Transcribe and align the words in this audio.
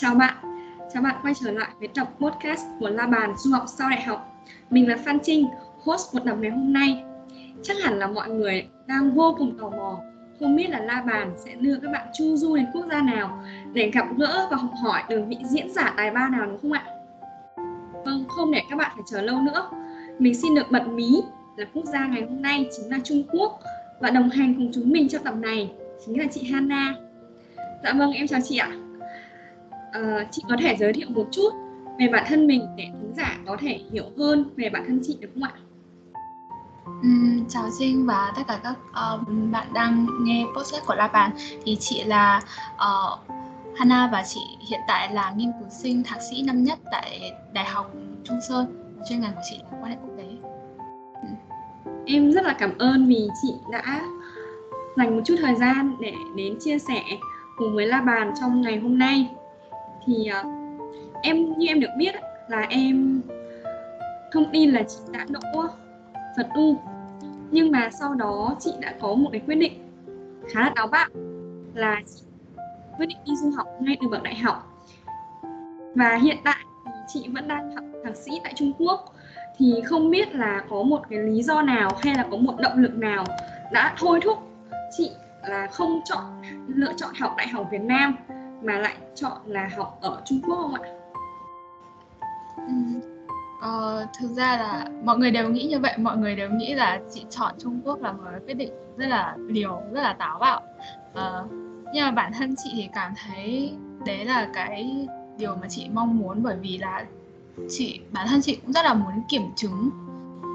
Chào 0.00 0.14
bạn, 0.14 0.34
chào 0.94 1.02
bạn 1.02 1.16
quay 1.22 1.34
trở 1.34 1.50
lại 1.50 1.68
với 1.78 1.88
tập 1.88 2.08
podcast 2.20 2.64
của 2.78 2.88
La 2.88 3.06
Bàn 3.06 3.34
Du 3.38 3.52
học 3.52 3.64
sau 3.66 3.90
đại 3.90 4.02
học. 4.02 4.44
Mình 4.70 4.88
là 4.88 4.96
Phan 5.04 5.18
Trinh, 5.22 5.46
host 5.84 6.14
một 6.14 6.20
tập 6.24 6.36
ngày 6.40 6.50
hôm 6.50 6.72
nay. 6.72 7.04
Chắc 7.62 7.76
hẳn 7.82 7.98
là 7.98 8.06
mọi 8.06 8.30
người 8.30 8.68
đang 8.86 9.14
vô 9.14 9.34
cùng 9.38 9.58
tò 9.58 9.70
mò 9.70 10.00
không 10.40 10.56
biết 10.56 10.70
là 10.70 10.80
La 10.80 11.02
Bàn 11.02 11.32
sẽ 11.44 11.54
đưa 11.54 11.76
các 11.82 11.92
bạn 11.92 12.06
chu 12.18 12.36
du 12.36 12.56
đến 12.56 12.66
quốc 12.72 12.86
gia 12.90 13.02
nào 13.02 13.44
để 13.72 13.90
gặp 13.90 14.06
gỡ 14.16 14.48
và 14.50 14.56
học 14.56 14.70
hỏi 14.82 15.02
từ 15.08 15.22
vị 15.28 15.38
diễn 15.44 15.72
giả 15.72 15.94
tài 15.96 16.10
ba 16.10 16.28
nào 16.28 16.46
đúng 16.46 16.58
không 16.60 16.72
ạ? 16.72 16.84
Vâng, 18.04 18.24
không 18.28 18.52
để 18.52 18.62
các 18.70 18.76
bạn 18.76 18.90
phải 18.94 19.04
chờ 19.10 19.22
lâu 19.22 19.38
nữa. 19.42 19.70
Mình 20.18 20.34
xin 20.34 20.54
được 20.54 20.70
bật 20.70 20.88
mí 20.88 21.22
là 21.56 21.66
quốc 21.74 21.84
gia 21.84 22.06
ngày 22.06 22.22
hôm 22.22 22.42
nay 22.42 22.68
chính 22.76 22.90
là 22.90 22.98
Trung 23.04 23.22
Quốc 23.32 23.60
và 24.00 24.10
đồng 24.10 24.30
hành 24.30 24.54
cùng 24.54 24.70
chúng 24.74 24.92
mình 24.92 25.08
trong 25.08 25.24
tập 25.24 25.34
này 25.36 25.72
chính 26.06 26.20
là 26.20 26.26
chị 26.32 26.50
Hana. 26.52 26.94
Dạ 27.84 27.92
vâng, 27.92 28.12
em 28.12 28.26
chào 28.26 28.40
chị 28.44 28.56
ạ. 28.56 28.70
À, 29.92 30.26
chị 30.30 30.42
có 30.48 30.56
thể 30.60 30.76
giới 30.76 30.92
thiệu 30.92 31.08
một 31.10 31.26
chút 31.30 31.50
về 31.98 32.08
bản 32.08 32.24
thân 32.28 32.46
mình 32.46 32.66
để 32.76 32.84
thính 32.84 33.12
giả 33.16 33.36
có 33.46 33.56
thể 33.60 33.80
hiểu 33.92 34.04
hơn 34.18 34.50
về 34.56 34.68
bản 34.70 34.84
thân 34.86 35.00
chị 35.02 35.18
được 35.20 35.28
không 35.34 35.42
ạ? 35.42 35.52
Um, 36.84 37.44
chào 37.48 37.68
Trinh 37.78 38.06
và 38.06 38.32
tất 38.36 38.42
cả 38.48 38.60
các 38.62 38.74
uh, 38.90 39.28
bạn 39.52 39.66
đang 39.74 40.06
nghe 40.20 40.46
podcast 40.56 40.86
của 40.86 40.94
La 40.94 41.08
Bàn 41.08 41.30
thì 41.64 41.76
chị 41.80 42.04
là 42.04 42.42
uh, 42.74 43.20
Hana 43.76 44.08
và 44.12 44.22
chị 44.22 44.40
hiện 44.68 44.80
tại 44.88 45.14
là 45.14 45.32
nghiên 45.36 45.52
cứu 45.60 45.68
sinh 45.70 46.02
thạc 46.02 46.18
sĩ 46.30 46.42
năm 46.42 46.64
nhất 46.64 46.78
tại 46.92 47.32
Đại 47.52 47.64
học 47.64 47.92
Trung 48.24 48.40
Sơn 48.48 48.66
chuyên 49.08 49.20
ngành 49.20 49.32
của 49.32 49.40
chị 49.50 49.56
là 49.72 49.78
quan 49.80 49.90
hệ 49.90 49.96
quốc 50.02 50.14
tế. 50.16 50.24
Em 52.06 52.32
rất 52.32 52.44
là 52.44 52.52
cảm 52.52 52.78
ơn 52.78 53.06
vì 53.08 53.28
chị 53.42 53.54
đã 53.72 54.02
dành 54.96 55.16
một 55.16 55.22
chút 55.24 55.34
thời 55.40 55.54
gian 55.54 55.96
để 56.00 56.14
đến 56.36 56.56
chia 56.60 56.78
sẻ 56.78 57.02
cùng 57.56 57.74
với 57.74 57.86
La 57.86 58.00
Bàn 58.00 58.32
trong 58.40 58.60
ngày 58.60 58.78
hôm 58.78 58.98
nay. 58.98 59.30
Thì 60.06 60.30
uh, 60.40 60.46
em 61.22 61.58
như 61.58 61.66
em 61.66 61.80
được 61.80 61.90
biết 61.96 62.14
là 62.48 62.66
em 62.70 63.22
thông 64.32 64.50
tin 64.52 64.70
là 64.70 64.82
chị 64.82 64.98
đã 65.12 65.26
đỗ 65.30 65.68
Phật 66.36 66.46
U 66.54 66.76
nhưng 67.50 67.72
mà 67.72 67.90
sau 67.90 68.14
đó 68.14 68.56
chị 68.60 68.72
đã 68.80 68.94
có 69.00 69.14
một 69.14 69.28
cái 69.32 69.40
quyết 69.46 69.54
định 69.54 69.72
khá 70.52 70.60
là 70.60 70.72
táo 70.76 70.86
bạo 70.86 71.08
là 71.74 71.96
chị 72.06 72.22
quyết 72.98 73.06
định 73.06 73.18
đi 73.26 73.36
du 73.36 73.50
học 73.50 73.66
ngay 73.80 73.96
từ 74.00 74.08
bậc 74.08 74.22
đại 74.22 74.34
học. 74.34 74.86
Và 75.94 76.16
hiện 76.16 76.36
tại 76.44 76.64
thì 76.84 76.90
chị 77.08 77.28
vẫn 77.34 77.48
đang 77.48 77.76
học 77.76 77.84
thạc 78.04 78.16
sĩ 78.16 78.32
tại 78.44 78.52
Trung 78.56 78.72
Quốc. 78.78 79.14
Thì 79.58 79.74
không 79.84 80.10
biết 80.10 80.34
là 80.34 80.64
có 80.70 80.82
một 80.82 81.00
cái 81.10 81.18
lý 81.18 81.42
do 81.42 81.62
nào 81.62 81.90
hay 82.02 82.14
là 82.14 82.26
có 82.30 82.36
một 82.36 82.54
động 82.58 82.78
lực 82.78 82.98
nào 82.98 83.24
đã 83.72 83.94
thôi 83.98 84.20
thúc 84.22 84.38
chị 84.96 85.10
là 85.48 85.66
không 85.66 86.00
chọn 86.04 86.24
lựa 86.66 86.92
chọn 86.96 87.10
học 87.20 87.34
đại 87.38 87.48
học 87.48 87.68
Việt 87.70 87.82
Nam 87.82 88.16
mà 88.62 88.78
lại 88.78 88.96
chọn 89.14 89.38
là 89.46 89.70
học 89.76 89.98
ở 90.00 90.22
Trung 90.24 90.40
Quốc 90.46 90.56
không 90.56 90.74
ạ? 90.74 90.90
Ừ. 92.56 92.72
Ờ, 93.60 94.06
thực 94.20 94.28
ra 94.28 94.56
là 94.56 94.84
mọi 95.04 95.18
người 95.18 95.30
đều 95.30 95.48
nghĩ 95.48 95.66
như 95.66 95.78
vậy, 95.78 95.94
mọi 95.98 96.16
người 96.16 96.36
đều 96.36 96.50
nghĩ 96.50 96.74
là 96.74 97.00
chị 97.10 97.24
chọn 97.30 97.54
Trung 97.58 97.80
Quốc 97.84 98.02
là 98.02 98.12
một 98.12 98.24
quyết 98.46 98.54
định 98.54 98.72
rất 98.96 99.06
là 99.06 99.36
liều, 99.38 99.80
rất 99.92 100.02
là 100.02 100.12
táo 100.12 100.38
bạo. 100.38 100.60
Ờ, 101.14 101.46
nhưng 101.94 102.04
mà 102.04 102.10
bản 102.10 102.32
thân 102.38 102.54
chị 102.64 102.70
thì 102.74 102.88
cảm 102.92 103.12
thấy 103.16 103.72
đấy 104.06 104.24
là 104.24 104.50
cái 104.54 105.06
điều 105.38 105.56
mà 105.56 105.68
chị 105.68 105.88
mong 105.92 106.18
muốn 106.18 106.42
bởi 106.42 106.56
vì 106.56 106.78
là 106.78 107.04
chị 107.68 108.00
bản 108.10 108.26
thân 108.28 108.42
chị 108.42 108.56
cũng 108.56 108.72
rất 108.72 108.84
là 108.84 108.94
muốn 108.94 109.12
kiểm 109.28 109.42
chứng 109.56 109.90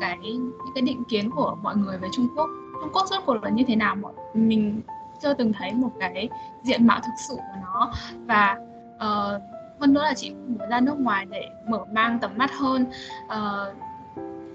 cái 0.02 0.18
những 0.24 0.52
cái 0.76 0.82
định 0.82 1.04
kiến 1.10 1.32
của 1.32 1.58
mọi 1.64 1.76
người 1.76 1.98
về 1.98 2.08
Trung 2.12 2.28
Quốc 2.36 2.50
Trung 2.82 2.90
Quốc 2.94 3.08
rốt 3.10 3.24
cuộc 3.26 3.44
là 3.44 3.50
như 3.50 3.64
thế 3.68 3.76
nào 3.76 3.96
mọi 3.96 4.14
mình 4.34 4.82
chưa 5.26 5.34
từng 5.34 5.54
thấy 5.54 5.74
một 5.74 5.92
cái 6.00 6.30
diện 6.64 6.88
mạo 6.88 7.00
thực 7.00 7.12
sự 7.28 7.36
của 7.36 7.60
nó. 7.62 7.92
Và 8.26 8.58
uh, 8.96 9.42
hơn 9.80 9.94
nữa 9.94 10.04
là 10.04 10.14
chị 10.14 10.34
muốn 10.48 10.70
ra 10.70 10.80
nước 10.80 11.00
ngoài 11.00 11.26
để 11.30 11.50
mở 11.68 11.86
mang 11.92 12.20
tầm 12.20 12.32
mắt 12.38 12.52
hơn 12.54 12.86
uh, 13.26 13.76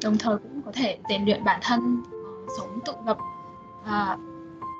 đồng 0.05 0.19
thời 0.19 0.39
cũng 0.39 0.63
có 0.65 0.73
thể 0.75 0.99
rèn 1.09 1.25
luyện 1.25 1.45
bản 1.45 1.61
thân 1.63 2.01
uh, 2.01 2.51
sống 2.59 2.79
tự 2.85 2.93
lập. 3.07 3.19
Và 3.85 4.17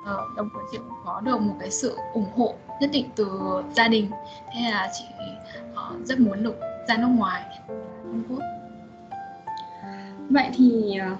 uh, 0.01 0.37
đồng 0.37 0.49
thời 0.53 0.63
chị 0.71 0.77
cũng 0.77 0.97
có 1.05 1.21
được 1.21 1.41
một 1.41 1.55
cái 1.59 1.71
sự 1.71 1.97
ủng 2.13 2.31
hộ 2.35 2.53
nhất 2.81 2.89
định 2.93 3.09
từ 3.15 3.39
gia 3.75 3.87
đình. 3.87 4.11
Thế 4.53 4.71
là 4.71 4.89
chị 4.99 5.05
uh, 5.71 6.05
rất 6.05 6.19
muốn 6.19 6.43
được 6.43 6.59
ra 6.87 6.97
nước 6.97 7.07
ngoài. 7.07 7.59
Trung 8.03 8.23
Quốc 8.29 8.39
vậy 10.29 10.49
thì 10.53 10.99
uh, 11.13 11.17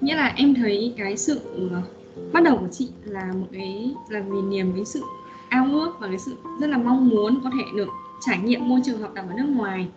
nghĩa 0.00 0.16
là 0.16 0.32
em 0.36 0.54
thấy 0.54 0.94
cái 0.98 1.16
sự 1.16 1.68
uh, 1.78 1.95
bắt 2.32 2.42
đầu 2.42 2.56
của 2.56 2.68
chị 2.72 2.88
là 3.04 3.32
một 3.32 3.46
cái 3.52 3.94
là 4.08 4.20
vì 4.20 4.42
niềm 4.42 4.72
cái 4.74 4.84
sự 4.84 5.02
ao 5.48 5.66
ước 5.72 5.92
và 6.00 6.08
cái 6.08 6.18
sự 6.18 6.36
rất 6.60 6.66
là 6.66 6.78
mong 6.78 7.08
muốn 7.08 7.40
có 7.44 7.50
thể 7.58 7.64
được 7.76 7.88
trải 8.26 8.38
nghiệm 8.38 8.68
môi 8.68 8.80
trường 8.84 9.02
học 9.02 9.12
tập 9.14 9.24
ở 9.28 9.34
nước 9.34 9.48
ngoài 9.48 9.88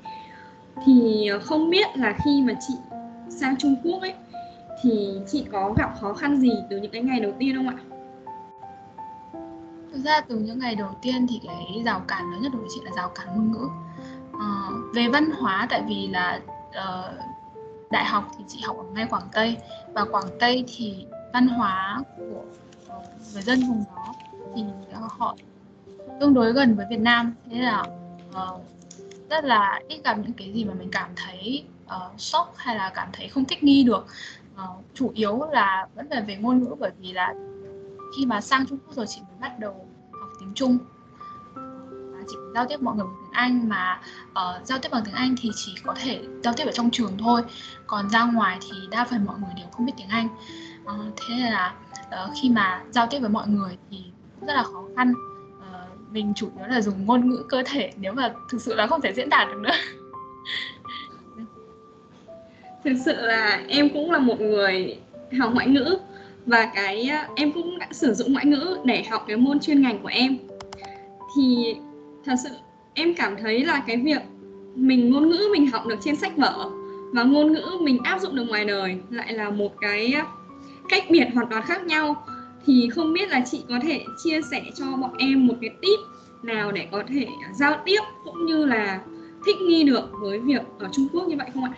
thì 0.85 1.28
ờ, 1.28 1.40
không 1.40 1.69
biết 1.69 1.88
là 1.96 2.16
khi 2.25 2.41
mà 2.41 2.53
chị 2.68 2.74
sang 3.29 3.58
Trung 3.58 3.75
Quốc 3.84 4.02
ấy 4.02 4.13
thì 4.81 5.19
chị 5.28 5.46
có 5.52 5.74
gặp 5.78 5.90
khó 6.02 6.13
khăn 6.13 6.41
gì 6.41 6.52
từ 6.69 6.78
những 6.78 6.91
cái 6.91 7.02
ngày 7.02 7.19
đầu 7.19 7.31
tiên 7.40 7.56
không 7.56 7.68
ạ? 7.68 7.78
Thực 9.91 10.00
ra 10.00 10.22
từ 10.22 10.40
những 10.40 10.59
ngày 10.59 10.75
đầu 10.75 10.90
tiên 11.02 11.28
thì 11.29 11.40
cái 11.47 11.84
rào 11.85 12.02
cản 12.08 12.31
lớn 12.31 12.41
nhất 12.41 12.52
của 12.53 12.68
chị 12.75 12.81
là 12.85 12.91
rào 12.96 13.09
cản 13.16 13.28
ngôn 13.28 13.52
ngữ. 13.52 13.68
À, 14.40 14.69
về 14.96 15.08
văn 15.08 15.29
hóa 15.31 15.68
tại 15.69 15.84
vì 15.88 16.08
là 16.08 16.40
uh, 16.69 17.19
đại 17.91 18.06
học 18.06 18.31
thì 18.38 18.44
chị 18.47 18.62
học 18.63 18.78
ở 18.78 18.84
ngay 18.94 19.08
Quảng 19.09 19.28
Tây 19.34 19.58
và 19.94 20.06
Quảng 20.06 20.28
Tây 20.40 20.63
thì 20.68 21.06
văn 21.34 21.47
hóa 21.47 22.03
của 22.17 22.44
ờ, 22.88 23.01
người 23.34 23.41
dân 23.41 23.59
vùng 23.59 23.84
đó 23.95 24.13
thì 24.56 24.63
ờ, 24.91 25.01
họ 25.17 25.35
tương 26.19 26.34
đối 26.34 26.53
gần 26.53 26.75
với 26.75 26.85
Việt 26.90 27.00
Nam. 27.00 27.34
Thế 27.51 27.59
là 27.59 27.84
uh, 28.29 28.62
rất 29.29 29.44
là 29.44 29.81
ít 29.88 30.01
gặp 30.03 30.17
những 30.17 30.34
cái 30.34 30.53
gì 30.53 30.66
mà 30.66 30.73
mình 30.73 30.90
cảm 30.91 31.09
thấy 31.16 31.63
uh, 31.85 32.19
sốc 32.19 32.53
hay 32.57 32.75
là 32.75 32.91
cảm 32.95 33.07
thấy 33.13 33.28
không 33.28 33.45
thích 33.45 33.63
nghi 33.63 33.84
được. 33.84 34.06
Uh, 34.56 34.85
chủ 34.94 35.12
yếu 35.13 35.44
là 35.51 35.88
vẫn 35.95 36.07
là 36.09 36.22
về 36.22 36.35
ngôn 36.35 36.63
ngữ 36.63 36.75
bởi 36.79 36.91
vì 37.00 37.12
là 37.12 37.34
khi 38.17 38.25
mà 38.25 38.41
sang 38.41 38.66
Trung 38.66 38.78
Quốc 38.85 38.96
rồi 38.96 39.07
chị 39.07 39.22
mới 39.22 39.38
bắt 39.40 39.59
đầu 39.59 39.88
học 40.11 40.29
tiếng 40.40 40.53
Trung. 40.56 40.78
Chị 42.28 42.35
giao 42.53 42.66
tiếp 42.66 42.81
mọi 42.81 42.96
người 42.96 43.06
bằng 43.06 43.16
tiếng 43.22 43.34
Anh 43.34 43.69
mà 43.69 44.01
uh, 44.31 44.67
giao 44.67 44.79
tiếp 44.79 44.90
bằng 44.91 45.01
tiếng 45.06 45.13
Anh 45.13 45.35
thì 45.41 45.50
chỉ 45.56 45.75
có 45.84 45.94
thể 46.03 46.23
giao 46.44 46.53
tiếp 46.53 46.66
ở 46.66 46.72
trong 46.72 46.90
trường 46.91 47.17
thôi. 47.17 47.41
Còn 47.88 48.09
ra 48.09 48.23
ngoài 48.23 48.57
thì 48.61 48.78
đa 48.91 49.06
phần 49.06 49.25
mọi 49.25 49.40
người 49.40 49.53
đều 49.56 49.66
không 49.72 49.85
biết 49.85 49.94
tiếng 49.97 50.09
Anh 50.09 50.28
à, 50.90 51.12
thế 51.16 51.36
là 51.52 51.74
uh, 52.08 52.32
khi 52.42 52.50
mà 52.50 52.84
giao 52.92 53.08
tiếp 53.08 53.20
với 53.20 53.30
mọi 53.30 53.48
người 53.48 53.78
thì 53.92 53.98
rất 54.48 54.54
là 54.54 54.64
khó 54.64 54.84
khăn. 54.96 55.14
Ờ, 55.72 55.86
mình 56.12 56.34
chủ 56.36 56.50
yếu 56.58 56.68
là 56.68 56.82
dùng 56.82 57.06
ngôn 57.06 57.30
ngữ 57.30 57.44
cơ 57.50 57.64
thể 57.66 57.92
nếu 57.98 58.14
mà 58.14 58.34
thực 58.52 58.62
sự 58.62 58.76
là 58.76 58.88
không 58.88 59.02
thể 59.02 59.14
diễn 59.14 59.30
đạt 59.30 59.48
được 59.48 59.60
nữa. 59.60 59.74
Thực 62.84 62.94
sự 63.06 63.16
là 63.16 63.62
em 63.68 63.90
cũng 63.90 64.12
là 64.12 64.20
một 64.20 64.42
người 64.42 65.00
học 65.40 65.52
ngoại 65.54 65.68
ngữ 65.68 65.98
và 66.46 66.72
cái 66.76 67.12
em 67.36 67.52
cũng 67.52 67.80
đã 67.80 67.88
sử 67.92 68.14
dụng 68.14 68.34
ngoại 68.34 68.46
ngữ 68.46 68.78
để 68.84 69.04
học 69.04 69.24
cái 69.28 69.38
môn 69.38 69.60
chuyên 69.60 69.82
ngành 69.82 70.00
của 70.02 70.08
em. 70.08 70.38
Thì 71.36 71.76
thật 72.26 72.36
sự 72.44 72.50
em 72.94 73.14
cảm 73.14 73.38
thấy 73.38 73.66
là 73.66 73.84
cái 73.88 73.98
việc 73.98 74.22
mình 74.76 75.10
ngôn 75.10 75.30
ngữ 75.30 75.40
mình 75.52 75.72
học 75.72 75.86
được 75.86 76.00
trên 76.02 76.16
sách 76.16 76.38
vở 76.38 76.70
và 77.14 77.24
ngôn 77.24 77.54
ngữ 77.54 77.66
mình 77.82 77.98
áp 78.04 78.20
dụng 78.20 78.36
được 78.36 78.46
ngoài 78.50 78.66
đời 78.66 78.98
lại 79.10 79.34
là 79.34 79.50
một 79.50 79.74
cái 79.82 80.16
cách 80.90 81.04
biệt 81.10 81.28
hoàn 81.34 81.48
toàn 81.50 81.64
khác 81.64 81.86
nhau, 81.86 82.26
thì 82.66 82.90
không 82.90 83.14
biết 83.14 83.30
là 83.30 83.42
chị 83.52 83.64
có 83.70 83.80
thể 83.84 84.04
chia 84.24 84.42
sẻ 84.52 84.64
cho 84.76 84.86
bọn 85.02 85.18
em 85.18 85.48
một 85.48 85.54
cái 85.62 85.70
tip 85.82 86.00
nào 86.44 86.72
để 86.72 86.88
có 86.92 87.04
thể 87.08 87.28
giao 87.54 87.82
tiếp 87.86 88.00
cũng 88.24 88.46
như 88.46 88.66
là 88.66 89.02
thích 89.46 89.56
nghi 89.62 89.84
được 89.84 90.10
với 90.22 90.40
việc 90.40 90.62
ở 90.80 90.90
Trung 90.92 91.08
Quốc 91.14 91.28
như 91.28 91.36
vậy 91.38 91.48
không 91.54 91.64
ạ? 91.64 91.74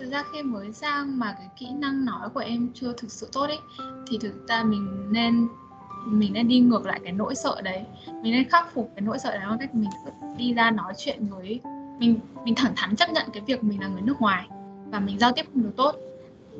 Thực 0.00 0.10
ra 0.10 0.24
khi 0.32 0.42
mới 0.42 0.72
sang 0.72 1.18
mà 1.18 1.34
cái 1.38 1.48
kỹ 1.58 1.66
năng 1.78 2.04
nói 2.04 2.28
của 2.34 2.40
em 2.40 2.68
chưa 2.74 2.92
thực 2.92 3.10
sự 3.10 3.28
tốt 3.32 3.46
ấy, 3.46 3.58
thì 4.06 4.18
thực 4.18 4.48
ra 4.48 4.62
mình 4.62 5.12
nên 5.12 5.48
mình 6.06 6.32
nên 6.32 6.48
đi 6.48 6.60
ngược 6.60 6.86
lại 6.86 7.00
cái 7.04 7.12
nỗi 7.12 7.34
sợ 7.34 7.60
đấy 7.62 7.84
mình 8.22 8.32
nên 8.32 8.48
khắc 8.48 8.74
phục 8.74 8.90
cái 8.96 9.02
nỗi 9.02 9.18
sợ 9.18 9.30
đấy 9.30 9.46
bằng 9.48 9.58
cách 9.58 9.74
mình 9.74 9.90
đi 10.36 10.54
ra 10.54 10.70
nói 10.70 10.92
chuyện 10.98 11.26
với, 11.30 11.60
mình 11.98 12.20
mình 12.44 12.54
thẳng 12.54 12.72
thắn 12.76 12.96
chấp 12.96 13.10
nhận 13.10 13.26
cái 13.32 13.42
việc 13.46 13.64
mình 13.64 13.80
là 13.80 13.88
người 13.88 14.02
nước 14.02 14.20
ngoài 14.20 14.48
và 14.90 15.00
mình 15.00 15.18
giao 15.18 15.32
tiếp 15.32 15.42
không 15.54 15.62
được 15.62 15.72
tốt 15.76 15.94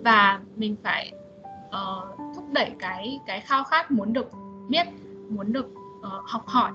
và 0.05 0.41
mình 0.57 0.77
phải 0.83 1.13
uh, 1.67 2.35
thúc 2.35 2.45
đẩy 2.53 2.73
cái 2.79 3.21
cái 3.27 3.41
khao 3.41 3.65
khát 3.65 3.91
muốn 3.91 4.13
được 4.13 4.31
biết 4.69 4.87
muốn 5.29 5.53
được 5.53 5.67
uh, 5.99 6.29
học 6.29 6.43
hỏi 6.47 6.73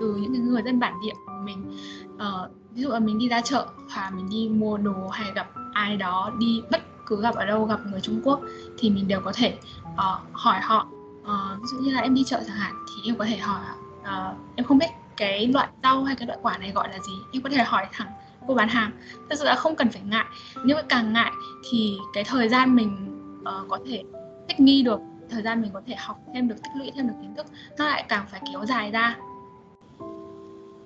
từ 0.00 0.16
những 0.16 0.48
người 0.48 0.62
dân 0.62 0.80
bản 0.80 0.94
địa 1.02 1.14
của 1.26 1.32
mình. 1.44 1.78
Uh, 2.14 2.50
ví 2.70 2.82
dụ 2.82 2.88
là 2.88 2.98
mình 2.98 3.18
đi 3.18 3.28
ra 3.28 3.40
chợ 3.40 3.66
và 3.96 4.10
mình 4.14 4.28
đi 4.30 4.48
mua 4.48 4.76
đồ 4.76 5.08
hay 5.08 5.32
gặp 5.34 5.50
ai 5.72 5.96
đó 5.96 6.30
đi 6.38 6.62
bất 6.70 6.80
cứ 7.06 7.20
gặp 7.20 7.34
ở 7.34 7.46
đâu 7.46 7.64
gặp 7.64 7.80
người 7.90 8.00
Trung 8.00 8.20
Quốc 8.24 8.40
thì 8.78 8.90
mình 8.90 9.08
đều 9.08 9.20
có 9.20 9.32
thể 9.34 9.58
uh, 9.92 10.20
hỏi 10.32 10.60
họ. 10.60 10.86
Uh, 11.22 11.60
ví 11.60 11.66
dụ 11.66 11.78
như 11.78 11.90
là 11.90 12.00
em 12.00 12.14
đi 12.14 12.24
chợ 12.24 12.42
chẳng 12.46 12.56
hạn 12.56 12.74
thì 12.88 13.10
em 13.10 13.16
có 13.16 13.24
thể 13.24 13.36
hỏi 13.36 13.60
uh, 14.00 14.36
em 14.56 14.66
không 14.66 14.78
biết 14.78 14.86
cái 15.16 15.46
loại 15.46 15.68
rau 15.82 16.04
hay 16.04 16.16
cái 16.16 16.26
loại 16.26 16.38
quả 16.42 16.58
này 16.58 16.72
gọi 16.72 16.88
là 16.88 16.98
gì 16.98 17.12
em 17.32 17.42
có 17.42 17.50
thể 17.50 17.64
hỏi 17.64 17.86
thẳng 17.92 18.08
cô 18.48 18.54
bán 18.54 18.68
hàng. 18.68 18.90
Thật 19.30 19.36
sự 19.38 19.44
là 19.44 19.54
không 19.54 19.76
cần 19.76 19.88
phải 19.88 20.02
ngại. 20.02 20.24
Nhưng 20.64 20.76
mà 20.76 20.82
càng 20.88 21.12
ngại 21.12 21.32
thì 21.70 21.96
cái 22.14 22.24
thời 22.24 22.48
gian 22.48 22.76
mình 22.76 23.16
uh, 23.40 23.68
có 23.68 23.78
thể 23.86 24.02
thích 24.48 24.60
nghi 24.60 24.82
được 24.82 25.00
thời 25.30 25.42
gian 25.42 25.62
mình 25.62 25.70
có 25.74 25.82
thể 25.86 25.94
học 25.98 26.20
thêm 26.34 26.48
được 26.48 26.56
tích 26.62 26.72
lũy 26.76 26.90
thêm 26.94 27.08
được 27.08 27.14
kiến 27.22 27.34
thức 27.36 27.46
nó 27.78 27.86
lại 27.86 28.04
càng 28.08 28.26
phải 28.30 28.40
kéo 28.52 28.66
dài 28.66 28.90
ra. 28.90 29.16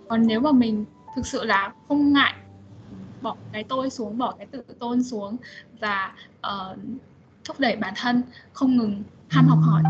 Còn 0.09 0.27
nếu 0.27 0.41
mà 0.41 0.53
mình 0.53 0.85
thực 1.17 1.27
sự 1.27 1.45
là 1.45 1.73
không 1.89 2.13
ngại 2.13 2.35
bỏ 3.23 3.37
cái 3.53 3.65
tôi 3.65 3.91
xuống 3.91 4.19
bỏ 4.19 4.35
cái 4.39 4.47
tự 4.47 4.63
tôn 4.79 5.03
xuống 5.03 5.37
và 5.81 6.13
uh, 6.39 6.79
thúc 7.45 7.61
đẩy 7.61 7.77
bản 7.77 7.95
thân 7.97 8.23
không 8.53 8.77
ngừng 8.77 9.03
ham 9.29 9.49
học 9.49 9.59
hỏi 9.63 9.83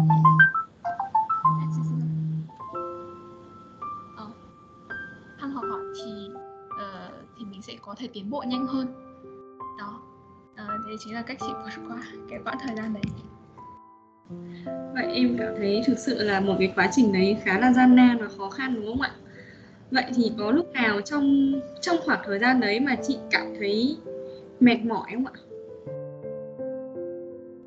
có 7.90 7.96
thể 7.98 8.08
tiến 8.12 8.30
bộ 8.30 8.44
nhanh 8.46 8.66
hơn. 8.66 8.86
Đó. 9.78 10.00
Uh, 10.52 10.86
đấy 10.86 10.96
chính 11.04 11.14
là 11.14 11.22
cách 11.22 11.36
chị 11.40 11.46
vượt 11.64 11.82
qua 11.88 12.02
cái 12.30 12.38
quãng 12.44 12.58
thời 12.66 12.76
gian 12.76 12.94
đấy. 12.94 13.02
Vậy 14.94 15.06
em 15.14 15.36
cảm 15.38 15.54
thấy 15.56 15.82
thực 15.86 15.98
sự 15.98 16.22
là 16.22 16.40
một 16.40 16.56
cái 16.58 16.72
quá 16.76 16.88
trình 16.92 17.12
đấy 17.12 17.36
khá 17.44 17.58
là 17.58 17.72
gian 17.72 17.96
nan 17.96 18.18
và 18.18 18.28
khó 18.38 18.50
khăn 18.50 18.74
đúng 18.74 18.86
không 18.86 19.00
ạ? 19.00 19.10
Vậy 19.90 20.04
thì 20.14 20.32
có 20.38 20.50
lúc 20.50 20.72
nào 20.72 21.00
trong 21.00 21.52
trong 21.80 21.96
khoảng 22.04 22.20
thời 22.24 22.38
gian 22.38 22.60
đấy 22.60 22.80
mà 22.80 22.96
chị 23.02 23.18
cảm 23.30 23.54
thấy 23.58 23.96
mệt 24.60 24.78
mỏi 24.84 25.10
không 25.14 25.26
ạ? 25.26 25.32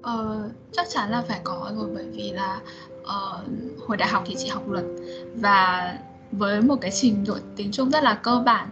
Ờ, 0.01 0.49
chắc 0.71 0.87
chắn 0.89 1.11
là 1.11 1.21
phải 1.21 1.39
có 1.43 1.71
rồi 1.75 1.89
bởi 1.95 2.05
vì 2.13 2.31
là 2.31 2.61
uh, 3.01 3.49
hồi 3.87 3.97
đại 3.97 4.09
học 4.09 4.23
thì 4.25 4.35
chị 4.37 4.47
học 4.47 4.69
luật 4.69 4.85
và 5.35 5.93
với 6.31 6.61
một 6.61 6.75
cái 6.81 6.91
trình 6.91 7.23
độ 7.27 7.35
tiếng 7.55 7.71
Trung 7.71 7.89
rất 7.89 8.03
là 8.03 8.19
cơ 8.23 8.43
bản 8.45 8.69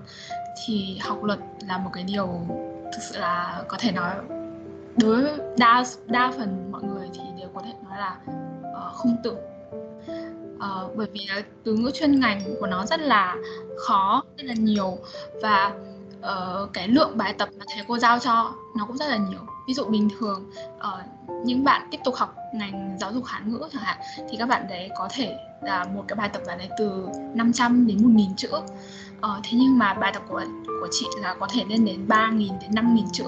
thì 0.65 0.97
học 1.01 1.23
luật 1.23 1.39
là 1.67 1.77
một 1.77 1.89
cái 1.93 2.03
điều 2.03 2.27
thực 2.93 3.01
sự 3.09 3.19
là 3.19 3.63
có 3.67 3.77
thể 3.79 3.91
nói 3.91 4.15
đối 4.97 5.21
với 5.21 5.39
đa 5.57 5.83
đa 6.05 6.31
phần 6.37 6.71
mọi 6.71 6.83
người 6.83 7.09
thì 7.13 7.21
đều 7.39 7.49
có 7.53 7.61
thể 7.61 7.73
nói 7.89 7.97
là 7.97 8.17
uh, 8.27 8.93
không 8.93 9.15
tưởng 9.23 9.37
uh, 9.37 10.59
ờ, 10.59 10.89
bởi 10.95 11.07
vì 11.13 11.27
là 11.27 11.41
từ 11.63 11.73
ngữ 11.73 11.91
chuyên 11.93 12.19
ngành 12.19 12.41
của 12.59 12.67
nó 12.67 12.85
rất 12.85 12.99
là 12.99 13.35
khó 13.77 14.23
rất 14.37 14.43
là 14.43 14.53
nhiều 14.57 14.97
và 15.41 15.73
uh, 16.19 16.73
cái 16.73 16.87
lượng 16.87 17.17
bài 17.17 17.33
tập 17.37 17.49
mà 17.59 17.65
thầy 17.73 17.83
cô 17.87 17.97
giao 17.97 18.19
cho 18.19 18.53
nó 18.77 18.85
cũng 18.85 18.97
rất 18.97 19.09
là 19.09 19.17
nhiều. 19.17 19.39
Ví 19.67 19.73
dụ 19.73 19.85
bình 19.85 20.09
thường 20.19 20.51
uh, 20.77 21.45
những 21.45 21.63
bạn 21.63 21.87
tiếp 21.91 21.99
tục 22.03 22.15
học 22.15 22.35
ngành 22.53 22.97
giáo 22.99 23.13
dục 23.13 23.25
Hán 23.25 23.51
ngữ 23.51 23.67
chẳng 23.73 23.83
hạn 23.83 23.97
thì 24.29 24.37
các 24.37 24.45
bạn 24.45 24.65
đấy 24.69 24.89
có 24.97 25.07
thể 25.11 25.37
là 25.61 25.85
một 25.85 26.03
cái 26.07 26.15
bài 26.15 26.29
tập 26.29 26.41
là 26.45 26.57
từ 26.77 27.07
500 27.33 27.87
đến 27.87 27.97
1.000 27.97 28.35
chữ 28.37 28.49
ờ, 29.21 29.39
thế 29.43 29.49
nhưng 29.53 29.77
mà 29.77 29.93
bài 29.93 30.11
tập 30.13 30.23
của 30.29 30.43
của 30.81 30.87
chị 30.91 31.05
là 31.17 31.35
có 31.39 31.47
thể 31.53 31.63
lên 31.69 31.85
đến 31.85 32.05
3.000 32.07 32.59
đến 32.61 32.71
5.000 32.71 33.05
chữ. 33.11 33.25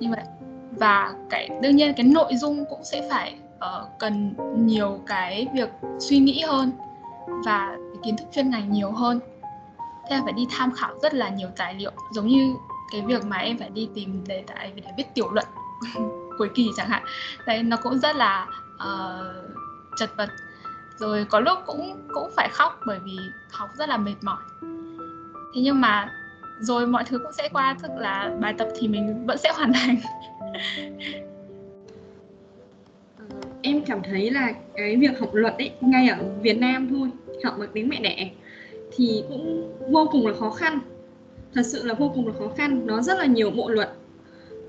Như 0.00 0.10
vậy. 0.10 0.24
Và 0.70 1.14
cái 1.30 1.50
đương 1.62 1.76
nhiên 1.76 1.94
cái 1.96 2.06
nội 2.06 2.36
dung 2.36 2.64
cũng 2.70 2.84
sẽ 2.84 3.08
phải 3.10 3.38
uh, 3.56 3.98
cần 3.98 4.34
nhiều 4.66 5.00
cái 5.06 5.46
việc 5.54 5.70
suy 5.98 6.18
nghĩ 6.18 6.40
hơn 6.40 6.70
và 7.44 7.76
kiến 8.02 8.16
thức 8.16 8.24
chuyên 8.32 8.50
ngành 8.50 8.72
nhiều 8.72 8.90
hơn. 8.90 9.20
Thế 10.08 10.16
là 10.16 10.22
phải 10.24 10.32
đi 10.32 10.46
tham 10.50 10.72
khảo 10.72 10.90
rất 11.02 11.14
là 11.14 11.28
nhiều 11.28 11.48
tài 11.56 11.74
liệu 11.74 11.92
giống 12.12 12.26
như 12.26 12.54
cái 12.92 13.02
việc 13.02 13.24
mà 13.24 13.36
em 13.36 13.58
phải 13.58 13.70
đi 13.70 13.88
tìm 13.94 14.24
đề 14.26 14.44
tài 14.46 14.72
để 14.74 14.82
viết 14.96 15.14
tiểu 15.14 15.30
luận 15.30 15.46
cuối 16.38 16.50
kỳ 16.54 16.70
chẳng 16.76 16.88
hạn. 16.88 17.02
Đấy 17.46 17.62
nó 17.62 17.76
cũng 17.76 17.98
rất 17.98 18.16
là 18.16 18.46
uh, 18.74 19.50
chật 19.98 20.10
vật. 20.16 20.28
Rồi 20.96 21.26
có 21.30 21.40
lúc 21.40 21.58
cũng 21.66 22.08
cũng 22.14 22.30
phải 22.36 22.48
khóc 22.52 22.80
bởi 22.86 22.98
vì 23.04 23.16
học 23.52 23.68
rất 23.78 23.88
là 23.88 23.96
mệt 23.96 24.14
mỏi 24.22 24.42
thế 25.56 25.62
nhưng 25.62 25.80
mà 25.80 26.12
rồi 26.60 26.86
mọi 26.86 27.04
thứ 27.06 27.18
cũng 27.18 27.32
sẽ 27.38 27.48
qua, 27.52 27.76
tức 27.82 27.88
là 27.98 28.36
bài 28.40 28.54
tập 28.58 28.68
thì 28.78 28.88
mình 28.88 29.26
vẫn 29.26 29.38
sẽ 29.38 29.52
hoàn 29.54 29.72
thành. 29.72 29.96
Em 33.62 33.82
cảm 33.86 34.02
thấy 34.02 34.30
là 34.30 34.52
cái 34.76 34.96
việc 34.96 35.20
học 35.20 35.34
luật 35.34 35.54
ấy, 35.58 35.70
ngay 35.80 36.08
ở 36.08 36.16
Việt 36.42 36.58
Nam 36.58 36.88
thôi, 36.90 37.10
học 37.44 37.54
bằng 37.58 37.68
tiếng 37.72 37.88
mẹ 37.88 38.00
đẻ, 38.00 38.30
thì 38.96 39.22
cũng 39.28 39.72
vô 39.90 40.08
cùng 40.12 40.26
là 40.26 40.34
khó 40.40 40.50
khăn. 40.50 40.78
Thật 41.54 41.62
sự 41.66 41.82
là 41.86 41.94
vô 41.94 42.12
cùng 42.14 42.26
là 42.26 42.32
khó 42.38 42.48
khăn. 42.56 42.86
Nó 42.86 43.02
rất 43.02 43.18
là 43.18 43.26
nhiều 43.26 43.50
bộ 43.50 43.68
luật, 43.68 43.92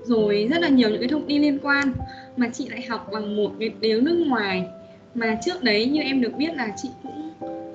rồi 0.04 0.48
rất 0.50 0.60
là 0.60 0.68
nhiều 0.68 0.90
những 0.90 1.00
cái 1.00 1.08
thông 1.08 1.26
tin 1.26 1.42
liên 1.42 1.58
quan 1.62 1.92
mà 2.36 2.48
chị 2.48 2.68
lại 2.68 2.82
học 2.82 3.08
bằng 3.12 3.36
một 3.36 3.50
cái 3.60 3.70
tiếng 3.80 4.04
nước 4.04 4.24
ngoài. 4.26 4.66
Mà 5.14 5.38
trước 5.44 5.62
đấy 5.62 5.86
như 5.86 6.00
em 6.00 6.20
được 6.20 6.32
biết 6.36 6.54
là 6.54 6.72
chị 6.76 6.88
cũng 7.02 7.32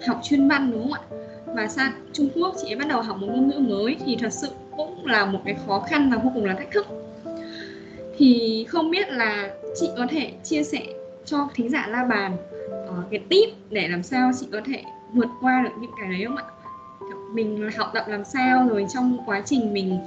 học 0.08 0.20
chuyên 0.24 0.48
văn, 0.48 0.72
đúng 0.72 0.92
không 0.92 0.94
ạ? 0.94 1.02
Và 1.56 1.68
sang 1.68 1.92
Trung 2.14 2.30
Quốc 2.36 2.56
chị 2.62 2.76
bắt 2.76 2.88
đầu 2.88 3.02
học 3.02 3.18
một 3.18 3.28
ngôn 3.28 3.48
ngữ 3.48 3.60
mới 3.60 3.98
thì 4.06 4.18
thật 4.20 4.34
sự 4.34 4.50
cũng 4.78 5.06
là 5.06 5.26
một 5.26 5.40
cái 5.46 5.56
khó 5.68 5.80
khăn 5.80 6.10
và 6.12 6.18
vô 6.18 6.32
cùng 6.34 6.46
là 6.46 6.54
thách 6.54 6.72
thức 6.72 6.88
thì 8.18 8.66
không 8.70 8.92
biết 8.92 9.10
là 9.10 9.50
chị 9.80 9.90
có 9.98 10.08
thể 10.10 10.32
chia 10.44 10.64
sẻ 10.64 10.82
cho 11.26 11.50
thính 11.54 11.70
giả 11.70 11.88
la 11.88 12.06
bàn 12.06 12.38
uh, 12.90 13.12
cái 13.12 13.20
tip 13.30 13.50
để 13.70 13.88
làm 13.88 14.04
sao 14.04 14.32
chị 14.40 14.48
có 14.52 14.62
thể 14.66 14.84
vượt 15.14 15.30
qua 15.42 15.62
được 15.64 15.82
những 15.82 15.92
cái 16.00 16.12
đấy 16.12 16.26
không 16.26 16.38
ạ 16.38 16.44
mình 17.34 17.70
học 17.78 17.92
tập 17.94 18.04
làm 18.08 18.26
sao 18.26 18.68
rồi 18.68 18.86
trong 18.94 19.18
quá 19.26 19.42
trình 19.46 19.74
mình 19.74 20.00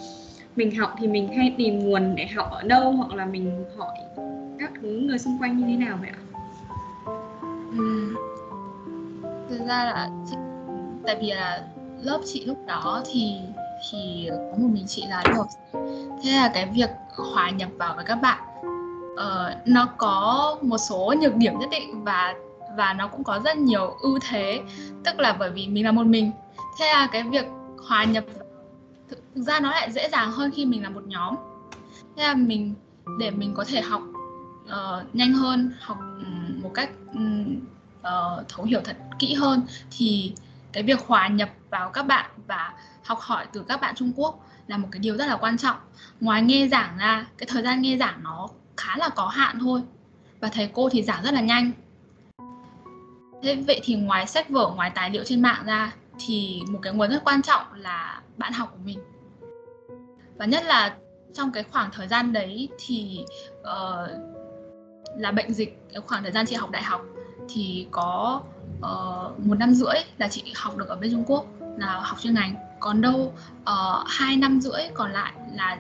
mình 0.56 0.76
học 0.76 0.94
thì 0.99 1.06
mình 1.06 1.28
hay 1.28 1.54
tìm 1.58 1.78
nguồn 1.78 2.14
để 2.16 2.26
học 2.26 2.50
ở 2.50 2.62
đâu 2.62 2.92
hoặc 2.92 3.14
là 3.14 3.26
mình 3.26 3.64
hỏi 3.76 3.96
các 4.58 4.70
thứ 4.82 4.88
người 4.88 5.19
xung 5.19 5.38
quanh 5.38 5.58
như 5.58 5.64
thế 5.66 5.76
nào 5.84 5.99
vậy 6.00 6.10
ạ? 6.10 6.20
Ừ. 7.78 8.14
Thực 9.50 9.58
ra 9.58 9.84
là 9.84 10.08
chị, 10.31 10.37
tại 11.06 11.17
vì 11.20 11.31
là 11.31 11.62
lớp 12.03 12.20
chị 12.25 12.44
lúc 12.44 12.58
đó 12.67 13.03
thì 13.12 13.41
thì 13.91 14.29
có 14.31 14.58
một 14.58 14.69
mình 14.73 14.87
chị 14.87 15.05
là 15.08 15.23
được 15.26 15.47
thế 16.23 16.31
là 16.31 16.50
cái 16.55 16.67
việc 16.67 16.91
hòa 17.32 17.50
nhập 17.50 17.69
vào 17.79 17.94
với 17.97 18.05
các 18.05 18.14
bạn 18.14 18.43
uh, 19.12 19.67
nó 19.69 19.88
có 19.97 20.56
một 20.62 20.79
số 20.79 21.14
nhược 21.20 21.37
điểm 21.37 21.58
nhất 21.58 21.69
định 21.70 22.05
và 22.05 22.35
và 22.76 22.93
nó 22.93 23.08
cũng 23.08 23.25
có 23.25 23.41
rất 23.44 23.56
nhiều 23.56 23.97
ưu 24.00 24.19
thế. 24.29 24.61
Tức 25.05 25.20
là 25.20 25.32
bởi 25.32 25.50
vì 25.50 25.69
mình 25.69 25.85
là 25.85 25.93
một 25.93 26.06
mình. 26.06 26.32
Thế 26.79 26.87
là 26.87 27.09
cái 27.12 27.23
việc 27.23 27.47
hòa 27.88 28.05
nhập 28.05 28.25
thực, 29.09 29.19
ra 29.35 29.61
nó 29.61 29.70
lại 29.70 29.93
dễ 29.93 30.09
dàng 30.09 30.32
hơn 30.32 30.50
khi 30.55 30.64
mình 30.67 30.82
là 30.82 30.91
một 30.91 31.06
nhóm. 31.06 31.35
Thế 32.17 32.23
là 32.23 32.35
mình 32.35 32.75
để 33.19 33.31
mình 33.31 33.55
có 33.55 33.64
thể 33.64 33.81
học 33.81 34.02
uh, 34.64 35.14
nhanh 35.14 35.32
hơn 35.32 35.73
học 35.81 35.99
một 36.62 36.70
cách 36.75 36.91
um, 37.14 37.56
uh, 38.00 38.49
thấu 38.49 38.67
hiểu 38.67 38.81
thật 38.85 38.97
kỹ 39.19 39.35
hơn 39.35 39.62
thì 39.99 40.32
cái 40.76 40.82
việc 40.82 41.00
hòa 41.06 41.28
nhập 41.28 41.49
vào 41.70 41.90
các 41.90 42.02
bạn 42.02 42.31
và 42.46 42.75
học 43.05 43.19
hỏi 43.20 43.46
từ 43.52 43.64
các 43.69 43.81
bạn 43.81 43.94
Trung 43.94 44.12
Quốc 44.17 44.46
là 44.67 44.76
một 44.76 44.88
cái 44.93 45.00
điều 45.00 45.17
rất 45.17 45.26
là 45.26 45.37
quan 45.37 45.58
trọng. 45.58 45.76
Ngoài 46.20 46.43
nghe 46.43 46.69
giảng 46.69 46.96
ra 46.99 47.26
cái 47.38 47.46
thời 47.50 47.62
gian 47.62 47.82
nghe 47.82 47.96
giảng 47.96 48.23
nó 48.23 48.49
khá 48.76 48.96
là 48.96 49.08
có 49.08 49.26
hạn 49.26 49.58
thôi 49.61 49.82
và 50.40 50.49
thầy 50.49 50.70
cô 50.73 50.88
thì 50.88 51.02
giảng 51.02 51.23
rất 51.25 51.34
là 51.34 51.40
nhanh. 51.40 51.70
Thế 53.43 53.55
vậy 53.67 53.81
thì 53.84 53.94
ngoài 53.94 54.26
sách 54.26 54.49
vở 54.49 54.73
ngoài 54.76 54.90
tài 54.94 55.11
liệu 55.11 55.25
trên 55.25 55.43
mạng 55.43 55.62
ra 55.67 55.93
thì 56.19 56.62
một 56.69 56.78
cái 56.82 56.93
nguồn 56.93 57.11
rất 57.11 57.25
quan 57.25 57.43
trọng 57.43 57.62
là 57.75 58.20
bạn 58.37 58.52
học 58.52 58.68
của 58.73 58.83
mình. 58.85 58.99
Và 60.37 60.45
nhất 60.45 60.64
là 60.64 60.97
trong 61.35 61.52
cái 61.52 61.62
khoảng 61.62 61.90
thời 61.92 62.09
gian 62.09 62.33
đấy 62.33 62.68
thì 62.78 63.25
uh, 63.61 64.11
là 65.16 65.30
bệnh 65.30 65.52
dịch 65.52 65.78
cái 65.92 66.00
khoảng 66.06 66.23
thời 66.23 66.33
gian 66.33 66.47
chị 66.47 66.54
học 66.54 66.71
đại 66.71 66.83
học 66.83 67.02
thì 67.49 67.87
có 67.91 68.41
uh, 68.79 69.47
một 69.47 69.59
năm 69.59 69.75
rưỡi 69.75 69.95
là 70.19 70.29
chị 70.29 70.43
học 70.57 70.76
được 70.76 70.88
ở 70.88 70.97
bên 70.97 71.11
Trung 71.11 71.25
Quốc 71.26 71.47
là 71.79 72.00
học 72.00 72.21
chuyên 72.21 72.35
ngành. 72.35 72.55
Còn 72.81 73.00
đâu 73.00 73.35
uh, 73.62 74.07
hai 74.07 74.37
năm 74.37 74.61
rưỡi 74.61 74.83
còn 74.95 75.12
lại 75.12 75.33
là 75.55 75.79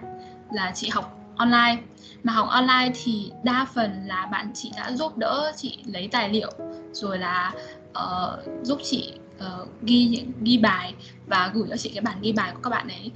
là 0.52 0.72
chị 0.74 0.88
học 0.88 1.18
online. 1.36 1.82
Mà 2.22 2.32
học 2.32 2.48
online 2.48 2.92
thì 3.04 3.32
đa 3.42 3.66
phần 3.74 4.06
là 4.06 4.26
bạn 4.32 4.50
chị 4.54 4.72
đã 4.76 4.92
giúp 4.92 5.16
đỡ 5.18 5.52
chị 5.56 5.78
lấy 5.86 6.08
tài 6.12 6.28
liệu 6.28 6.50
rồi 6.92 7.18
là 7.18 7.52
uh, 7.90 8.62
giúp 8.62 8.78
chị 8.84 9.12
uh, 9.38 9.68
ghi 9.82 10.04
những 10.04 10.32
ghi 10.40 10.58
bài 10.58 10.94
và 11.26 11.50
gửi 11.54 11.66
cho 11.70 11.76
chị 11.76 11.90
cái 11.94 12.00
bản 12.00 12.20
ghi 12.20 12.32
bài 12.32 12.52
của 12.54 12.60
các 12.62 12.70
bạn 12.70 12.88
ấy. 12.88 13.10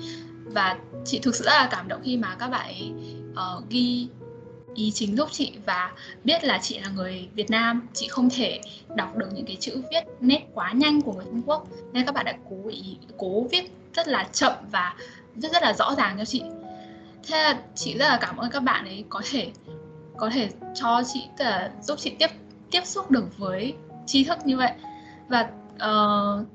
Và 0.45 0.77
chị 1.05 1.19
thực 1.19 1.35
sự 1.35 1.45
rất 1.45 1.53
là 1.53 1.69
cảm 1.71 1.89
động 1.89 2.01
khi 2.05 2.17
mà 2.17 2.35
các 2.35 2.49
bạn 2.49 2.67
ấy 2.67 2.93
uh, 3.33 3.69
ghi 3.71 4.09
ý 4.75 4.91
chính 4.91 5.17
giúp 5.17 5.29
chị 5.33 5.53
và 5.67 5.93
biết 6.25 6.45
là 6.45 6.59
chị 6.63 6.79
là 6.79 6.89
người 6.89 7.29
Việt 7.35 7.51
Nam 7.51 7.89
chị 7.93 8.09
không 8.09 8.31
thể 8.31 8.61
đọc 8.97 9.17
được 9.17 9.29
những 9.35 9.47
cái 9.47 9.57
chữ 9.61 9.83
viết 9.91 10.05
nét 10.21 10.47
quá 10.55 10.73
nhanh 10.73 11.01
của 11.01 11.13
người 11.13 11.25
Trung 11.25 11.43
Quốc. 11.47 11.67
Nên 11.93 12.07
các 12.07 12.15
bạn 12.15 12.25
đã 12.25 12.35
cố 12.51 12.69
ý 12.69 12.97
cố 13.19 13.47
viết 13.51 13.73
rất 13.95 14.09
là 14.09 14.29
chậm 14.33 14.53
và 14.71 14.95
rất 15.37 15.53
rất 15.53 15.63
là 15.63 15.73
rõ 15.73 15.95
ràng 15.95 16.19
cho 16.19 16.25
chị. 16.25 16.43
Thế 17.29 17.43
là 17.43 17.61
chị 17.75 17.99
rất 17.99 18.09
là 18.09 18.19
cảm 18.21 18.37
ơn 18.37 18.51
các 18.51 18.61
bạn 18.61 18.85
ấy 18.85 19.05
có 19.09 19.23
thể 19.31 19.51
có 20.17 20.31
thể 20.31 20.49
cho 20.75 21.03
chị 21.13 21.25
là 21.39 21.71
giúp 21.83 21.99
chị 21.99 22.13
tiếp 22.19 22.31
tiếp 22.71 22.87
xúc 22.87 23.11
được 23.11 23.39
với 23.39 23.75
tri 24.07 24.25
thức 24.25 24.39
như 24.45 24.57
vậy. 24.57 24.73
Và 25.29 25.51
uh, 25.75 26.47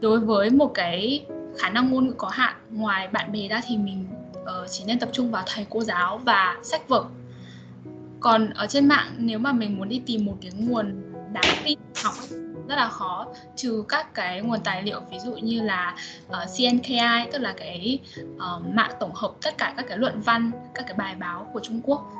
đối 0.00 0.20
với 0.20 0.50
một 0.50 0.70
cái 0.74 1.26
khả 1.58 1.68
năng 1.68 1.90
ngôn 1.90 2.06
ngữ 2.06 2.14
có 2.18 2.28
hạn 2.28 2.54
ngoài 2.70 3.08
bạn 3.08 3.32
bè 3.32 3.48
ra 3.48 3.60
thì 3.66 3.76
mình 3.76 4.06
uh, 4.44 4.70
chỉ 4.70 4.84
nên 4.84 4.98
tập 4.98 5.08
trung 5.12 5.30
vào 5.30 5.42
thầy 5.46 5.66
cô 5.70 5.82
giáo 5.82 6.18
và 6.18 6.56
sách 6.62 6.88
vở. 6.88 7.04
Còn 8.20 8.50
ở 8.50 8.66
trên 8.66 8.88
mạng 8.88 9.14
nếu 9.18 9.38
mà 9.38 9.52
mình 9.52 9.78
muốn 9.78 9.88
đi 9.88 10.02
tìm 10.06 10.24
một 10.24 10.36
cái 10.42 10.50
nguồn 10.52 11.12
đáng 11.32 11.56
tin 11.64 11.78
học 12.04 12.14
rất 12.68 12.76
là 12.76 12.88
khó. 12.88 13.26
Trừ 13.56 13.84
các 13.88 14.14
cái 14.14 14.42
nguồn 14.42 14.60
tài 14.60 14.82
liệu 14.82 15.00
ví 15.10 15.18
dụ 15.18 15.32
như 15.32 15.62
là 15.62 15.96
ờ, 16.28 16.42
uh, 16.42 16.48
CNKI 16.56 17.30
tức 17.32 17.38
là 17.38 17.54
cái 17.56 17.98
uh, 18.24 18.74
mạng 18.74 18.90
tổng 19.00 19.14
hợp 19.14 19.32
tất 19.42 19.58
cả 19.58 19.74
các 19.76 19.86
cái 19.88 19.98
luận 19.98 20.20
văn 20.20 20.50
các 20.74 20.84
cái 20.86 20.94
bài 20.96 21.14
báo 21.14 21.50
của 21.52 21.60
Trung 21.60 21.80
Quốc 21.84 22.10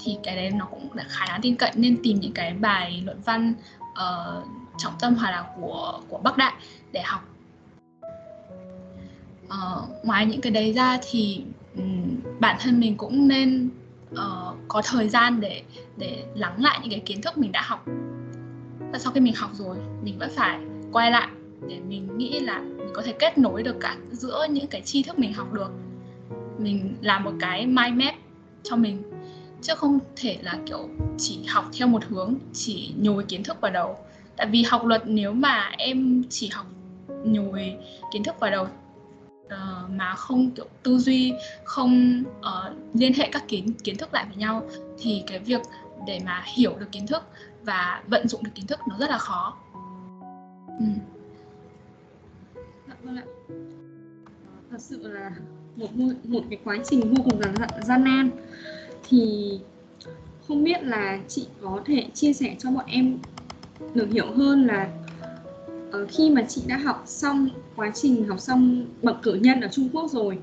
thì 0.00 0.16
cái 0.22 0.36
đấy 0.36 0.50
nó 0.50 0.64
cũng 0.64 0.88
đã 0.94 1.04
khá 1.08 1.26
đáng 1.26 1.40
tin 1.42 1.56
cậy. 1.56 1.70
Nên 1.74 1.96
tìm 2.02 2.20
những 2.20 2.32
cái 2.32 2.52
bài 2.52 3.02
luận 3.04 3.20
văn 3.24 3.54
uh, 3.80 4.44
trọng 4.78 4.94
tâm 5.00 5.14
hoặc 5.14 5.30
là 5.30 5.44
của 5.60 6.00
của 6.08 6.18
Bắc 6.18 6.36
Đại 6.36 6.52
để 6.92 7.02
học 7.02 7.33
uh, 9.54 10.04
ngoài 10.04 10.26
những 10.26 10.40
cái 10.40 10.52
đấy 10.52 10.72
ra 10.72 10.98
thì 11.10 11.44
um, 11.76 12.20
bản 12.40 12.56
thân 12.60 12.80
mình 12.80 12.96
cũng 12.96 13.28
nên 13.28 13.70
uh, 14.12 14.56
có 14.68 14.82
thời 14.84 15.08
gian 15.08 15.40
để 15.40 15.62
để 15.96 16.24
lắng 16.34 16.62
lại 16.62 16.78
những 16.82 16.90
cái 16.90 17.00
kiến 17.00 17.22
thức 17.22 17.38
mình 17.38 17.52
đã 17.52 17.62
học. 17.62 17.84
Và 18.92 18.98
sau 18.98 19.12
khi 19.12 19.20
mình 19.20 19.34
học 19.34 19.50
rồi 19.54 19.76
mình 20.02 20.18
vẫn 20.18 20.30
phải 20.36 20.58
quay 20.92 21.10
lại 21.10 21.28
để 21.68 21.80
mình 21.88 22.18
nghĩ 22.18 22.40
là 22.40 22.58
mình 22.58 22.90
có 22.92 23.02
thể 23.02 23.12
kết 23.18 23.38
nối 23.38 23.62
được 23.62 23.76
cả 23.80 23.96
giữa 24.10 24.46
những 24.50 24.66
cái 24.66 24.80
tri 24.80 25.02
thức 25.02 25.18
mình 25.18 25.32
học 25.32 25.52
được. 25.52 25.72
Mình 26.58 26.96
làm 27.00 27.24
một 27.24 27.32
cái 27.40 27.66
mind 27.66 28.04
map 28.04 28.14
cho 28.62 28.76
mình 28.76 29.02
chứ 29.62 29.74
không 29.76 29.98
thể 30.16 30.38
là 30.42 30.58
kiểu 30.66 30.88
chỉ 31.18 31.38
học 31.48 31.64
theo 31.78 31.88
một 31.88 32.04
hướng 32.04 32.34
chỉ 32.52 32.92
nhồi 32.98 33.24
kiến 33.24 33.42
thức 33.42 33.60
vào 33.60 33.72
đầu. 33.72 33.96
Tại 34.36 34.46
vì 34.46 34.62
học 34.62 34.84
luật 34.84 35.02
nếu 35.06 35.32
mà 35.32 35.70
em 35.78 36.22
chỉ 36.30 36.48
học 36.48 36.66
nhồi 37.24 37.76
kiến 38.12 38.24
thức 38.24 38.40
vào 38.40 38.50
đầu 38.50 38.66
uh, 39.46 39.90
mà 39.90 40.14
không 40.14 40.50
kiểu 40.50 40.66
tư 40.82 40.98
duy 40.98 41.32
không 41.64 42.22
uh, 42.38 42.76
liên 42.94 43.12
hệ 43.12 43.28
các 43.32 43.44
kiến 43.48 43.72
kiến 43.84 43.96
thức 43.96 44.14
lại 44.14 44.24
với 44.28 44.36
nhau 44.36 44.68
thì 44.98 45.22
cái 45.26 45.38
việc 45.38 45.60
để 46.06 46.20
mà 46.26 46.44
hiểu 46.56 46.76
được 46.78 46.92
kiến 46.92 47.06
thức 47.06 47.22
và 47.64 48.02
vận 48.06 48.28
dụng 48.28 48.44
được 48.44 48.50
kiến 48.54 48.66
thức 48.66 48.80
nó 48.88 48.96
rất 48.98 49.10
là 49.10 49.18
khó 49.18 49.56
ừ. 50.78 50.84
Dạ, 52.88 52.94
vâng 53.02 53.16
ạ. 53.16 53.24
thật 54.70 54.80
sự 54.80 55.08
là 55.08 55.30
một 55.76 55.88
một 56.24 56.40
cái 56.50 56.58
quá 56.64 56.76
trình 56.84 57.14
vô 57.14 57.24
cùng 57.24 57.40
là 57.40 57.68
gian 57.82 58.04
nan 58.04 58.30
thì 59.08 59.50
không 60.48 60.64
biết 60.64 60.82
là 60.82 61.18
chị 61.28 61.46
có 61.62 61.80
thể 61.84 62.06
chia 62.14 62.32
sẻ 62.32 62.56
cho 62.58 62.70
bọn 62.70 62.84
em 62.86 63.18
được 63.94 64.08
hiểu 64.12 64.32
hơn 64.32 64.66
là 64.66 64.88
uh, 66.02 66.08
khi 66.08 66.30
mà 66.30 66.42
chị 66.48 66.62
đã 66.66 66.76
học 66.76 67.02
xong 67.06 67.48
quá 67.76 67.90
trình 67.94 68.28
học 68.28 68.40
xong 68.40 68.86
bậc 69.02 69.16
cử 69.22 69.34
nhân 69.34 69.60
ở 69.60 69.68
Trung 69.72 69.88
Quốc 69.92 70.10
rồi 70.10 70.38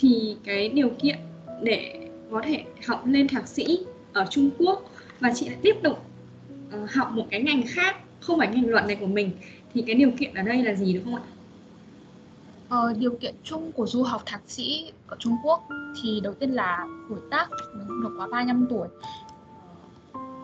thì 0.00 0.36
cái 0.44 0.68
điều 0.68 0.90
kiện 1.02 1.18
để 1.62 2.08
có 2.30 2.42
thể 2.44 2.64
học 2.86 3.06
lên 3.06 3.28
thạc 3.28 3.48
sĩ 3.48 3.78
ở 4.12 4.26
Trung 4.30 4.50
Quốc 4.58 4.90
và 5.20 5.32
chị 5.34 5.48
lại 5.48 5.58
tiếp 5.62 5.76
tục 5.82 6.06
uh, 6.82 6.90
học 6.90 7.12
một 7.12 7.26
cái 7.30 7.42
ngành 7.42 7.62
khác 7.66 7.96
không 8.20 8.38
phải 8.38 8.48
ngành 8.48 8.68
luận 8.68 8.86
này 8.86 8.96
của 8.96 9.06
mình 9.06 9.30
thì 9.74 9.82
cái 9.86 9.94
điều 9.94 10.10
kiện 10.18 10.34
ở 10.34 10.42
đây 10.42 10.62
là 10.62 10.74
gì 10.74 10.92
đúng 10.92 11.04
không 11.04 11.14
ạ? 11.14 11.22
Ờ, 12.68 12.92
điều 12.98 13.16
kiện 13.20 13.34
chung 13.44 13.72
của 13.72 13.86
du 13.86 14.02
học 14.02 14.22
thạc 14.26 14.40
sĩ 14.46 14.92
ở 15.06 15.16
Trung 15.20 15.36
Quốc 15.44 15.68
thì 16.02 16.20
đầu 16.22 16.34
tiên 16.34 16.50
là 16.50 16.86
tuổi 17.08 17.18
tác 17.30 17.50
mình 17.50 17.86
không 17.88 18.02
được 18.02 18.14
quá 18.18 18.28
35 18.30 18.66
tuổi 18.70 18.88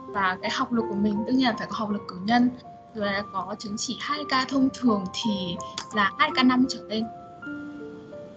và 0.06 0.38
cái 0.42 0.50
học 0.50 0.72
lực 0.72 0.84
của 0.88 0.94
mình 0.94 1.14
tất 1.26 1.32
nhiên 1.34 1.46
là 1.46 1.54
phải 1.58 1.66
có 1.70 1.76
học 1.76 1.90
lực 1.90 2.02
cử 2.08 2.16
nhân 2.24 2.50
và 2.96 3.12
là 3.12 3.22
có 3.32 3.54
chứng 3.58 3.76
chỉ 3.76 3.98
2K 4.00 4.44
thông 4.48 4.68
thường 4.74 5.04
thì 5.24 5.56
là 5.94 6.12
2k5 6.18 6.64
trở 6.68 6.80
lên. 6.88 7.04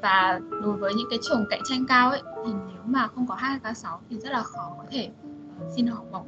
Và 0.02 0.40
đối 0.62 0.78
với 0.78 0.94
những 0.94 1.08
cái 1.10 1.20
trường 1.22 1.46
cạnh 1.50 1.62
tranh 1.66 1.86
cao 1.88 2.10
ấy 2.10 2.22
thì 2.46 2.52
nếu 2.54 2.82
mà 2.86 3.08
không 3.08 3.28
có 3.28 3.36
2K6 3.36 3.98
thì 4.10 4.20
rất 4.20 4.32
là 4.32 4.44
khó 4.44 4.74
có 4.78 4.84
thể 4.92 5.10
uh, 5.66 5.72
xin 5.76 5.88
học 5.88 6.06
bổng. 6.12 6.26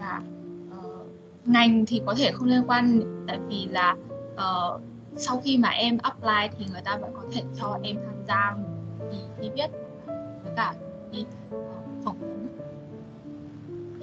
Và 0.00 0.22
uh, 0.78 1.06
ngành 1.44 1.86
thì 1.86 2.02
có 2.06 2.14
thể 2.18 2.32
không 2.32 2.48
liên 2.48 2.64
quan 2.66 3.00
tại 3.28 3.38
vì 3.48 3.66
là 3.70 3.96
uh, 4.34 4.80
sau 5.16 5.40
khi 5.44 5.58
mà 5.58 5.68
em 5.68 5.98
apply 6.02 6.48
thì 6.58 6.66
người 6.72 6.80
ta 6.84 6.96
vẫn 6.96 7.10
có 7.14 7.22
thể 7.32 7.42
cho 7.60 7.78
em 7.82 7.96
tham 8.06 8.24
gia 8.28 8.54
đi 9.10 9.18
đi 9.40 9.50
viết 9.54 9.70
với 10.44 10.52
cả 10.56 10.74
đi 11.10 11.24
phỏng 12.04 12.18
vấn. 12.20 12.48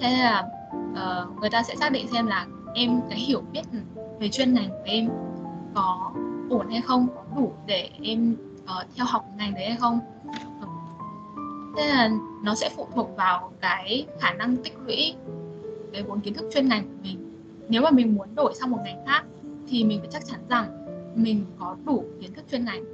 Thế 0.00 0.16
là 0.16 0.44
uh, 0.78 1.40
người 1.40 1.50
ta 1.50 1.62
sẽ 1.62 1.76
xác 1.76 1.92
định 1.92 2.08
xem 2.08 2.26
là 2.26 2.46
em 2.74 3.00
cái 3.10 3.18
hiểu 3.18 3.42
biết 3.52 3.62
về 4.20 4.28
chuyên 4.28 4.54
ngành 4.54 4.70
của 4.70 4.84
em 4.84 5.08
có 5.74 6.12
ổn 6.50 6.68
hay 6.70 6.80
không 6.80 7.08
có 7.14 7.22
đủ 7.36 7.52
để 7.66 7.90
em 8.02 8.36
uh, 8.62 8.86
theo 8.96 9.06
học 9.06 9.24
ngành 9.36 9.54
đấy 9.54 9.66
hay 9.66 9.76
không. 9.76 10.00
Thế 11.76 11.86
là 11.86 12.10
nó 12.44 12.54
sẽ 12.54 12.70
phụ 12.76 12.86
thuộc 12.94 13.16
vào 13.16 13.52
cái 13.60 14.06
khả 14.20 14.32
năng 14.32 14.56
tích 14.56 14.78
lũy 14.86 15.14
cái 15.92 16.02
vốn 16.02 16.20
kiến 16.20 16.34
thức 16.34 16.50
chuyên 16.54 16.68
ngành 16.68 16.82
của 16.82 16.94
mình. 17.02 17.32
Nếu 17.68 17.82
mà 17.82 17.90
mình 17.90 18.14
muốn 18.14 18.34
đổi 18.34 18.54
sang 18.54 18.70
một 18.70 18.78
ngành 18.84 19.06
khác 19.06 19.24
thì 19.68 19.84
mình 19.84 20.00
phải 20.00 20.08
chắc 20.12 20.26
chắn 20.26 20.40
rằng 20.48 20.86
mình 21.14 21.44
có 21.58 21.76
đủ 21.86 22.04
kiến 22.20 22.32
thức 22.34 22.44
chuyên 22.50 22.64
ngành 22.64 22.84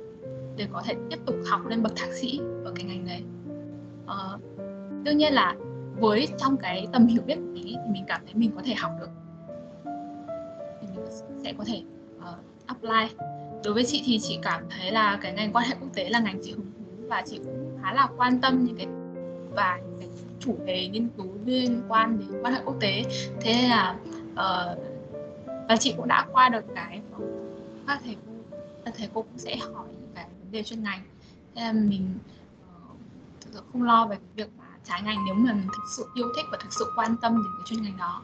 để 0.56 0.66
có 0.72 0.82
thể 0.84 0.94
tiếp 1.10 1.18
tục 1.26 1.36
học 1.50 1.60
lên 1.66 1.82
bậc 1.82 1.96
thạc 1.96 2.08
sĩ 2.12 2.40
ở 2.64 2.72
cái 2.74 2.84
ngành 2.84 3.06
đấy. 3.06 3.22
Uh, 4.04 4.40
đương 5.04 5.16
nhiên 5.16 5.32
là 5.32 5.56
với 5.98 6.28
trong 6.38 6.56
cái 6.56 6.86
tầm 6.92 7.06
hiểu 7.06 7.22
biết 7.26 7.34
của 7.34 7.52
mình 7.52 7.64
thì 7.64 7.76
mình 7.88 8.04
cảm 8.08 8.20
thấy 8.24 8.34
mình 8.34 8.50
có 8.56 8.62
thể 8.64 8.74
học 8.74 8.92
được 9.00 9.08
sẽ 11.44 11.52
có 11.58 11.64
thể 11.64 11.82
uh, 12.18 12.24
apply. 12.66 13.16
Đối 13.64 13.74
với 13.74 13.84
chị 13.84 14.02
thì 14.06 14.18
chị 14.22 14.38
cảm 14.42 14.62
thấy 14.70 14.92
là 14.92 15.18
cái 15.22 15.32
ngành 15.32 15.52
quan 15.52 15.68
hệ 15.68 15.76
quốc 15.80 15.88
tế 15.94 16.08
là 16.08 16.18
ngành 16.18 16.40
chị 16.42 16.52
hứng 16.52 16.72
thú 16.78 17.08
và 17.08 17.22
chị 17.26 17.40
cũng 17.44 17.78
khá 17.82 17.94
là 17.94 18.08
quan 18.16 18.40
tâm 18.40 18.64
những 18.64 18.76
cái 18.76 18.86
và 19.50 19.80
những 19.84 20.00
cái 20.00 20.08
chủ 20.40 20.56
đề 20.66 20.88
nghiên 20.88 21.08
cứu 21.16 21.26
liên 21.44 21.82
quan 21.88 22.18
đến 22.18 22.42
quan 22.42 22.54
hệ 22.54 22.60
quốc 22.64 22.76
tế. 22.80 23.04
Thế 23.40 23.52
nên 23.52 23.70
là 23.70 23.96
uh, 24.32 24.78
và 25.68 25.76
chị 25.76 25.94
cũng 25.96 26.08
đã 26.08 26.26
qua 26.32 26.48
được 26.48 26.64
cái 26.74 27.00
các 27.86 28.00
thầy 28.04 28.16
cô 28.26 28.32
các 28.84 28.94
thầy 28.98 29.08
cô 29.14 29.22
cũng 29.22 29.38
sẽ 29.38 29.56
hỏi 29.56 29.86
những 29.92 30.10
cái 30.14 30.24
vấn 30.42 30.52
đề 30.52 30.62
chuyên 30.62 30.82
ngành. 30.82 31.00
Thế 31.54 31.62
là 31.62 31.72
mình 31.72 32.18
uh, 32.70 32.96
thực 33.40 33.50
sự 33.52 33.60
không 33.72 33.82
lo 33.82 34.06
về 34.06 34.16
việc 34.36 34.48
mà 34.58 34.64
trái 34.84 35.02
ngành 35.02 35.24
nếu 35.26 35.34
mà 35.34 35.52
mình 35.52 35.66
thực 35.66 35.84
sự 35.96 36.06
yêu 36.14 36.26
thích 36.36 36.44
và 36.52 36.58
thực 36.62 36.72
sự 36.72 36.84
quan 36.96 37.16
tâm 37.22 37.32
đến 37.32 37.52
cái 37.58 37.64
chuyên 37.66 37.82
ngành 37.82 37.96
đó. 37.98 38.22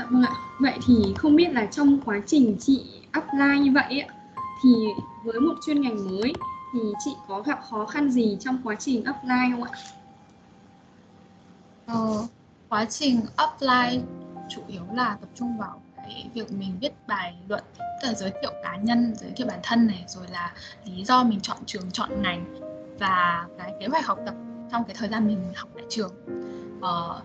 Dạ 0.00 0.06
vâng 0.10 0.22
ạ. 0.22 0.32
Vậy 0.60 0.78
thì 0.86 1.14
không 1.16 1.36
biết 1.36 1.52
là 1.52 1.66
trong 1.66 2.00
quá 2.04 2.20
trình 2.26 2.56
chị 2.60 2.86
apply 3.12 3.58
như 3.60 3.72
vậy 3.74 4.04
ạ, 4.08 4.14
thì 4.62 4.70
với 5.24 5.40
một 5.40 5.54
chuyên 5.66 5.80
ngành 5.80 6.08
mới 6.08 6.32
thì 6.72 6.80
chị 7.04 7.10
có 7.28 7.40
gặp 7.40 7.60
khó 7.70 7.86
khăn 7.86 8.10
gì 8.10 8.36
trong 8.40 8.58
quá 8.64 8.74
trình 8.74 9.04
apply 9.04 9.52
không 9.52 9.62
ạ? 9.62 9.70
Ờ, 11.86 12.26
quá 12.68 12.84
trình 12.84 13.20
apply 13.36 14.00
chủ 14.48 14.62
yếu 14.68 14.82
là 14.94 15.16
tập 15.20 15.28
trung 15.34 15.58
vào 15.58 15.82
cái 15.96 16.30
việc 16.34 16.52
mình 16.52 16.78
viết 16.80 16.92
bài 17.08 17.34
luận 17.48 17.62
tức 17.76 18.08
là 18.08 18.14
giới 18.14 18.30
thiệu 18.42 18.52
cá 18.62 18.76
nhân 18.76 19.14
giới 19.16 19.30
thiệu 19.30 19.46
bản 19.46 19.60
thân 19.62 19.86
này 19.86 20.04
rồi 20.08 20.26
là 20.32 20.52
lý 20.84 21.04
do 21.04 21.24
mình 21.24 21.40
chọn 21.40 21.58
trường 21.66 21.90
chọn 21.90 22.22
ngành 22.22 22.44
và 22.98 23.46
cái 23.58 23.72
kế 23.80 23.86
hoạch 23.86 24.06
học 24.06 24.18
tập 24.26 24.34
trong 24.72 24.84
cái 24.84 24.96
thời 24.98 25.08
gian 25.08 25.26
mình 25.26 25.52
học 25.56 25.68
tại 25.74 25.84
trường 25.88 26.12
ờ, 26.80 27.22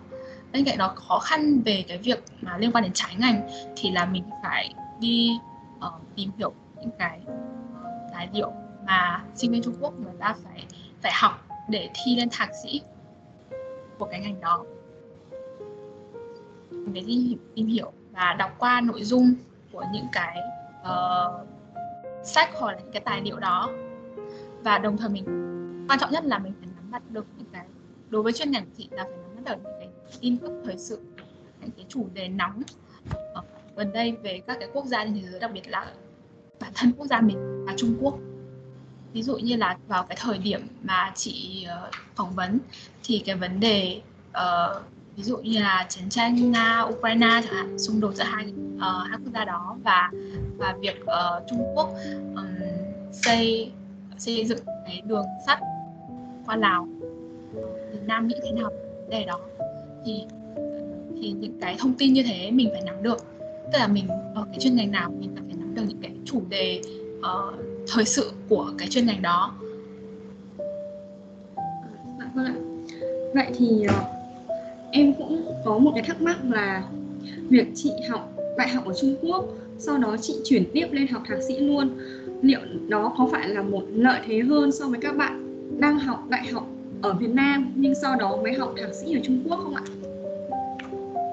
bên 0.56 0.66
cạnh 0.66 0.78
đó 0.78 0.94
khó 0.96 1.20
khăn 1.20 1.62
về 1.66 1.86
cái 1.88 1.98
việc 1.98 2.24
mà 2.42 2.58
liên 2.58 2.72
quan 2.72 2.84
đến 2.84 2.94
trái 2.94 3.16
ngành 3.20 3.50
thì 3.76 3.92
là 3.92 4.06
mình 4.06 4.24
phải 4.44 4.74
đi 5.00 5.32
uh, 5.78 5.94
tìm 6.16 6.32
hiểu 6.38 6.54
những 6.82 6.92
cái 7.00 7.22
uh, 7.28 8.12
tài 8.14 8.30
liệu 8.34 8.52
mà 8.86 9.24
sinh 9.36 9.52
viên 9.52 9.64
Trung 9.64 9.76
Quốc 9.80 9.94
người 10.00 10.14
ta 10.20 10.36
phải 10.44 10.66
phải 11.02 11.12
học 11.16 11.48
để 11.70 11.90
thi 11.94 12.16
lên 12.16 12.30
thạc 12.32 12.50
sĩ 12.64 12.82
của 14.00 14.06
cái 14.06 14.20
ngành 14.20 14.42
đó. 14.42 14.66
Để 16.94 17.02
đi 17.02 17.38
tìm 17.56 17.68
hiểu 17.68 17.92
và 18.12 18.36
đọc 18.40 18.52
qua 18.58 18.82
nội 18.82 19.04
dung 19.04 19.34
của 19.72 19.84
những 19.94 20.08
cái 20.12 20.38
uh, 20.82 21.48
sách 22.24 22.50
hoặc 22.54 22.72
là 22.72 22.80
những 22.80 22.92
cái 22.92 23.02
tài 23.06 23.22
liệu 23.22 23.40
đó. 23.40 23.70
Và 24.64 24.78
đồng 24.78 24.98
thời 24.98 25.10
mình 25.10 25.26
quan 25.90 26.00
trọng 26.00 26.12
nhất 26.12 26.26
là 26.26 26.40
mình 26.40 26.54
phải 26.60 26.70
nắm 26.76 26.92
bắt 26.92 27.02
được 27.10 27.26
những 27.38 27.48
cái 27.52 27.66
đối 28.10 28.24
với 28.24 28.34
chuyên 28.34 28.52
ngành 28.52 28.66
chị 28.78 28.88
là 28.92 29.04
phải 29.04 29.14
nắm 29.36 29.44
bắt 29.44 29.58
được 29.58 29.64
những 29.64 29.80
cái 29.80 29.85
tin 30.22 30.38
tức 30.38 30.52
thời 30.66 30.78
sự 30.78 31.00
những 31.62 31.72
cái 31.78 31.86
chủ 31.90 32.08
đề 32.14 32.28
nóng. 32.28 32.62
Ở 33.34 33.42
gần 33.76 33.94
đây 33.94 34.12
về 34.12 34.42
các 34.48 34.58
cái 34.60 34.70
quốc 34.74 34.86
gia 34.86 35.04
trên 35.04 35.14
thế 35.14 35.22
giới 35.32 35.40
đặc 35.40 35.52
biệt 35.54 35.70
là 35.70 35.92
bản 36.60 36.72
thân 36.76 36.92
quốc 36.98 37.08
gia 37.08 37.22
mình 37.22 37.66
là 37.68 37.74
Trung 37.78 37.98
Quốc. 38.02 38.18
Ví 39.14 39.24
dụ 39.24 39.38
như 39.38 39.56
là 39.56 39.78
vào 39.88 40.04
cái 40.04 40.18
thời 40.22 40.38
điểm 40.38 40.68
mà 40.84 41.12
chị 41.16 41.68
uh, 41.88 41.94
phỏng 42.16 42.36
vấn 42.36 42.60
thì 43.04 43.24
cái 43.26 43.36
vấn 43.36 43.60
đề 43.60 44.02
uh, 44.30 44.84
ví 45.16 45.24
dụ 45.24 45.38
như 45.38 45.60
là 45.60 45.86
chiến 45.90 46.10
tranh 46.10 46.52
nga 46.52 46.82
ukraine 46.82 47.42
chẳng 47.44 47.54
hạn 47.54 47.80
xung 47.80 48.00
đột 48.00 48.16
giữa 48.16 48.24
hai 48.24 48.46
uh, 48.76 48.82
hai 48.82 49.18
quốc 49.24 49.32
gia 49.34 49.46
đó 49.46 49.78
và 49.84 50.12
và 50.58 50.76
việc 50.80 51.02
uh, 51.02 51.44
trung 51.50 51.64
quốc 51.76 51.90
um, 52.36 52.46
xây 53.12 53.72
xây 54.18 54.46
dựng 54.46 54.60
cái 54.86 55.02
đường 55.06 55.26
sắt 55.46 55.60
qua 56.46 56.56
lào. 56.56 56.88
Việt 57.92 58.04
nam 58.06 58.28
nghĩ 58.28 58.36
thế 58.44 58.52
nào 58.52 58.70
về 59.10 59.20
đề 59.20 59.26
đó? 59.26 59.40
Thì 60.06 60.24
thì 61.22 61.32
những 61.32 61.60
cái 61.62 61.76
thông 61.80 61.94
tin 61.94 62.14
như 62.14 62.24
thế 62.24 62.52
mình 62.52 62.70
phải 62.72 62.82
nắm 62.86 63.04
được. 63.04 63.18
Tức 63.40 63.80
là 63.80 63.88
mình 63.88 64.08
ở 64.36 64.46
cái 64.52 64.60
chuyên 64.60 64.76
ngành 64.76 64.92
nào 64.92 65.12
mình 65.20 65.32
cần 65.36 65.46
phải 65.48 65.56
nắm 65.60 65.76
được 65.76 65.84
những 65.88 66.02
cái 66.02 66.12
chủ 66.26 66.42
đề 66.50 66.82
uh, 67.20 67.60
thời 67.88 68.06
sự 68.06 68.32
của 68.50 68.72
cái 68.78 68.88
chuyên 68.88 69.06
ngành 69.06 69.22
đó. 69.22 69.56
Dạ, 72.20 72.32
vâng 72.36 72.46
ạ. 72.46 72.56
Vậy 73.34 73.48
thì 73.58 73.86
ờ, 73.88 74.04
em 74.92 75.14
cũng 75.14 75.46
có 75.66 75.78
một 75.78 75.92
cái 75.96 76.04
thắc 76.04 76.22
mắc 76.22 76.38
là 76.50 76.84
việc 77.50 77.68
chị 77.76 77.92
học 78.10 78.32
đại 78.58 78.70
học 78.70 78.86
ở 78.86 78.94
Trung 79.02 79.16
Quốc 79.22 79.46
sau 79.80 79.98
đó 79.98 80.16
chị 80.22 80.36
chuyển 80.44 80.64
tiếp 80.74 80.88
lên 80.92 81.08
học 81.08 81.22
thạc 81.26 81.40
sĩ 81.48 81.60
luôn 81.60 81.90
liệu 82.42 82.60
đó 82.88 83.16
có 83.18 83.30
phải 83.32 83.50
là 83.50 83.62
một 83.62 83.84
lợi 83.90 84.22
thế 84.28 84.40
hơn 84.40 84.72
so 84.72 84.88
với 84.88 85.00
các 85.02 85.18
bạn 85.18 85.46
đang 85.80 86.00
học 86.00 86.24
đại 86.30 86.48
học 86.48 86.68
ở 87.06 87.14
Việt 87.14 87.34
Nam 87.34 87.74
nhưng 87.76 87.96
sau 87.96 88.16
đó 88.16 88.38
mới 88.44 88.54
học 88.54 88.74
thạc 88.82 88.94
sĩ 88.94 89.14
ở 89.14 89.20
Trung 89.24 89.44
Quốc 89.46 89.60
không 89.64 89.76
ạ? 89.76 89.84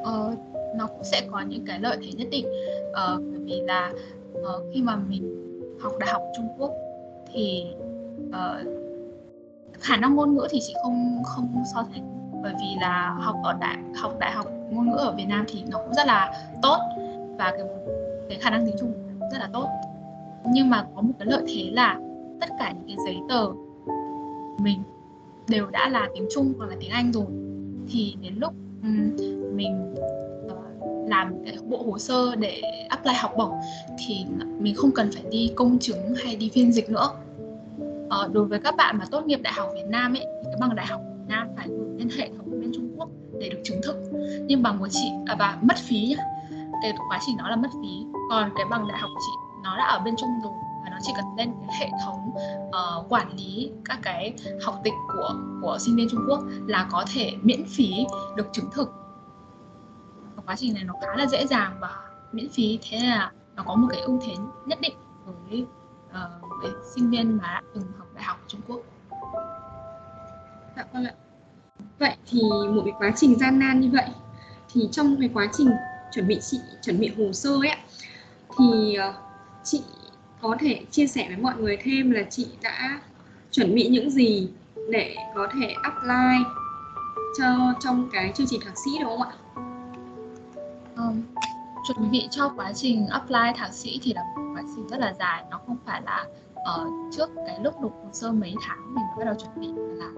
Ờ, 0.05 0.35
nó 0.77 0.87
cũng 0.87 1.05
sẽ 1.05 1.23
có 1.31 1.41
những 1.41 1.65
cái 1.67 1.81
lợi 1.81 1.97
thế 2.01 2.13
nhất 2.17 2.29
định. 2.31 2.47
Ờ, 2.93 3.21
bởi 3.31 3.41
vì 3.45 3.61
là 3.61 3.93
ờ, 4.45 4.61
khi 4.75 4.83
mà 4.83 4.97
mình 4.97 5.39
học 5.81 5.93
đại 6.01 6.11
học 6.13 6.23
Trung 6.37 6.49
Quốc 6.59 6.73
thì 7.33 7.67
ờ, 8.33 8.65
khả 9.81 9.97
năng 9.97 10.15
ngôn 10.15 10.35
ngữ 10.35 10.47
thì 10.51 10.61
chị 10.61 10.75
không 10.83 11.23
không 11.25 11.63
so 11.75 11.85
sánh. 11.93 12.33
Bởi 12.43 12.53
vì 12.61 12.77
là 12.81 13.17
học 13.21 13.37
ở 13.45 13.53
đại 13.61 13.77
học 13.97 14.13
đại 14.19 14.33
học 14.33 14.47
ngôn 14.71 14.91
ngữ 14.91 14.97
ở 14.97 15.13
Việt 15.13 15.27
Nam 15.29 15.45
thì 15.49 15.63
nó 15.71 15.79
cũng 15.79 15.95
rất 15.95 16.07
là 16.07 16.49
tốt 16.63 16.79
và 17.39 17.51
cái 17.51 17.63
cái 18.29 18.39
khả 18.39 18.51
năng 18.51 18.67
tiếng 18.67 18.77
Trung 18.81 18.93
cũng 19.21 19.31
rất 19.31 19.39
là 19.39 19.49
tốt. 19.53 19.69
Nhưng 20.53 20.71
mà 20.71 20.87
có 20.95 21.03
một 21.03 21.13
cái 21.19 21.27
lợi 21.27 21.43
thế 21.49 21.71
là 21.73 21.99
tất 22.41 22.49
cả 22.59 22.73
những 22.73 22.87
cái 22.87 22.97
giấy 23.07 23.17
tờ 23.29 23.47
mình 24.59 24.83
đều 25.53 25.67
đã 25.71 25.89
là 25.89 26.09
tiếng 26.15 26.27
Trung 26.35 26.53
hoặc 26.59 26.67
là 26.71 26.77
tiếng 26.81 26.91
Anh 26.91 27.13
rồi 27.13 27.27
thì 27.89 28.17
đến 28.21 28.35
lúc 28.37 28.53
um, 28.83 29.17
mình 29.57 29.95
uh, 30.47 31.11
làm 31.11 31.45
cái 31.45 31.57
bộ 31.69 31.83
hồ 31.83 31.99
sơ 31.99 32.35
để 32.35 32.63
apply 32.89 33.13
học 33.15 33.33
bổng 33.37 33.53
thì 34.07 34.25
mình 34.59 34.75
không 34.75 34.91
cần 34.91 35.11
phải 35.13 35.23
đi 35.31 35.53
công 35.55 35.79
chứng 35.79 36.15
hay 36.25 36.37
đi 36.37 36.51
phiên 36.55 36.73
dịch 36.73 36.91
nữa. 36.91 37.11
Uh, 38.07 38.33
đối 38.33 38.45
với 38.45 38.59
các 38.59 38.77
bạn 38.77 38.99
mà 38.99 39.05
tốt 39.11 39.27
nghiệp 39.27 39.41
đại 39.43 39.53
học 39.53 39.69
Việt 39.75 39.87
Nam 39.89 40.15
ấy 40.15 40.25
thì 40.45 40.45
cái 40.45 40.57
bằng 40.61 40.77
đại 40.77 40.87
học 40.87 41.01
Việt 41.05 41.25
Nam 41.29 41.49
phải 41.57 41.69
gửi 41.69 41.99
lên 41.99 42.09
hệ 42.17 42.29
thống 42.29 42.61
bên 42.61 42.71
Trung 42.75 42.95
Quốc 42.97 43.09
để 43.41 43.49
được 43.49 43.61
chứng 43.65 43.81
thực. 43.83 43.97
Nhưng 44.47 44.63
bằng 44.63 44.79
của 44.79 44.89
chị 44.89 45.09
à, 45.27 45.37
và 45.39 45.59
mất 45.63 45.77
phí 45.89 46.07
nhá 46.07 46.25
cái 46.83 46.93
quá 47.09 47.19
trình 47.27 47.37
đó 47.37 47.49
là 47.51 47.57
mất 47.57 47.69
phí. 47.83 48.07
Còn 48.31 48.51
cái 48.57 48.65
bằng 48.71 48.89
đại 48.89 48.99
học 48.99 49.11
của 49.15 49.21
chị 49.21 49.61
nó 49.65 49.77
đã 49.77 49.85
ở 49.85 49.99
bên 49.99 50.15
Trung 50.17 50.31
rồi 50.45 50.53
chỉ 51.03 51.13
cần 51.17 51.25
lên 51.37 51.53
cái 51.67 51.77
hệ 51.81 51.91
thống 52.05 52.31
uh, 52.69 53.13
quản 53.13 53.37
lý 53.37 53.71
các 53.85 53.99
cái 54.03 54.35
học 54.63 54.81
tịch 54.85 54.93
của 55.13 55.35
của 55.63 55.79
sinh 55.81 55.97
viên 55.97 56.09
Trung 56.11 56.25
Quốc 56.29 56.41
là 56.67 56.89
có 56.91 57.05
thể 57.15 57.33
miễn 57.43 57.65
phí 57.65 58.07
được 58.37 58.47
chứng 58.53 58.71
thực 58.73 58.93
và 60.37 60.43
quá 60.47 60.57
trình 60.59 60.75
này 60.75 60.85
nó 60.85 60.95
khá 61.01 61.17
là 61.17 61.27
dễ 61.27 61.47
dàng 61.47 61.77
và 61.81 61.91
miễn 62.33 62.49
phí 62.51 62.79
thế 62.83 62.99
là 63.03 63.33
nó 63.55 63.63
có 63.67 63.75
một 63.75 63.89
cái 63.91 64.01
ưu 64.01 64.21
thế 64.27 64.35
nhất 64.67 64.79
định 64.81 64.95
với 65.25 65.67
uh, 66.09 66.63
với 66.63 66.71
sinh 66.95 67.11
viên 67.11 67.37
mà 67.37 67.43
đã 67.43 67.63
từng 67.75 67.85
học 67.99 68.09
đại 68.15 68.25
học 68.25 68.37
ở 68.41 68.45
Trung 68.49 68.61
Quốc. 68.69 68.81
Dạ 70.77 70.85
vâng 70.93 71.05
ạ. 71.05 71.15
Vậy 71.99 72.17
thì 72.27 72.43
một 72.43 72.83
cái 72.85 72.95
quá 72.99 73.13
trình 73.17 73.39
gian 73.39 73.59
nan 73.59 73.81
như 73.81 73.91
vậy 73.93 74.09
thì 74.73 74.89
trong 74.93 75.17
cái 75.21 75.31
quá 75.35 75.47
trình 75.53 75.71
chuẩn 76.13 76.27
bị 76.27 76.39
chị 76.51 76.61
chuẩn 76.83 77.01
bị 77.01 77.13
hồ 77.19 77.33
sơ 77.33 77.51
ấy 77.51 77.77
thì 78.59 78.95
ờ, 78.95 79.15
chị 79.65 79.83
có 80.43 80.57
thể 80.61 80.85
chia 80.91 81.07
sẻ 81.07 81.25
với 81.29 81.37
mọi 81.37 81.55
người 81.59 81.77
thêm 81.83 82.11
là 82.11 82.23
chị 82.31 82.47
đã 82.63 83.01
chuẩn 83.51 83.75
bị 83.75 83.89
những 83.89 84.11
gì 84.11 84.49
để 84.91 85.17
có 85.35 85.49
thể 85.55 85.75
apply 85.83 86.45
cho 87.39 87.75
trong 87.81 88.09
cái 88.13 88.33
chương 88.35 88.47
trình 88.47 88.61
thạc 88.65 88.75
sĩ 88.85 88.91
đúng 89.01 89.09
không 89.09 89.29
ạ? 89.29 89.33
Um, 90.97 91.23
chuẩn 91.89 92.11
bị 92.11 92.29
cho 92.31 92.53
quá 92.57 92.73
trình 92.73 93.07
apply 93.07 93.53
thạc 93.57 93.73
sĩ 93.73 94.01
thì 94.03 94.13
là 94.15 94.23
một 94.37 94.53
quá 94.55 94.63
trình 94.77 94.89
rất 94.89 95.01
là 95.01 95.15
dài 95.19 95.45
nó 95.51 95.61
không 95.67 95.77
phải 95.87 96.03
là 96.05 96.27
uh, 96.55 96.89
trước 97.17 97.31
cái 97.47 97.59
lúc 97.63 97.75
nộp 97.83 97.93
hồ 97.93 98.11
sơ 98.13 98.33
mấy 98.33 98.55
tháng 98.67 98.95
mình 98.95 99.05
bắt 99.19 99.25
đầu 99.25 99.35
chuẩn 99.35 99.61
bị 99.61 99.69
là 99.77 100.11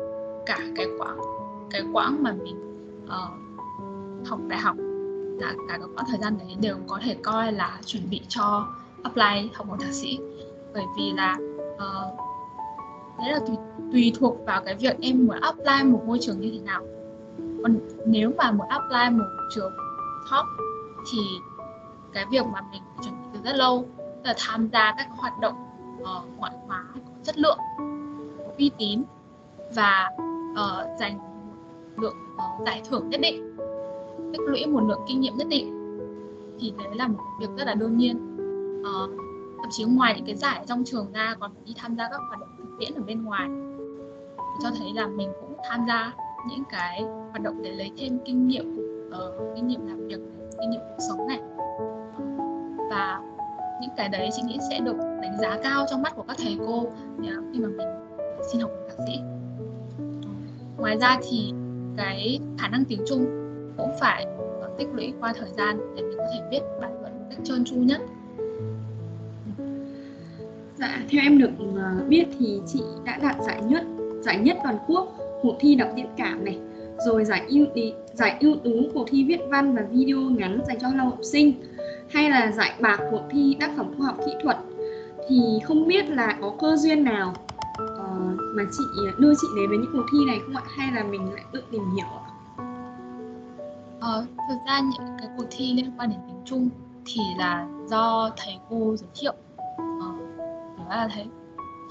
cả 0.47 0.59
cái 0.77 0.87
quãng 0.99 1.19
cái 1.71 1.83
quãng 1.93 2.23
mà 2.23 2.33
mình 2.33 2.87
uh, 3.05 4.29
học 4.29 4.41
đại 4.49 4.61
học 4.61 4.77
là 5.39 5.55
cả 5.69 5.79
cái 5.79 5.89
quãng 5.95 6.07
thời 6.09 6.19
gian 6.19 6.39
đấy 6.39 6.57
đều 6.61 6.77
có 6.87 6.99
thể 7.03 7.17
coi 7.23 7.53
là 7.53 7.79
chuẩn 7.87 8.11
bị 8.11 8.21
cho 8.29 8.69
apply 9.05 9.51
học 9.55 9.67
bổng 9.69 9.79
thạc 9.79 9.93
sĩ. 9.93 10.19
Bởi 10.75 10.85
vì 10.97 11.13
là 11.13 11.37
uh, 11.75 12.19
đấy 13.19 13.33
là 13.33 13.39
tùy, 13.47 13.57
tùy 13.93 14.13
thuộc 14.19 14.37
vào 14.47 14.63
cái 14.65 14.75
việc 14.75 14.97
em 15.01 15.27
muốn 15.27 15.41
apply 15.41 15.85
một 15.85 16.03
môi 16.07 16.19
trường 16.21 16.41
như 16.41 16.51
thế 16.53 16.59
nào. 16.59 16.83
Còn 17.63 17.79
nếu 18.07 18.33
mà 18.39 18.53
muốn 18.53 18.69
apply 18.69 19.19
một 19.19 19.25
trường 19.55 19.73
top 20.31 20.47
thì 21.13 21.19
cái 22.13 22.25
việc 22.31 22.47
mà 22.47 22.61
mình 22.73 22.83
phải 22.95 23.05
chuẩn 23.05 23.15
bị 23.23 23.29
từ 23.35 23.41
rất 23.45 23.57
lâu 23.57 23.85
là 24.25 24.35
tham 24.39 24.69
gia 24.73 24.95
các 24.99 25.09
hoạt 25.17 25.33
động 25.41 25.55
uh, 26.03 26.39
ngoại 26.39 26.53
khóa 26.67 26.85
có 26.95 27.01
chất 27.23 27.39
lượng 27.39 27.59
có 28.39 28.53
uy 28.59 28.71
tín 28.79 29.03
và 29.75 30.11
uh, 30.53 30.99
dành 31.01 31.19
một 31.19 32.03
lượng 32.03 32.17
uh, 32.35 32.67
giải 32.67 32.83
thưởng 32.91 33.09
nhất 33.09 33.21
định 33.21 33.57
tích 34.33 34.41
lũy 34.41 34.67
một 34.67 34.81
lượng 34.89 35.01
kinh 35.09 35.21
nghiệm 35.21 35.37
nhất 35.37 35.49
định 35.49 35.81
thì 36.61 36.73
đấy 36.85 36.95
là 36.95 37.09
một 37.09 37.19
việc 37.41 37.49
rất 37.57 37.65
là 37.65 37.75
đương 37.75 37.97
nhiên 37.97 38.34
uh, 38.85 39.11
thậm 39.63 39.71
chí 39.71 39.85
ngoài 39.85 40.15
những 40.17 40.27
cái 40.27 40.37
giải 40.37 40.65
trong 40.67 40.85
trường 40.85 41.13
ra 41.13 41.35
còn 41.41 41.51
đi 41.65 41.75
tham 41.77 41.97
gia 41.97 42.09
các 42.09 42.21
hoạt 42.29 42.41
động 42.41 42.49
thực 42.59 42.65
tiễn 42.81 42.95
ở 42.95 43.03
bên 43.03 43.25
ngoài. 43.25 43.49
Cho 44.63 44.71
thấy 44.79 44.89
là 44.95 45.07
mình 45.07 45.33
cũng 45.41 45.57
tham 45.69 45.85
gia 45.89 46.13
những 46.49 46.65
cái 46.71 47.03
hoạt 47.31 47.43
động 47.43 47.63
để 47.63 47.73
lấy 47.73 47.91
thêm 47.99 48.19
kinh 48.25 48.49
nghiệm 48.49 48.77
uh, 49.09 49.57
kinh 49.57 49.67
nghiệm 49.67 49.87
làm 49.87 50.09
việc 50.09 50.21
kinh 50.61 50.71
nghiệm 50.71 50.81
cuộc 50.81 51.05
sống 51.09 51.29
này. 51.29 51.41
Và 52.91 53.21
những 53.81 53.91
cái 53.97 54.09
đấy 54.09 54.29
chị 54.37 54.43
nghĩ 54.43 54.59
sẽ 54.71 54.81
được 54.81 54.97
đánh 55.23 55.37
giá 55.41 55.59
cao 55.63 55.87
trong 55.91 56.03
mắt 56.03 56.13
của 56.17 56.23
các 56.29 56.37
thầy 56.39 56.59
cô 56.67 56.87
khi 57.53 57.61
mà 57.61 57.69
mình 57.69 57.89
xin 58.53 58.61
học 58.61 58.71
thạc 58.89 58.97
sĩ. 59.07 59.21
Ngoài 60.79 60.99
ra 60.99 61.19
thì 61.31 61.53
cái 61.97 62.41
khả 62.59 62.69
năng 62.69 62.85
tiếng 62.85 63.05
trung 63.07 63.25
cũng 63.77 63.91
phải 64.01 64.27
tích 64.79 64.89
lũy 64.93 65.13
qua 65.21 65.33
thời 65.37 65.51
gian 65.57 65.95
để 65.97 66.03
mình 66.03 66.19
có 66.19 66.25
thể 66.33 66.41
viết 66.51 66.61
bài 66.81 66.91
luận 67.01 67.13
một 67.19 67.27
cách 67.31 67.39
trơn 67.45 67.65
tru 67.65 67.77
nhất 67.77 68.01
Dạ, 70.85 71.01
theo 71.09 71.23
em 71.23 71.39
được 71.39 71.51
ờ, 71.77 72.05
biết 72.09 72.25
thì 72.39 72.61
chị 72.67 72.83
đã 73.05 73.19
đạt 73.23 73.37
giải 73.47 73.63
nhất, 73.63 73.85
giải 74.21 74.39
nhất 74.39 74.57
toàn 74.63 74.79
quốc 74.87 75.17
cuộc 75.43 75.57
thi 75.61 75.75
đọc 75.75 75.89
diễn 75.97 76.07
cảm 76.17 76.45
này, 76.45 76.59
rồi 77.07 77.25
giải 77.25 77.43
ưu 77.49 77.67
giải 78.13 78.37
ưu 78.41 78.57
tú 78.57 78.71
cuộc 78.95 79.09
thi 79.11 79.25
viết 79.25 79.41
văn 79.49 79.75
và 79.75 79.83
video 79.91 80.19
ngắn 80.19 80.61
dành 80.69 80.79
cho 80.81 80.89
lao 80.97 81.07
học 81.07 81.19
sinh, 81.23 81.53
hay 82.11 82.31
là 82.31 82.53
giải 82.53 82.75
bạc 82.81 83.01
cuộc 83.11 83.23
thi 83.31 83.57
tác 83.61 83.71
phẩm 83.77 83.95
khoa 83.99 84.07
học 84.07 84.17
kỹ 84.27 84.33
thuật. 84.43 84.57
Thì 85.29 85.59
không 85.65 85.89
biết 85.89 86.09
là 86.09 86.39
có 86.41 86.53
cơ 86.61 86.77
duyên 86.77 87.05
nào 87.05 87.35
uh, 87.83 88.39
mà 88.57 88.63
chị 88.73 88.85
đưa 89.19 89.35
chị 89.35 89.47
đến 89.57 89.69
với 89.69 89.79
những 89.79 89.91
cuộc 89.93 90.07
thi 90.13 90.19
này 90.27 90.39
không 90.47 90.57
ạ? 90.57 90.63
Hay 90.77 90.93
là 90.93 91.05
mình 91.05 91.33
lại 91.33 91.45
tự 91.53 91.63
tìm 91.71 91.83
hiểu 91.97 92.07
ạ? 92.07 92.25
Ờ, 94.01 94.27
thực 94.49 94.59
ra 94.67 94.81
những 94.81 95.17
cái 95.19 95.29
cuộc 95.37 95.47
thi 95.51 95.75
liên 95.75 95.93
quan 95.99 96.11
đến 96.11 96.19
tiếng 96.27 96.43
Trung 96.45 96.69
thì 97.07 97.21
là 97.39 97.69
do 97.87 98.31
thầy 98.37 98.55
cô 98.71 98.97
giới 98.97 99.09
thiệu 99.15 99.35
đó 100.91 100.97
là 100.97 101.09
thế. 101.15 101.27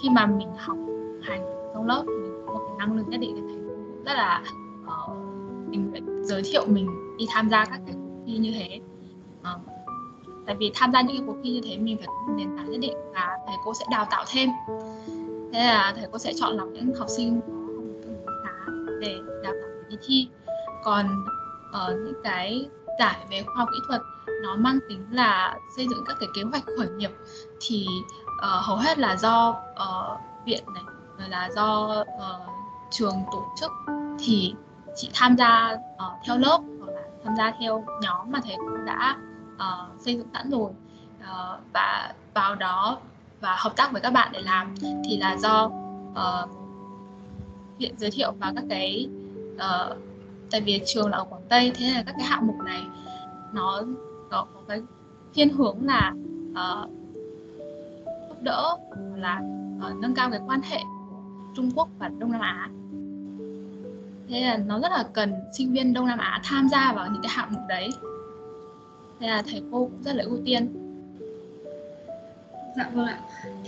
Khi 0.03 0.09
mà 0.09 0.25
mình 0.25 0.49
học 0.57 0.77
hành 1.21 1.41
trong 1.73 1.87
lớp 1.87 2.03
mình 2.05 2.43
có 2.47 2.53
một 2.53 2.59
cái 2.67 2.75
năng 2.77 2.97
lực 2.97 3.07
nhất 3.07 3.19
định 3.19 3.35
thì 3.35 3.41
thầy 3.47 3.57
rất 4.05 4.13
là 4.13 4.43
uh, 4.83 5.17
mình 5.67 5.91
giới 6.23 6.41
thiệu 6.45 6.65
mình 6.67 7.15
đi 7.17 7.25
tham 7.29 7.49
gia 7.49 7.65
các 7.65 7.79
cái 7.85 7.95
cuộc 7.95 8.23
thi 8.25 8.37
như 8.37 8.51
thế. 8.51 8.79
Uh, 9.39 9.61
tại 10.45 10.55
vì 10.59 10.71
tham 10.75 10.91
gia 10.91 11.01
những 11.01 11.17
cái 11.17 11.25
cuộc 11.27 11.37
thi 11.43 11.51
như 11.51 11.61
thế 11.63 11.77
mình 11.77 11.97
phải 11.97 12.07
có 12.07 12.13
một 12.27 12.33
nền 12.37 12.57
tảng 12.57 12.71
nhất 12.71 12.79
định 12.81 12.93
và 13.13 13.37
thầy 13.47 13.55
cô 13.65 13.73
sẽ 13.73 13.85
đào 13.91 14.07
tạo 14.11 14.25
thêm. 14.33 14.49
Thế 15.53 15.59
là 15.59 15.93
thầy 15.95 16.05
cô 16.11 16.17
sẽ 16.17 16.33
chọn 16.35 16.57
lọc 16.57 16.67
những 16.67 16.95
học 16.95 17.09
sinh 17.09 17.41
có 17.41 17.53
một 17.53 17.93
tương 18.03 18.25
đối 18.25 18.35
khá 18.43 18.71
để 18.99 19.19
đào 19.43 19.53
tạo 19.61 19.69
đi 19.89 19.97
thi. 20.07 20.27
Còn 20.83 21.05
ở 21.71 21.93
uh, 21.93 22.05
những 22.05 22.21
cái 22.23 22.69
giải 22.99 23.17
về 23.31 23.43
khoa 23.43 23.55
học 23.55 23.69
kỹ 23.71 23.79
thuật 23.87 24.01
nó 24.43 24.55
mang 24.55 24.79
tính 24.89 25.05
là 25.11 25.57
xây 25.77 25.87
dựng 25.89 26.03
các 26.07 26.17
cái 26.19 26.29
kế 26.35 26.41
hoạch 26.43 26.63
khởi 26.77 26.87
nghiệp 26.89 27.11
thì 27.59 27.87
uh, 28.37 28.65
hầu 28.65 28.77
hết 28.77 28.99
là 28.99 29.15
do 29.15 29.49
uh, 29.49 30.19
viện 30.45 30.63
này 30.73 30.83
rồi 31.19 31.29
là 31.29 31.49
do 31.55 32.01
uh, 32.01 32.49
trường 32.91 33.23
tổ 33.31 33.45
chức. 33.59 33.71
Thì 34.19 34.55
chị 34.95 35.09
tham 35.13 35.37
gia 35.37 35.71
uh, 35.73 36.25
theo 36.25 36.37
lớp 36.37 36.59
hoặc 36.79 36.91
là 36.93 37.01
tham 37.23 37.35
gia 37.37 37.51
theo 37.59 37.85
nhóm 38.01 38.31
mà 38.31 38.39
thầy 38.43 38.55
cũng 38.55 38.85
đã 38.85 39.17
uh, 39.55 40.01
xây 40.01 40.15
dựng 40.17 40.27
sẵn 40.33 40.49
rồi. 40.49 40.71
Uh, 41.21 41.59
và 41.73 42.13
vào 42.33 42.55
đó 42.55 42.97
và 43.41 43.55
hợp 43.59 43.75
tác 43.75 43.91
với 43.91 44.01
các 44.01 44.13
bạn 44.13 44.29
để 44.31 44.41
làm 44.41 44.75
thì 45.05 45.17
là 45.17 45.37
do 45.37 45.71
uh, 46.11 46.49
viện 47.77 47.95
giới 47.97 48.11
thiệu 48.11 48.31
và 48.39 48.53
các 48.55 48.63
cái 48.69 49.07
uh, 49.55 49.97
tại 50.51 50.61
vì 50.61 50.81
trường 50.85 51.09
là 51.09 51.17
ở 51.17 51.23
quảng 51.23 51.41
tây 51.49 51.71
thế 51.75 51.85
là 51.95 52.03
các 52.05 52.15
cái 52.17 52.27
hạng 52.27 52.47
mục 52.47 52.55
này 52.65 52.81
nó 53.53 53.81
có, 54.31 54.45
có 54.53 54.61
cái 54.67 54.81
thiên 55.33 55.49
hướng 55.49 55.77
là 55.85 56.13
uh, 56.51 56.89
đỡ 58.43 58.77
là 59.15 59.41
uh, 59.77 59.97
nâng 60.01 60.15
cao 60.15 60.29
cái 60.31 60.39
quan 60.47 60.61
hệ 60.61 60.77
của 61.09 61.15
Trung 61.55 61.71
Quốc 61.75 61.89
và 61.99 62.09
Đông 62.19 62.31
Nam 62.31 62.41
Á. 62.41 62.69
Thế 64.29 64.41
là 64.41 64.57
nó 64.57 64.79
rất 64.79 64.91
là 64.91 65.03
cần 65.13 65.33
sinh 65.57 65.71
viên 65.71 65.93
Đông 65.93 66.07
Nam 66.07 66.19
Á 66.19 66.41
tham 66.43 66.69
gia 66.69 66.93
vào 66.93 67.07
những 67.11 67.21
cái 67.21 67.31
hạng 67.35 67.53
mục 67.53 67.61
đấy. 67.69 67.89
Thế 69.19 69.27
là 69.27 69.43
thầy 69.51 69.63
cô 69.71 69.79
cũng 69.79 70.03
rất 70.03 70.15
là 70.15 70.23
ưu 70.23 70.37
tiên. 70.45 70.73
Dạ 72.77 72.89
vâng 72.93 73.05
ạ. 73.05 73.19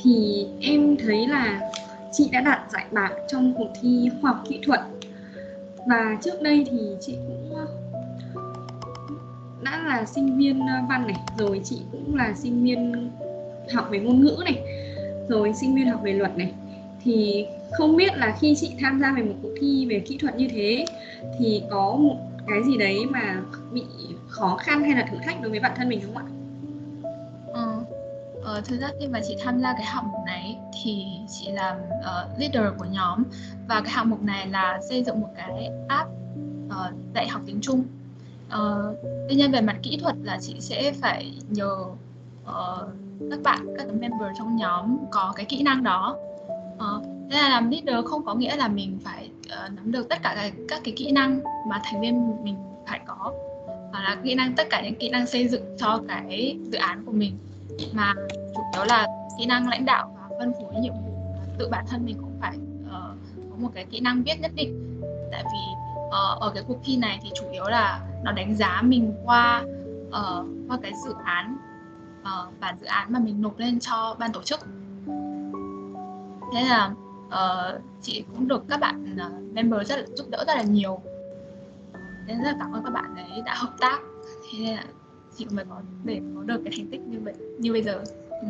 Thì 0.01 0.47
em 0.61 0.97
thấy 0.99 1.27
là 1.27 1.71
chị 2.11 2.29
đã 2.31 2.41
đạt 2.41 2.71
giải 2.71 2.85
bạc 2.91 3.11
trong 3.27 3.53
cuộc 3.57 3.69
thi 3.81 4.09
khoa 4.21 4.31
học 4.31 4.43
kỹ 4.49 4.59
thuật. 4.65 4.81
Và 5.87 6.17
trước 6.21 6.41
đây 6.41 6.67
thì 6.71 6.95
chị 7.01 7.17
cũng 7.27 7.55
đã 9.63 9.83
là 9.85 10.05
sinh 10.05 10.37
viên 10.37 10.59
văn 10.89 11.07
này 11.07 11.17
rồi 11.37 11.61
chị 11.63 11.81
cũng 11.91 12.15
là 12.15 12.33
sinh 12.33 12.63
viên 12.63 13.11
học 13.73 13.87
về 13.89 13.99
ngôn 13.99 14.21
ngữ 14.21 14.37
này 14.45 14.59
rồi 15.29 15.53
sinh 15.53 15.75
viên 15.75 15.87
học 15.87 16.01
về 16.03 16.13
luật 16.13 16.37
này 16.37 16.53
thì 17.03 17.45
không 17.71 17.95
biết 17.95 18.17
là 18.17 18.37
khi 18.39 18.55
chị 18.55 18.71
tham 18.81 18.99
gia 19.01 19.13
về 19.13 19.23
một 19.23 19.35
cuộc 19.41 19.51
thi 19.61 19.85
về 19.89 19.99
kỹ 19.99 20.17
thuật 20.17 20.35
như 20.35 20.47
thế 20.51 20.85
thì 21.39 21.63
có 21.69 21.95
một 21.95 22.17
cái 22.47 22.63
gì 22.63 22.77
đấy 22.77 23.05
mà 23.09 23.41
bị 23.73 23.83
khó 24.27 24.57
khăn 24.57 24.83
hay 24.83 24.95
là 24.95 25.07
thử 25.11 25.17
thách 25.25 25.41
đối 25.41 25.51
với 25.51 25.59
bản 25.59 25.71
thân 25.75 25.89
mình 25.89 26.01
không 26.05 26.17
ạ? 26.17 26.23
Ừ. 27.53 27.95
Ờ, 28.43 28.61
thực 28.65 28.79
ra 28.79 28.89
khi 28.99 29.07
mà 29.07 29.19
chị 29.27 29.37
tham 29.43 29.61
gia 29.61 29.73
cái 29.73 29.83
hạng 29.83 30.11
mục 30.11 30.21
này 30.25 30.57
thì 30.83 31.05
chị 31.29 31.51
làm 31.51 31.77
uh, 31.77 32.39
leader 32.39 32.63
của 32.77 32.85
nhóm 32.85 33.23
và 33.67 33.81
cái 33.81 33.91
hạng 33.91 34.09
mục 34.09 34.23
này 34.23 34.47
là 34.47 34.79
xây 34.89 35.03
dựng 35.03 35.21
một 35.21 35.29
cái 35.37 35.69
app 35.87 36.09
uh, 36.67 37.13
dạy 37.15 37.27
học 37.27 37.41
tiếng 37.45 37.61
Trung. 37.61 37.83
Uh, 38.47 38.97
tuy 39.29 39.35
nhiên 39.35 39.51
về 39.51 39.61
mặt 39.61 39.77
kỹ 39.83 39.97
thuật 40.01 40.15
là 40.23 40.37
chị 40.41 40.55
sẽ 40.59 40.93
phải 41.01 41.33
nhờ 41.49 41.75
uh, 42.43 42.89
các 43.29 43.39
bạn 43.43 43.67
các 43.77 43.87
member 43.87 44.29
trong 44.37 44.55
nhóm 44.55 44.97
có 45.11 45.33
cái 45.35 45.45
kỹ 45.45 45.63
năng 45.63 45.83
đó. 45.83 46.17
Uh, 46.75 47.03
thế 47.31 47.41
là 47.41 47.49
làm 47.49 47.69
leader 47.69 48.05
không 48.05 48.25
có 48.25 48.35
nghĩa 48.35 48.55
là 48.55 48.67
mình 48.67 48.97
phải 49.03 49.29
uh, 49.45 49.73
nắm 49.75 49.91
được 49.91 50.09
tất 50.09 50.17
cả 50.23 50.33
các, 50.35 50.53
các 50.67 50.81
cái 50.83 50.93
kỹ 50.97 51.11
năng 51.11 51.39
mà 51.67 51.81
thành 51.83 52.01
viên 52.01 52.43
mình 52.43 52.55
phải 52.87 52.99
có 53.07 53.33
hoặc 53.91 54.01
là 54.01 54.17
kỹ 54.23 54.35
năng 54.35 54.55
tất 54.55 54.67
cả 54.69 54.81
những 54.81 54.95
kỹ 54.95 55.09
năng 55.09 55.27
xây 55.27 55.47
dựng 55.47 55.63
cho 55.77 56.01
cái 56.07 56.57
dự 56.71 56.77
án 56.77 57.05
của 57.05 57.11
mình 57.11 57.37
mà 57.93 58.13
chủ 58.55 58.61
yếu 58.73 58.83
là 58.85 59.07
kỹ 59.39 59.45
năng 59.45 59.67
lãnh 59.67 59.85
đạo 59.85 60.15
và 60.15 60.35
phân 60.39 60.53
phối 60.53 60.81
nhiệm 60.81 60.93
vụ 60.93 61.13
tự 61.57 61.69
bản 61.69 61.85
thân 61.89 62.05
mình 62.05 62.17
cũng 62.19 62.37
phải 62.41 62.57
uh, 62.85 63.17
có 63.51 63.55
một 63.57 63.69
cái 63.73 63.85
kỹ 63.85 63.99
năng 63.99 64.23
viết 64.23 64.39
nhất 64.39 64.51
định 64.55 65.01
tại 65.31 65.43
vì 65.43 65.73
uh, 66.07 66.41
ở 66.41 66.51
cái 66.53 66.63
cuộc 66.67 66.77
thi 66.83 66.97
này 66.97 67.19
thì 67.23 67.29
chủ 67.35 67.49
yếu 67.51 67.63
là 67.63 67.99
nó 68.23 68.31
đánh 68.31 68.55
giá 68.55 68.81
mình 68.81 69.13
qua 69.25 69.63
uh, 70.07 70.45
qua 70.67 70.77
cái 70.81 70.91
dự 71.05 71.13
án 71.23 71.57
uh, 72.25 72.59
bản 72.59 72.77
dự 72.81 72.85
án 72.85 73.13
mà 73.13 73.19
mình 73.19 73.41
nộp 73.41 73.59
lên 73.59 73.79
cho 73.79 74.15
ban 74.19 74.31
tổ 74.31 74.43
chức. 74.43 74.59
Thế 76.53 76.65
là 76.69 76.91
uh, 77.27 77.81
chị 78.01 78.23
cũng 78.35 78.47
được 78.47 78.63
các 78.69 78.79
bạn 78.79 79.17
uh, 79.25 79.53
member 79.55 79.87
rất 79.87 79.95
là 79.95 80.05
giúp 80.15 80.25
đỡ 80.29 80.43
rất 80.47 80.55
là 80.55 80.63
nhiều. 80.63 80.99
Nên 82.27 82.37
rất 82.37 82.51
là 82.51 82.55
cảm 82.59 82.71
ơn 82.71 82.83
các 82.83 82.93
bạn 82.93 83.15
ấy 83.15 83.41
đã 83.45 83.55
hợp 83.55 83.73
tác. 83.79 83.99
Thế 84.51 84.59
nên 84.59 84.75
là 84.75 84.83
chị 85.37 85.45
mới 85.51 85.65
có 85.65 85.81
để 86.03 86.21
có 86.35 86.41
được 86.41 86.61
cái 86.65 86.73
thành 86.77 86.87
tích 86.91 87.01
như 87.01 87.19
vậy 87.19 87.33
như 87.59 87.73
bây 87.73 87.83
giờ. 87.83 88.03
Ừ. 88.29 88.47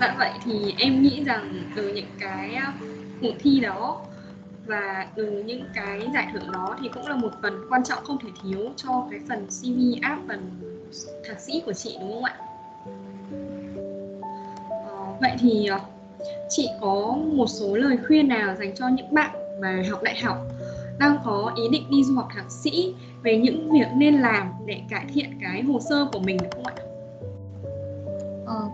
Dạ, 0.00 0.14
vậy 0.18 0.32
thì 0.44 0.74
em 0.78 1.02
nghĩ 1.02 1.24
rằng 1.24 1.70
từ 1.76 1.92
những 1.94 2.06
cái 2.18 2.58
cuộc 3.20 3.34
thi 3.38 3.60
đó 3.60 4.00
và 4.66 5.06
từ 5.16 5.42
những 5.46 5.64
cái 5.74 6.08
giải 6.14 6.28
thưởng 6.32 6.52
đó 6.52 6.76
thì 6.80 6.88
cũng 6.88 7.06
là 7.06 7.16
một 7.16 7.30
phần 7.42 7.66
quan 7.70 7.84
trọng 7.84 8.04
không 8.04 8.18
thể 8.18 8.28
thiếu 8.42 8.72
cho 8.76 9.06
cái 9.10 9.20
phần 9.28 9.46
CV 9.46 10.02
app 10.02 10.22
phần 10.28 10.50
thạc 11.24 11.40
sĩ 11.40 11.62
của 11.66 11.72
chị 11.72 11.96
đúng 12.00 12.12
không 12.12 12.24
ạ? 12.24 12.36
Ờ, 14.68 15.16
vậy 15.20 15.32
thì 15.38 15.66
ờ, 15.66 15.78
chị 16.48 16.68
có 16.80 17.16
một 17.32 17.46
số 17.46 17.76
lời 17.76 17.96
khuyên 18.06 18.28
nào 18.28 18.54
dành 18.54 18.74
cho 18.74 18.88
những 18.88 19.14
bạn 19.14 19.60
mà 19.60 19.82
học 19.90 20.02
đại 20.02 20.20
học 20.20 20.36
đang 20.98 21.16
có 21.24 21.52
ý 21.56 21.62
định 21.72 21.90
đi 21.90 22.04
du 22.04 22.14
học 22.14 22.28
thạc 22.34 22.50
sĩ 22.50 22.94
về 23.22 23.36
những 23.36 23.70
việc 23.72 23.86
nên 23.96 24.20
làm 24.20 24.52
để 24.66 24.80
cải 24.88 25.04
thiện 25.14 25.38
cái 25.42 25.62
hồ 25.62 25.80
sơ 25.80 26.06
của 26.12 26.18
mình 26.18 26.36
được 26.36 26.48
không 26.52 26.66
ạ? 26.66 26.74
Ờ. 28.46 28.68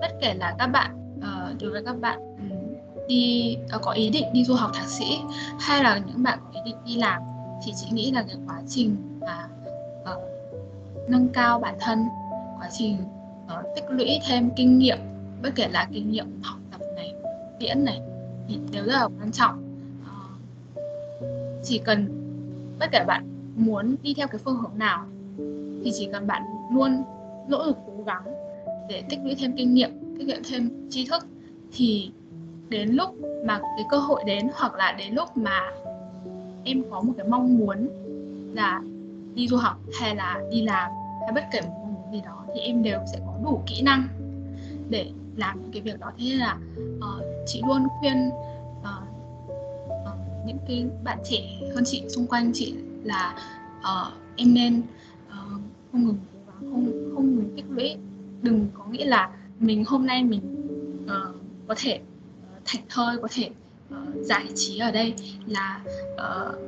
Bất 0.00 0.10
kể 0.20 0.34
là 0.34 0.54
các 0.58 0.66
bạn 0.66 1.16
uh, 1.18 1.62
đối 1.62 1.70
với 1.70 1.82
các 1.86 2.00
bạn 2.00 2.18
ừ, 2.20 2.56
đi 3.08 3.56
uh, 3.76 3.82
có 3.82 3.92
ý 3.92 4.10
định 4.10 4.24
đi 4.32 4.44
du 4.44 4.54
học 4.54 4.70
thạc 4.74 4.88
sĩ 4.88 5.18
hay 5.60 5.82
là 5.82 6.00
những 6.06 6.22
bạn 6.22 6.38
có 6.44 6.50
ý 6.52 6.60
định 6.64 6.76
đi 6.86 6.96
làm 6.96 7.22
thì 7.64 7.72
chị 7.76 7.86
nghĩ 7.92 8.10
là 8.10 8.22
cái 8.22 8.36
quá 8.46 8.62
trình 8.68 8.96
mà 9.20 9.48
uh, 10.02 11.08
nâng 11.08 11.28
cao 11.28 11.58
bản 11.58 11.74
thân 11.80 12.04
quá 12.58 12.68
trình 12.72 12.96
uh, 13.44 13.66
tích 13.76 13.84
lũy 13.90 14.18
thêm 14.28 14.50
kinh 14.56 14.78
nghiệm 14.78 14.98
bất 15.42 15.50
kể 15.54 15.68
là 15.68 15.88
kinh 15.92 16.10
nghiệm 16.10 16.42
học 16.42 16.58
tập 16.70 16.80
này 16.96 17.14
diễn 17.58 17.84
này 17.84 18.00
thì 18.48 18.58
đều 18.72 18.84
rất 18.84 18.92
là 18.92 19.08
quan 19.20 19.32
trọng. 19.32 19.62
Ờ, 20.06 20.12
chỉ 21.64 21.78
cần 21.78 22.08
bất 22.78 22.86
kể 22.92 23.04
bạn 23.06 23.24
muốn 23.56 23.96
đi 24.02 24.14
theo 24.14 24.28
cái 24.28 24.40
phương 24.44 24.56
hướng 24.56 24.78
nào 24.78 25.06
thì 25.84 25.92
chỉ 25.94 26.08
cần 26.12 26.26
bạn 26.26 26.42
luôn 26.72 27.02
nỗ 27.48 27.66
lực 27.66 27.76
cố 27.86 28.04
gắng 28.06 28.24
để 28.88 29.02
tích 29.08 29.18
lũy 29.24 29.34
thêm 29.34 29.52
kinh 29.56 29.74
nghiệm 29.74 29.90
tích 30.18 30.28
lũy 30.28 30.36
thêm 30.50 30.88
tri 30.90 31.06
thức 31.06 31.26
thì 31.72 32.10
đến 32.68 32.88
lúc 32.88 33.14
mà 33.44 33.58
cái 33.58 33.84
cơ 33.90 33.98
hội 33.98 34.22
đến 34.26 34.48
hoặc 34.54 34.74
là 34.74 34.92
đến 34.98 35.14
lúc 35.14 35.36
mà 35.36 35.60
em 36.64 36.82
có 36.90 37.00
một 37.00 37.12
cái 37.16 37.28
mong 37.28 37.58
muốn 37.58 37.88
là 38.54 38.82
đi 39.34 39.48
du 39.48 39.56
học 39.56 39.76
hay 40.00 40.16
là 40.16 40.40
đi 40.50 40.62
làm 40.62 40.90
hay 41.20 41.32
bất 41.34 41.44
kể 41.52 41.60
một 41.60 41.68
mong 41.82 41.94
muốn 41.94 42.12
gì 42.12 42.20
đó 42.24 42.44
thì 42.54 42.60
em 42.60 42.82
đều 42.82 43.00
sẽ 43.12 43.18
có 43.26 43.34
đủ 43.44 43.62
kỹ 43.66 43.82
năng 43.82 44.08
để 44.88 45.10
làm 45.36 45.62
những 45.62 45.72
cái 45.72 45.82
việc 45.82 46.00
đó. 46.00 46.12
Thế 46.18 46.24
nên 46.28 46.38
là 46.38 46.58
uh, 46.96 47.24
chị 47.46 47.62
luôn 47.66 47.86
khuyên 48.00 48.30
uh, 48.80 49.08
những 50.46 50.58
cái 50.68 50.86
bạn 51.04 51.18
trẻ 51.30 51.60
hơn 51.74 51.84
chị 51.86 52.02
xung 52.08 52.26
quanh 52.26 52.50
chị 52.54 52.74
là 53.02 53.34
uh, 53.78 54.12
em 54.36 54.54
nên 54.54 54.82
uh, 55.28 55.60
không 55.92 56.04
ngừng 56.04 56.18
cố 56.34 56.40
gắng 56.46 56.70
không 56.72 57.12
không 57.14 57.36
ngừng 57.36 57.52
tích 57.56 57.64
lũy. 57.70 57.96
Đừng 58.42 58.66
có 58.74 58.84
nghĩ 58.84 59.04
là 59.04 59.30
mình 59.58 59.84
hôm 59.84 60.06
nay 60.06 60.24
mình 60.24 60.40
uh, 61.04 61.36
có 61.66 61.74
thể 61.78 62.00
uh, 62.56 62.62
thảnh 62.64 62.82
thơi 62.88 63.16
có 63.22 63.28
thể 63.30 63.50
uh, 63.94 64.24
giải 64.24 64.46
trí 64.54 64.78
ở 64.78 64.90
đây 64.90 65.14
là 65.46 65.80
uh, 66.14 66.58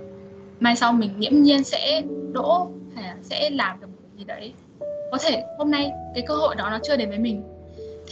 mai 0.61 0.77
sau 0.77 0.93
mình 0.93 1.21
nghiễm 1.21 1.43
nhiên 1.43 1.65
sẽ 1.65 2.03
đỗ 2.33 2.71
hay 2.95 3.05
là 3.05 3.17
sẽ 3.23 3.51
làm 3.51 3.81
được 3.81 3.87
một 3.87 4.19
gì 4.19 4.25
đấy. 4.25 4.55
Có 5.11 5.19
thể 5.21 5.45
hôm 5.59 5.71
nay 5.71 5.91
cái 6.15 6.25
cơ 6.29 6.35
hội 6.35 6.55
đó 6.57 6.71
nó 6.71 6.79
chưa 6.83 6.97
đến 6.97 7.09
với 7.09 7.19
mình. 7.19 7.43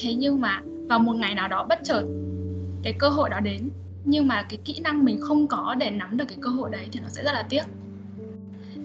Thế 0.00 0.14
nhưng 0.14 0.40
mà 0.40 0.62
vào 0.88 0.98
một 0.98 1.16
ngày 1.16 1.34
nào 1.34 1.48
đó 1.48 1.66
bất 1.68 1.78
chợt 1.84 2.04
cái 2.82 2.92
cơ 2.98 3.08
hội 3.08 3.30
đó 3.30 3.40
đến. 3.40 3.70
Nhưng 4.04 4.28
mà 4.28 4.42
cái 4.42 4.58
kỹ 4.64 4.80
năng 4.80 5.04
mình 5.04 5.20
không 5.20 5.46
có 5.46 5.74
để 5.78 5.90
nắm 5.90 6.16
được 6.16 6.24
cái 6.28 6.38
cơ 6.40 6.48
hội 6.48 6.70
đấy 6.70 6.88
thì 6.92 7.00
nó 7.00 7.08
sẽ 7.08 7.24
rất 7.24 7.32
là 7.32 7.46
tiếc. 7.48 7.62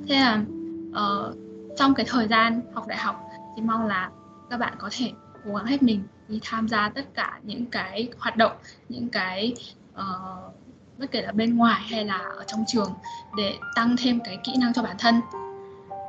Thế 0.08 0.16
là 0.16 0.42
uh, 0.90 1.36
trong 1.78 1.94
cái 1.94 2.06
thời 2.10 2.28
gian 2.28 2.62
học 2.74 2.88
đại 2.88 2.98
học 2.98 3.30
thì 3.56 3.62
mong 3.62 3.88
là 3.88 4.10
các 4.50 4.58
bạn 4.58 4.74
có 4.78 4.90
thể 4.98 5.12
cố 5.46 5.56
gắng 5.56 5.66
hết 5.66 5.84
mình 5.84 6.04
đi 6.28 6.40
tham 6.44 6.68
gia 6.68 6.90
tất 6.90 7.14
cả 7.14 7.40
những 7.44 7.66
cái 7.66 8.10
hoạt 8.20 8.38
động 8.38 8.52
những 8.90 9.10
cái 9.10 9.54
uh, 9.94 10.54
bất 10.98 11.12
kể 11.12 11.22
là 11.22 11.32
bên 11.32 11.58
ngoài 11.58 11.82
hay 11.82 12.06
là 12.06 12.18
ở 12.18 12.44
trong 12.48 12.64
trường 12.68 12.94
để 13.38 13.58
tăng 13.76 13.96
thêm 13.98 14.20
cái 14.20 14.38
kỹ 14.44 14.54
năng 14.60 14.74
cho 14.74 14.84
bản 14.84 14.96
thân 15.00 15.22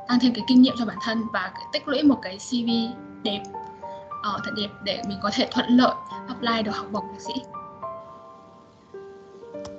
tăng 0.07 0.19
thêm 0.19 0.33
cái 0.33 0.43
kinh 0.47 0.61
nghiệm 0.61 0.73
cho 0.79 0.85
bản 0.85 0.97
thân 1.01 1.23
và 1.33 1.51
tích 1.73 1.87
lũy 1.87 2.03
một 2.03 2.19
cái 2.21 2.37
CV 2.37 2.69
đẹp 3.23 3.43
uh, 4.35 4.41
thật 4.43 4.51
đẹp 4.57 4.69
để 4.83 5.01
mình 5.07 5.17
có 5.21 5.29
thể 5.33 5.47
thuận 5.51 5.69
lợi 5.69 5.93
apply 6.27 6.63
được 6.63 6.75
học 6.75 6.87
bổng 6.91 7.05
thạc 7.11 7.21
sĩ 7.21 7.33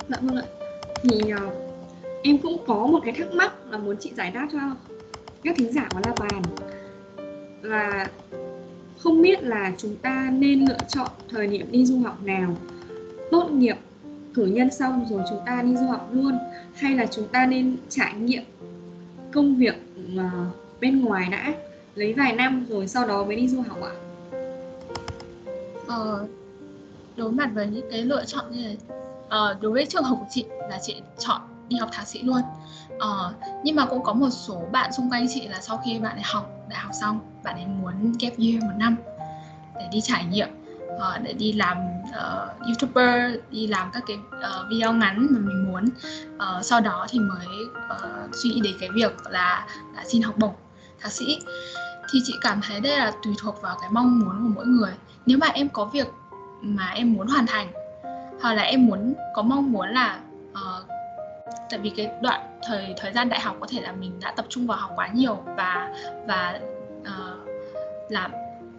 Dạ 0.08 0.16
vâng 0.20 0.36
ạ. 0.36 0.42
Thì 1.02 1.32
uh, 1.32 1.52
em 2.22 2.38
cũng 2.38 2.56
có 2.66 2.86
một 2.86 3.00
cái 3.04 3.12
thắc 3.12 3.32
mắc 3.34 3.52
là 3.70 3.78
muốn 3.78 3.96
chị 4.00 4.12
giải 4.16 4.30
đáp 4.30 4.48
cho 4.52 4.58
các 5.42 5.56
thính 5.56 5.72
giả 5.72 5.88
của 5.90 6.00
La 6.04 6.12
Bàn 6.20 6.42
là 7.62 8.08
không 8.98 9.22
biết 9.22 9.42
là 9.42 9.72
chúng 9.78 9.96
ta 9.96 10.28
nên 10.32 10.64
lựa 10.64 10.78
chọn 10.88 11.08
thời 11.28 11.46
điểm 11.46 11.66
đi 11.70 11.86
du 11.86 12.00
học 12.00 12.22
nào 12.22 12.56
tốt 13.30 13.50
nghiệp 13.50 13.76
cử 14.38 14.46
nhân 14.46 14.70
xong 14.70 15.06
rồi 15.10 15.22
chúng 15.28 15.38
ta 15.46 15.62
đi 15.62 15.76
du 15.76 15.86
học 15.86 16.08
luôn 16.12 16.38
hay 16.74 16.94
là 16.94 17.06
chúng 17.06 17.28
ta 17.28 17.46
nên 17.46 17.76
trải 17.88 18.14
nghiệm 18.14 18.42
công 19.32 19.56
việc 19.56 19.74
à, 20.18 20.30
bên 20.80 21.04
ngoài 21.04 21.28
đã 21.30 21.54
lấy 21.94 22.12
vài 22.12 22.32
năm 22.32 22.66
rồi 22.68 22.88
sau 22.88 23.06
đó 23.06 23.24
mới 23.24 23.36
đi 23.36 23.48
du 23.48 23.60
học 23.60 23.78
ạ? 23.82 23.92
Ờ, 25.86 26.26
đối 27.16 27.32
mặt 27.32 27.50
với 27.54 27.66
những 27.66 27.90
cái 27.90 28.02
lựa 28.02 28.24
chọn 28.24 28.44
như 28.50 28.62
này 28.62 28.76
ờ, 29.28 29.56
đối 29.60 29.72
với 29.72 29.86
trường 29.86 30.02
hợp 30.02 30.16
của 30.20 30.26
chị 30.30 30.44
là 30.70 30.78
chị 30.82 31.02
chọn 31.18 31.40
đi 31.68 31.76
học 31.76 31.88
thạc 31.92 32.06
sĩ 32.06 32.22
luôn 32.22 32.40
ờ, 32.98 33.34
nhưng 33.64 33.76
mà 33.76 33.86
cũng 33.86 34.02
có 34.02 34.12
một 34.12 34.30
số 34.30 34.62
bạn 34.72 34.92
xung 34.92 35.10
quanh 35.10 35.26
chị 35.34 35.48
là 35.48 35.60
sau 35.60 35.82
khi 35.84 35.98
bạn 35.98 36.16
ấy 36.16 36.24
học 36.24 36.50
đại 36.68 36.78
học 36.78 36.92
xong 37.00 37.20
bạn 37.44 37.54
ấy 37.54 37.66
muốn 37.66 38.12
gap 38.20 38.32
year 38.38 38.62
một 38.62 38.76
năm 38.76 38.96
để 39.74 39.88
đi 39.92 40.00
trải 40.00 40.24
nghiệm 40.24 40.48
uh, 40.98 41.22
để 41.22 41.32
đi 41.32 41.52
làm 41.52 41.78
uh, 42.08 42.66
youtuber 42.66 43.34
đi 43.50 43.66
làm 43.66 43.90
các 43.92 44.02
cái 44.06 44.16
uh, 44.16 44.70
video 44.70 44.92
ngắn 44.92 45.26
mà 45.30 45.38
mình 45.38 45.72
muốn. 45.72 45.84
Uh, 46.36 46.64
sau 46.64 46.80
đó 46.80 47.06
thì 47.10 47.18
mới 47.18 47.46
uh, 47.92 48.34
suy 48.42 48.50
nghĩ 48.50 48.60
đến 48.60 48.74
cái 48.80 48.88
việc 48.94 49.12
là, 49.30 49.66
là 49.96 50.04
xin 50.06 50.22
học 50.22 50.34
bổng 50.38 50.54
thạc 51.00 51.12
sĩ. 51.12 51.38
Thì 52.12 52.20
chị 52.24 52.34
cảm 52.40 52.60
thấy 52.68 52.80
đây 52.80 52.98
là 52.98 53.12
tùy 53.24 53.34
thuộc 53.38 53.62
vào 53.62 53.76
cái 53.80 53.90
mong 53.92 54.18
muốn 54.18 54.42
của 54.42 54.52
mỗi 54.54 54.66
người. 54.66 54.92
Nếu 55.26 55.38
mà 55.38 55.46
em 55.46 55.68
có 55.68 55.84
việc 55.84 56.06
mà 56.60 56.90
em 56.90 57.12
muốn 57.12 57.26
hoàn 57.26 57.46
thành 57.46 57.68
hoặc 58.42 58.54
là 58.54 58.62
em 58.62 58.86
muốn 58.86 59.14
có 59.34 59.42
mong 59.42 59.72
muốn 59.72 59.88
là 59.88 60.18
uh, 60.52 60.86
tại 61.70 61.78
vì 61.78 61.90
cái 61.90 62.10
đoạn 62.22 62.58
thời 62.62 62.94
thời 62.96 63.12
gian 63.12 63.28
đại 63.28 63.40
học 63.40 63.56
có 63.60 63.66
thể 63.70 63.80
là 63.80 63.92
mình 63.92 64.20
đã 64.20 64.32
tập 64.36 64.46
trung 64.48 64.66
vào 64.66 64.78
học 64.78 64.90
quá 64.96 65.08
nhiều 65.14 65.36
và 65.56 65.94
và 66.26 66.60
uh, 67.00 67.48
làm 68.08 68.30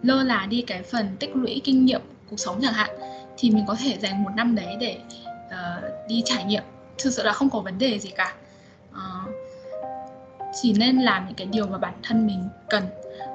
lơ 0.02 0.22
là 0.22 0.46
đi 0.46 0.64
cái 0.66 0.82
phần 0.82 1.16
tích 1.18 1.36
lũy 1.36 1.60
kinh 1.64 1.84
nghiệm 1.84 2.00
cuộc 2.30 2.36
sống 2.36 2.58
chẳng 2.62 2.72
hạn 2.72 2.90
thì 3.38 3.50
mình 3.50 3.64
có 3.66 3.76
thể 3.84 3.98
dành 3.98 4.22
một 4.22 4.30
năm 4.36 4.54
đấy 4.54 4.76
để 4.80 4.98
uh, 5.46 6.08
đi 6.08 6.22
trải 6.24 6.44
nghiệm. 6.44 6.62
Thực 6.98 7.10
sự 7.10 7.22
là 7.22 7.32
không 7.32 7.50
có 7.50 7.60
vấn 7.60 7.78
đề 7.78 7.98
gì 7.98 8.10
cả. 8.10 8.34
Uh, 8.92 9.30
chỉ 10.62 10.72
nên 10.72 10.96
làm 10.96 11.26
những 11.26 11.34
cái 11.34 11.46
điều 11.46 11.66
mà 11.66 11.78
bản 11.78 11.94
thân 12.02 12.26
mình 12.26 12.48
cần. 12.68 12.82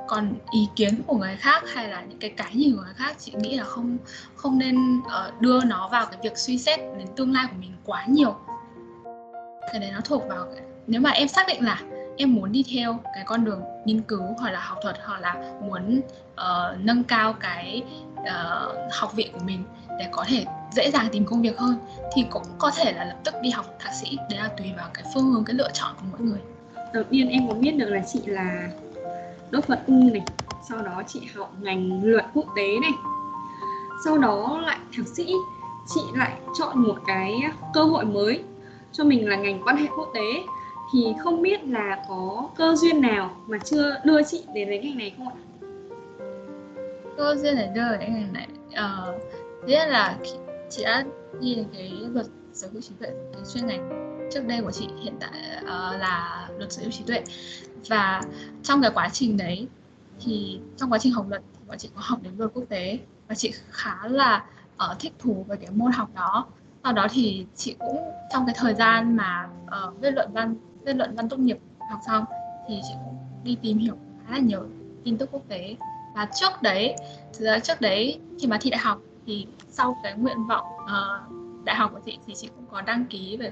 Còn 0.08 0.34
ý 0.52 0.68
kiến 0.76 1.02
của 1.08 1.18
người 1.18 1.36
khác 1.36 1.64
hay 1.74 1.88
là 1.88 2.02
những 2.02 2.20
cái 2.20 2.30
cái 2.30 2.52
nhìn 2.56 2.76
của 2.76 2.82
người 2.82 2.94
khác 2.96 3.16
chị 3.20 3.34
nghĩ 3.38 3.58
là 3.58 3.64
không 3.64 3.98
không 4.36 4.60
nên 4.60 5.00
uh, 5.00 5.42
đưa 5.42 5.64
nó 5.64 5.90
vào 5.90 6.06
cái 6.06 6.20
việc 6.24 6.38
suy 6.38 6.58
xét 6.58 6.80
đến 6.80 7.08
tương 7.16 7.34
lai 7.34 7.46
của 7.50 7.58
mình 7.60 7.72
quá 7.86 8.06
nhiều. 8.08 8.36
Cái 9.72 9.80
đấy 9.80 9.92
nó 9.94 10.02
thuộc 10.02 10.24
vào 10.30 10.46
cái... 10.56 10.64
nếu 10.88 11.02
mà 11.02 11.10
em 11.10 11.28
xác 11.28 11.48
định 11.48 11.66
là 11.66 11.82
em 12.18 12.36
muốn 12.36 12.52
đi 12.52 12.66
theo 12.74 13.00
cái 13.16 13.24
con 13.26 13.46
đường 13.46 13.62
nghiên 13.86 14.02
cứu 14.02 14.24
hoặc 14.40 14.52
là 14.52 14.60
học 14.60 14.78
thuật 14.82 14.98
hoặc 15.06 15.22
là 15.22 15.54
muốn 15.62 16.02
uh, 16.32 16.80
nâng 16.80 17.04
cao 17.04 17.34
cái 17.34 17.84
uh, 18.22 18.94
học 18.94 19.14
viện 19.14 19.34
của 19.34 19.44
mình 19.46 19.64
để 20.00 20.08
có 20.12 20.26
thể 20.28 20.46
dễ 20.72 20.92
dàng 20.92 21.08
tìm 21.12 21.26
công 21.26 21.42
việc 21.42 21.58
hơn 21.58 21.76
thì 22.14 22.26
cũng 22.30 22.44
có 22.58 22.72
thể 22.72 22.94
là 22.94 23.06
lập 23.06 23.18
tức 23.24 23.34
đi 23.42 23.50
học 23.50 23.66
thạc 23.80 23.94
sĩ. 24.02 24.18
Đấy 24.30 24.40
là 24.40 24.50
tùy 24.58 24.68
vào 24.78 24.90
cái 24.94 25.04
phương 25.14 25.32
hướng 25.32 25.46
cái 25.46 25.54
lựa 25.54 25.70
chọn 25.74 25.96
của 25.96 26.06
mỗi 26.12 26.22
người. 26.22 26.40
Đầu 26.94 27.04
tiên 27.04 27.30
em 27.30 27.48
có 27.48 27.54
biết 27.54 27.72
được 27.72 27.90
là 27.90 28.02
chị 28.08 28.22
là 28.26 28.70
đốt 29.52 29.68
vật 29.68 29.80
ung 29.88 30.14
này 30.14 30.22
sau 30.70 30.82
đó 30.82 31.04
chị 31.08 31.22
học 31.36 31.54
ngành 31.62 32.04
luật 32.04 32.26
quốc 32.34 32.46
tế 32.56 32.80
này 32.82 32.92
sau 34.06 34.18
đó 34.18 34.62
lại 34.66 34.78
thạc 34.98 35.08
sĩ. 35.08 35.34
Chị 35.96 36.02
lại 36.14 36.32
chọn 36.60 36.84
một 36.84 36.96
cái 37.08 37.42
cơ 37.74 37.84
hội 37.84 38.06
mới 38.06 38.44
cho 38.92 39.04
mình 39.04 39.30
là 39.30 39.36
ngành 39.36 39.62
quan 39.64 39.78
hệ 39.78 39.88
quốc 39.98 40.10
tế 40.14 40.44
thì 40.94 41.14
không 41.24 41.42
biết 41.42 41.64
là 41.64 42.06
có 42.10 42.50
cơ 42.56 42.76
duyên 42.76 43.02
nào 43.02 43.38
mà 43.48 43.58
chưa 43.58 43.96
đưa 44.04 44.24
chị 44.24 44.44
đến 44.54 44.70
với 44.70 44.80
ngành 44.80 44.98
này 44.98 45.14
không 45.18 45.28
ạ? 45.28 45.36
Cơ 47.18 47.36
duyên 47.36 47.56
để 47.56 47.72
đưa 47.76 47.98
đến 47.98 48.14
ngành 48.14 48.34
này 48.34 48.48
ờ, 48.74 49.16
uh, 49.16 49.22
Thế 49.68 49.88
là 49.88 50.18
chị 50.70 50.84
đã 50.84 51.04
đi 51.42 51.56
đến 51.56 51.66
cái 51.74 51.92
luật 52.14 52.26
sở 52.54 52.68
hữu 52.72 52.82
trí 52.82 52.92
tuệ 53.00 53.10
cái 53.34 53.44
chuyên 53.54 53.68
ngành 53.68 53.90
trước 54.34 54.48
đây 54.48 54.62
của 54.62 54.72
chị 54.72 54.88
hiện 55.04 55.14
tại 55.20 55.32
uh, 55.62 56.00
là 56.00 56.48
luật 56.58 56.72
sở 56.72 56.82
hữu 56.82 56.92
trí 56.92 57.04
tuệ 57.04 57.24
và 57.90 58.22
trong 58.64 58.82
cái 58.82 58.92
quá 58.94 59.10
trình 59.14 59.38
đấy 59.38 59.68
thì 60.20 60.60
trong 60.78 60.92
quá 60.92 61.00
trình 61.00 61.14
học 61.14 61.26
luật 61.30 61.42
thì 61.54 61.60
bọn 61.68 61.78
chị 61.78 61.90
có 61.96 62.02
học 62.04 62.20
đến 62.24 62.34
luật 62.38 62.52
quốc 62.54 62.64
tế 62.70 63.00
và 63.28 63.36
chị 63.36 63.54
khá 63.70 64.08
là 64.08 64.46
uh, 64.92 65.00
thích 65.00 65.14
thú 65.20 65.46
với 65.48 65.58
cái 65.58 65.70
môn 65.72 65.92
học 65.92 66.10
đó 66.16 66.48
sau 66.84 66.94
đó 66.94 67.08
thì 67.12 67.46
chị 67.56 67.76
cũng 67.80 67.98
trong 68.34 68.46
cái 68.46 68.56
thời 68.58 68.74
gian 68.74 69.16
mà 69.16 69.50
uh, 69.66 70.02
viết 70.02 70.12
luận 70.12 70.30
văn 70.34 70.56
viết 70.86 70.96
luận 70.96 71.16
văn 71.16 71.30
tốt 71.30 71.38
nghiệp 71.38 71.58
học 71.90 72.00
xong 72.08 72.26
thì 72.68 72.82
chị 72.88 72.94
cũng 73.06 73.18
đi 73.44 73.58
tìm 73.62 73.78
hiểu 73.78 73.96
khá 74.26 74.34
là 74.34 74.40
nhiều 74.40 74.66
tin 75.04 75.18
tức 75.18 75.30
quốc 75.32 75.42
tế. 75.48 75.76
Và 76.16 76.28
trước 76.36 76.62
đấy 76.62 76.96
thực 77.34 77.46
ra 77.46 77.60
trước 77.60 77.82
đấy 77.82 78.20
khi 78.40 78.48
mà 78.48 78.58
thi 78.62 78.70
đại 78.70 78.80
học 78.80 79.00
thì 79.26 79.48
sau 79.70 79.98
cái 80.04 80.14
nguyện 80.14 80.48
vọng 80.50 80.66
uh, 80.84 81.66
đại 81.66 81.76
học 81.76 81.92
của 81.94 82.00
chị 82.06 82.18
thì 82.28 82.34
chị 82.36 82.50
cũng 82.56 82.66
có 82.72 82.82
đăng 82.82 83.06
ký 83.06 83.38
về 83.38 83.52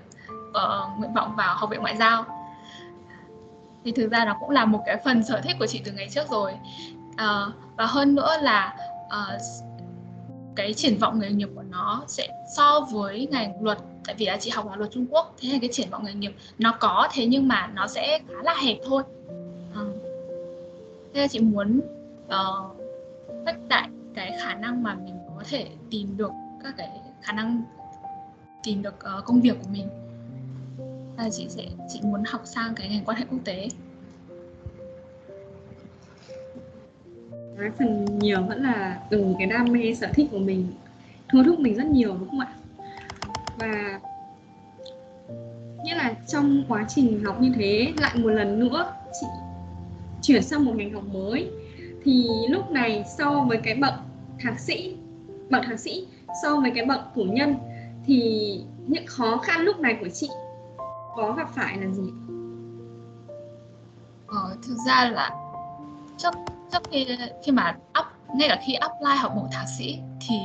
uh, 0.50 1.00
nguyện 1.00 1.14
vọng 1.14 1.36
vào 1.36 1.56
học 1.56 1.70
viện 1.70 1.82
ngoại 1.82 1.98
giao. 1.98 2.26
Thì 3.84 3.92
thực 3.92 4.12
ra 4.12 4.26
nó 4.26 4.36
cũng 4.40 4.50
là 4.50 4.66
một 4.66 4.80
cái 4.86 5.02
phần 5.06 5.24
sở 5.24 5.42
thích 5.42 5.56
của 5.60 5.68
chị 5.68 5.82
từ 5.86 5.92
ngày 5.92 6.08
trước 6.12 6.30
rồi. 6.30 6.54
Uh, 7.12 7.54
và 7.78 7.86
hơn 7.86 8.16
nữa 8.16 8.38
là 8.42 8.76
uh, 9.06 9.42
cái 10.56 10.74
triển 10.74 10.98
vọng 11.00 11.20
nghề 11.20 11.30
nghiệp 11.30 11.50
của 11.56 11.64
nó 11.64 12.04
sẽ 12.08 12.28
so 12.58 12.80
với 12.80 13.28
ngành 13.32 13.64
luật 13.64 13.78
tại 14.06 14.16
vì 14.18 14.26
là 14.26 14.38
chị 14.38 14.50
học 14.50 14.72
luật 14.78 14.92
Trung 14.92 15.06
Quốc 15.10 15.36
thế 15.42 15.50
nên 15.52 15.60
cái 15.60 15.70
triển 15.74 15.90
vọng 15.90 16.04
nghề 16.06 16.14
nghiệp 16.14 16.34
nó 16.60 16.78
có 16.80 17.08
thế 17.14 17.26
nhưng 17.26 17.48
mà 17.48 17.72
nó 17.76 17.88
sẽ 17.88 18.20
khá 18.28 18.44
là 18.44 18.56
hẹp 18.64 18.78
thôi. 18.86 19.04
Ừ. 19.74 19.94
thế 21.14 21.22
là 21.22 21.28
chị 21.28 21.40
muốn 21.40 21.82
ờ, 22.28 22.72
uh, 22.72 22.78
khuếch 23.44 23.56
đại 23.68 23.90
cái 24.16 24.38
khả 24.42 24.54
năng 24.54 24.84
mà 24.84 24.96
mình 24.96 25.16
có 25.38 25.44
thể 25.50 25.68
tìm 25.90 26.18
được 26.18 26.32
các 26.64 26.74
cái 26.78 26.90
khả 27.22 27.34
năng 27.34 27.64
tìm 28.64 28.82
được 28.82 28.96
uh, 29.18 29.26
công 29.26 29.42
việc 29.42 29.58
của 29.62 29.70
mình. 29.72 29.88
Là 31.18 31.30
chị 31.30 31.46
sẽ 31.50 31.64
chị 31.90 32.00
muốn 32.04 32.24
học 32.28 32.42
sang 32.46 32.76
cái 32.76 32.90
ngành 32.90 33.06
quan 33.06 33.18
hệ 33.18 33.26
quốc 33.32 33.40
tế. 33.44 33.68
Nói 37.58 37.72
phần 37.80 38.20
nhiều 38.20 38.42
vẫn 38.44 38.64
là 38.64 39.00
từ 39.10 39.36
cái 39.40 39.48
đam 39.48 39.66
mê 39.72 39.94
sở 39.94 40.08
thích 40.14 40.28
của 40.32 40.40
mình 40.40 40.74
thôi 41.30 41.44
thúc 41.46 41.60
mình 41.60 41.76
rất 41.76 41.86
nhiều 41.86 42.18
đúng 42.20 42.30
không 42.30 42.40
ạ? 42.40 42.54
Và 43.58 44.00
nghĩa 45.84 45.96
là 45.96 46.14
trong 46.28 46.64
quá 46.68 46.86
trình 46.88 47.24
học 47.24 47.42
như 47.42 47.52
thế 47.56 47.94
lại 47.98 48.16
một 48.16 48.30
lần 48.30 48.60
nữa 48.60 48.94
chị 49.22 49.28
chuyển 50.22 50.44
sang 50.44 50.66
một 50.66 50.74
ngành 50.76 50.94
học 50.94 51.04
mới 51.14 51.52
thì 52.04 52.30
lúc 52.50 52.72
này 52.72 53.04
so 53.18 53.46
với 53.48 53.58
cái 53.58 53.76
bậc 53.76 53.94
thạc 54.40 54.60
sĩ 54.60 54.96
bậc 55.50 55.64
thạc 55.66 55.80
sĩ 55.80 56.08
so 56.44 56.56
với 56.56 56.72
cái 56.76 56.86
bậc 56.86 57.00
cử 57.16 57.24
nhân 57.24 57.56
thì 58.06 58.60
những 58.88 59.06
khó 59.08 59.38
khăn 59.38 59.62
lúc 59.62 59.80
này 59.80 59.98
của 60.02 60.10
chị 60.10 60.30
có 61.16 61.34
gặp 61.38 61.50
phải 61.56 61.78
là 61.78 61.88
gì? 61.88 62.04
Ờ, 64.28 64.56
thực 64.68 64.76
ra 64.88 65.10
là 65.10 65.30
trước 66.18 66.34
trước 66.72 66.82
khi 66.92 67.08
khi 67.44 67.52
mà 67.52 67.78
up 68.00 68.06
ngay 68.36 68.50
cả 68.50 68.62
khi 68.68 68.74
apply 68.74 69.16
học 69.18 69.34
bổng 69.36 69.48
thạc 69.52 69.66
sĩ 69.78 70.00
thì 70.28 70.36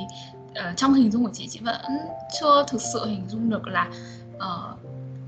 uh, 0.59 0.77
trong 0.77 0.95
hình 0.95 1.11
dung 1.11 1.25
của 1.25 1.33
chị 1.35 1.49
chị 1.51 1.61
vẫn 1.63 1.99
chưa 2.41 2.65
thực 2.69 2.83
sự 2.93 3.07
hình 3.07 3.29
dung 3.29 3.51
được 3.51 3.69
là 3.69 3.89
uh, 4.37 4.79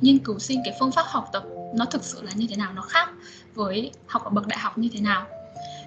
nghiên 0.00 0.18
cứu 0.18 0.38
sinh 0.38 0.60
cái 0.64 0.74
phương 0.80 0.92
pháp 0.92 1.04
học 1.06 1.28
tập 1.32 1.44
nó 1.74 1.84
thực 1.84 2.04
sự 2.04 2.22
là 2.22 2.30
như 2.34 2.46
thế 2.50 2.56
nào 2.56 2.72
nó 2.72 2.82
khác 2.82 3.10
với 3.54 3.90
học 4.06 4.24
ở 4.24 4.30
bậc 4.30 4.46
đại 4.46 4.58
học 4.58 4.78
như 4.78 4.88
thế 4.92 5.00
nào. 5.00 5.26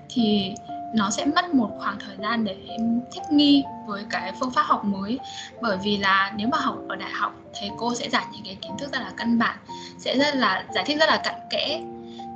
Thì 0.10 0.54
nó 0.96 1.10
sẽ 1.10 1.26
mất 1.26 1.54
một 1.54 1.70
khoảng 1.80 2.00
thời 2.00 2.18
gian 2.18 2.44
để 2.44 2.58
em 2.68 3.02
thích 3.12 3.24
nghi 3.32 3.64
với 3.88 4.06
cái 4.10 4.34
phương 4.40 4.52
pháp 4.52 4.62
học 4.62 4.86
mới. 4.86 5.20
Bởi 5.62 5.78
vì 5.84 5.98
là 5.98 6.34
nếu 6.36 6.48
mà 6.48 6.58
học 6.58 6.78
ở 6.90 6.96
đại 6.96 7.12
học 7.12 7.34
thầy 7.54 7.70
cô 7.78 7.96
sẽ 7.96 8.10
giải 8.10 8.26
những 8.32 8.42
cái 8.46 8.58
kiến 8.62 8.72
thức 8.80 8.92
rất 8.94 9.00
là 9.00 9.12
căn 9.18 9.40
bản 9.40 9.58
sẽ 9.98 10.18
rất 10.18 10.36
là 10.36 10.66
giải 10.76 10.84
thích 10.88 10.98
rất 11.00 11.10
là 11.10 11.22
cặn 11.24 11.36
kẽ. 11.50 11.82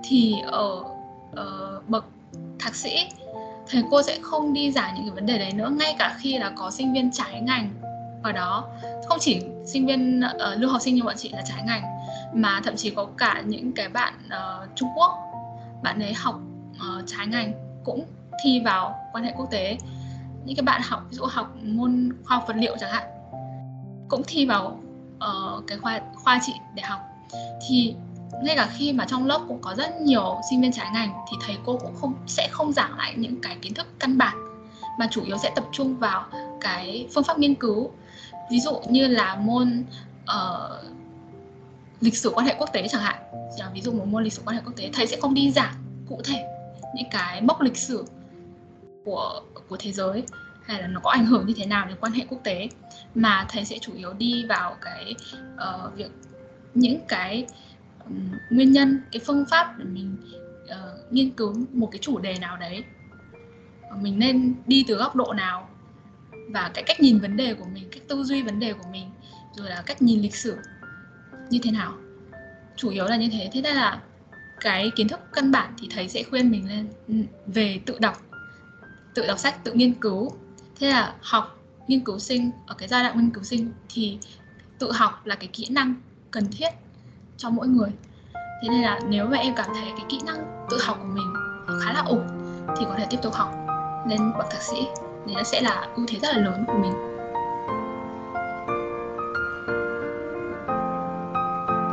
Thì 0.04 0.36
ở, 0.46 0.84
ở 1.36 1.82
bậc 1.88 2.06
thạc 2.60 2.76
sĩ 2.76 3.10
thầy 3.70 3.84
cô 3.92 4.04
sẽ 4.04 4.18
không 4.22 4.54
đi 4.54 4.72
giải 4.72 4.92
những 4.96 5.06
cái 5.06 5.16
vấn 5.16 5.26
đề 5.26 5.38
đấy 5.38 5.52
nữa 5.54 5.70
ngay 5.70 5.96
cả 6.00 6.16
khi 6.20 6.38
là 6.38 6.52
có 6.58 6.72
sinh 6.72 6.94
viên 6.94 7.12
trái 7.12 7.42
ngành 7.42 7.74
ở 8.24 8.32
đó. 8.32 8.68
Không 9.08 9.18
chỉ 9.22 9.42
sinh 9.66 9.86
viên 9.86 10.20
uh, 10.20 10.60
lưu 10.60 10.70
học 10.70 10.82
sinh 10.82 10.96
như 10.96 11.04
bọn 11.04 11.16
chị 11.18 11.30
là 11.30 11.42
trái 11.46 11.64
ngành 11.66 11.84
mà 12.34 12.62
thậm 12.64 12.76
chí 12.76 12.90
có 12.90 13.08
cả 13.18 13.44
những 13.46 13.72
cái 13.72 13.90
bạn 13.90 14.14
uh, 14.28 14.70
Trung 14.76 14.90
Quốc 14.98 15.18
bạn 15.84 16.00
ấy 16.00 16.14
học 16.14 16.40
uh, 16.76 17.04
trái 17.08 17.28
ngành 17.28 17.54
cũng 17.84 18.06
thi 18.44 18.62
vào 18.66 18.96
quan 19.14 19.24
hệ 19.24 19.34
quốc 19.38 19.48
tế. 19.52 19.78
Những 20.46 20.56
cái 20.56 20.64
bạn 20.64 20.82
học 20.84 21.02
ví 21.10 21.18
dụ 21.18 21.26
học 21.26 21.56
môn 21.64 22.10
khoa 22.24 22.38
học 22.38 22.48
vật 22.48 22.56
liệu 22.58 22.76
chẳng 22.80 22.92
hạn 22.92 23.04
cũng 24.10 24.22
thi 24.28 24.46
vào 24.46 24.80
uh, 25.16 25.64
cái 25.68 25.78
khoa 25.78 26.02
khoa 26.16 26.40
chị 26.46 26.54
để 26.76 26.84
học. 26.84 27.00
Thì 27.68 27.96
ngay 28.44 28.56
cả 28.56 28.70
khi 28.78 28.94
mà 28.94 29.06
trong 29.06 29.26
lớp 29.26 29.42
cũng 29.48 29.62
có 29.62 29.76
rất 29.76 30.02
nhiều 30.02 30.38
sinh 30.50 30.62
viên 30.62 30.72
trái 30.72 30.88
ngành 30.94 31.14
thì 31.32 31.38
thầy 31.46 31.58
cô 31.66 31.78
cũng 31.78 31.96
không 31.96 32.14
sẽ 32.28 32.48
không 32.52 32.74
giảng 32.74 32.98
lại 32.98 33.14
những 33.18 33.42
cái 33.42 33.58
kiến 33.62 33.74
thức 33.74 33.88
căn 34.00 34.18
bản 34.18 34.38
mà 35.00 35.08
chủ 35.12 35.24
yếu 35.24 35.38
sẽ 35.38 35.52
tập 35.56 35.66
trung 35.72 35.98
vào 35.98 36.26
cái 36.62 37.08
phương 37.14 37.24
pháp 37.24 37.40
nghiên 37.40 37.56
cứu. 37.56 37.92
Ví 38.52 38.60
dụ 38.60 38.82
như 38.90 39.08
là 39.08 39.36
môn 39.36 39.84
uh, 40.24 40.86
lịch 42.02 42.18
sử 42.18 42.30
quan 42.30 42.46
hệ 42.46 42.56
quốc 42.60 42.70
tế 42.74 42.88
chẳng 42.88 43.02
hạn 43.02 43.16
à, 43.60 43.70
ví 43.74 43.82
dụ 43.82 43.92
một 43.92 44.06
môn 44.08 44.24
lịch 44.24 44.34
sử 44.34 44.42
quan 44.46 44.56
hệ 44.56 44.62
quốc 44.66 44.74
tế 44.76 44.90
thầy 44.94 45.08
sẽ 45.08 45.18
không 45.22 45.34
đi 45.34 45.52
giảng 45.52 45.74
cụ 46.10 46.22
thể 46.24 46.46
những 46.96 47.10
cái 47.12 47.42
mốc 47.42 47.62
lịch 47.62 47.78
sử 47.78 48.06
của 49.06 49.42
của 49.70 49.78
thế 49.80 49.92
giới 49.92 50.24
hay 50.66 50.82
là 50.82 50.88
nó 50.88 51.00
có 51.04 51.12
ảnh 51.12 51.26
hưởng 51.26 51.48
như 51.48 51.54
thế 51.58 51.66
nào 51.66 51.86
đến 51.88 51.98
quan 52.02 52.12
hệ 52.12 52.26
quốc 52.30 52.38
tế 52.44 52.70
mà 53.16 53.46
thầy 53.50 53.66
sẽ 53.66 53.78
chủ 53.82 53.94
yếu 53.94 54.14
đi 54.14 54.46
vào 54.46 54.76
cái 54.82 55.16
uh, 55.56 55.96
việc 55.96 56.12
những 56.74 57.00
cái 57.08 57.46
nguyên 58.50 58.72
nhân 58.72 59.02
cái 59.12 59.22
phương 59.26 59.46
pháp 59.50 59.78
để 59.78 59.86
mình 59.86 60.18
uh, 60.64 61.14
nghiên 61.14 61.30
cứu 61.30 61.54
một 61.74 61.90
cái 61.92 62.00
chủ 62.00 62.20
đề 62.20 62.38
nào 62.42 62.58
đấy. 62.58 62.84
Ờ, 63.90 63.96
mình 64.02 64.20
nên 64.20 64.56
đi 64.68 64.86
từ 64.88 64.96
góc 64.96 65.16
độ 65.16 65.34
nào 65.34 65.70
và 66.50 66.72
cái 66.74 66.84
cách 66.84 67.00
nhìn 67.00 67.20
vấn 67.20 67.38
đề 67.38 67.54
của 67.54 67.66
mình 67.74 67.90
cách 67.92 68.04
tư 68.08 68.24
duy 68.24 68.42
vấn 68.42 68.60
đề 68.60 68.74
của 68.74 68.88
mình 68.92 69.10
rồi 69.56 69.70
là 69.70 69.84
cách 69.86 70.02
nhìn 70.02 70.22
lịch 70.22 70.36
sử 70.36 70.58
như 71.50 71.60
thế 71.64 71.72
nào. 71.72 71.94
Chủ 72.76 72.90
yếu 72.90 73.06
là 73.06 73.18
như 73.18 73.30
thế. 73.32 73.50
Thế 73.54 73.62
nên 73.62 73.76
là 73.76 74.02
cái 74.60 74.92
kiến 74.96 75.08
thức 75.08 75.20
căn 75.34 75.52
bản 75.52 75.74
thì 75.82 75.88
thầy 75.92 76.10
sẽ 76.10 76.24
khuyên 76.24 76.52
mình 76.52 76.70
lên 76.70 76.88
ừ, 77.08 77.14
về 77.48 77.80
tự 77.86 77.98
đọc 78.00 78.22
tự 79.16 79.28
đọc 79.28 79.40
sách 79.40 79.64
tự 79.64 79.74
nghiên 79.74 79.94
cứu. 79.94 80.32
Thế 80.80 80.90
là 80.90 81.16
học 81.22 81.58
nghiên 81.88 82.00
cứu 82.00 82.20
sinh 82.20 82.52
ở 82.68 82.76
cái 82.78 82.88
giai 82.88 83.04
đoạn 83.04 83.20
nghiên 83.20 83.32
cứu 83.32 83.44
sinh 83.44 83.72
thì 83.90 84.18
tự 84.80 84.92
học 84.92 85.26
là 85.26 85.36
cái 85.36 85.48
kỹ 85.48 85.68
năng 85.70 85.96
cần 86.32 86.46
thiết 86.52 86.70
cho 87.38 87.50
mỗi 87.50 87.68
người. 87.68 87.90
Thế 88.34 88.70
nên 88.70 88.82
là 88.82 89.00
nếu 89.08 89.26
mà 89.26 89.38
em 89.38 89.54
cảm 89.56 89.66
thấy 89.74 89.92
cái 89.98 90.06
kỹ 90.10 90.20
năng 90.26 90.68
tự 90.70 90.78
học 90.82 90.98
của 91.00 91.08
mình 91.14 91.34
khá 91.82 91.94
là 91.94 92.04
ổn, 92.06 92.28
thì 92.78 92.86
có 92.86 92.96
thể 92.98 93.06
tiếp 93.10 93.18
tục 93.22 93.34
học. 93.34 93.54
Lên 94.10 94.32
bậc 94.38 94.50
thạc 94.50 94.62
sĩ 94.62 94.88
đấy 95.26 95.36
nó 95.36 95.44
sẽ 95.44 95.62
là 95.62 95.88
ưu 95.96 96.06
thế 96.10 96.20
rất 96.20 96.28
là 96.36 96.42
lớn 96.42 96.64
của 96.68 96.74
mình. 96.74 96.94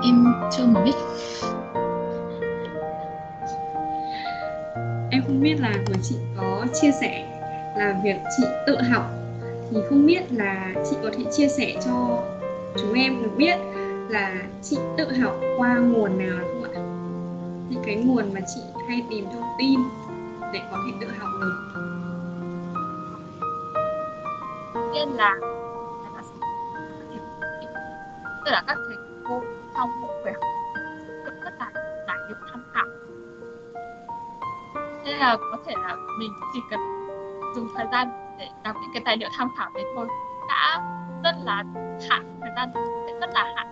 Em 0.05 0.35
chưa 0.57 0.67
mở 0.67 0.81
mic. 0.85 0.95
Em 5.11 5.23
không 5.27 5.41
biết 5.43 5.57
là 5.61 5.73
của 5.87 5.95
chị 6.03 6.17
có 6.37 6.67
chia 6.81 6.91
sẻ 7.01 7.41
là 7.77 8.01
việc 8.05 8.17
chị 8.37 8.45
tự 8.67 8.83
học. 8.83 9.05
Thì 9.71 9.77
không 9.89 10.07
biết 10.07 10.23
là 10.31 10.73
chị 10.91 10.97
có 11.03 11.11
thể 11.17 11.25
chia 11.33 11.49
sẻ 11.49 11.75
cho 11.85 12.19
chúng 12.77 12.93
em 12.95 13.23
được 13.23 13.31
biết 13.37 13.59
là 14.09 14.35
chị 14.62 14.79
tự 14.97 15.12
học 15.23 15.35
qua 15.59 15.75
nguồn 15.75 16.19
nào 16.19 16.38
không 16.38 16.62
ạ? 16.62 16.83
Những 17.69 17.83
cái 17.87 17.97
nguồn 17.97 18.35
mà 18.35 18.40
chị 18.55 18.61
hay 18.88 19.05
tìm 19.11 19.25
thông 19.33 19.57
tin 19.59 19.81
để 20.53 20.61
có 20.71 20.79
thể 20.87 20.93
tự 21.01 21.07
học 21.19 21.31
được. 21.40 21.75
tiên 24.95 25.09
là 25.17 25.35
tức 28.45 28.51
là 28.51 28.62
các 28.67 28.79
thầy 28.88 28.97
cô 29.29 29.43
trong 29.75 29.90
việc 30.25 30.35
rất 31.45 31.53
là 31.59 31.71
tài 32.07 32.17
liệu 32.29 32.37
tham 32.53 32.64
nên 35.05 35.17
là 35.17 35.37
có 35.37 35.59
thể 35.67 35.75
là 35.83 35.97
mình 36.19 36.31
chỉ 36.55 36.61
cần 36.71 36.81
dùng 37.55 37.69
thời 37.77 37.87
gian 37.93 38.09
để 38.38 38.49
đọc 38.64 38.77
những 38.83 38.90
cái 38.95 39.03
tài 39.05 39.17
liệu 39.17 39.29
tham 39.38 39.49
khảo 39.59 39.71
đấy 39.75 39.85
thôi, 39.97 40.07
đã 40.49 40.81
rất 41.25 41.35
là 41.45 41.64
hạn, 42.09 42.38
thời 42.40 42.51
gian 42.57 42.71
sẽ 43.07 43.21
rất 43.21 43.31
là 43.35 43.55
hạn 43.57 43.67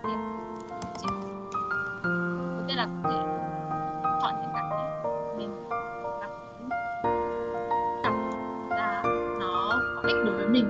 nên 2.75 2.77
là 2.77 2.87
có 3.03 3.09
thể 3.09 3.17
chọn 4.21 4.33
những 4.41 4.51
cái 4.53 4.63
mình 5.37 5.49
cảm 6.21 6.29
đọc 8.03 8.15
là 8.69 9.03
nó 9.39 9.79
có 9.95 10.07
ích 10.07 10.15
đối 10.25 10.35
với 10.35 10.47
mình 10.47 10.69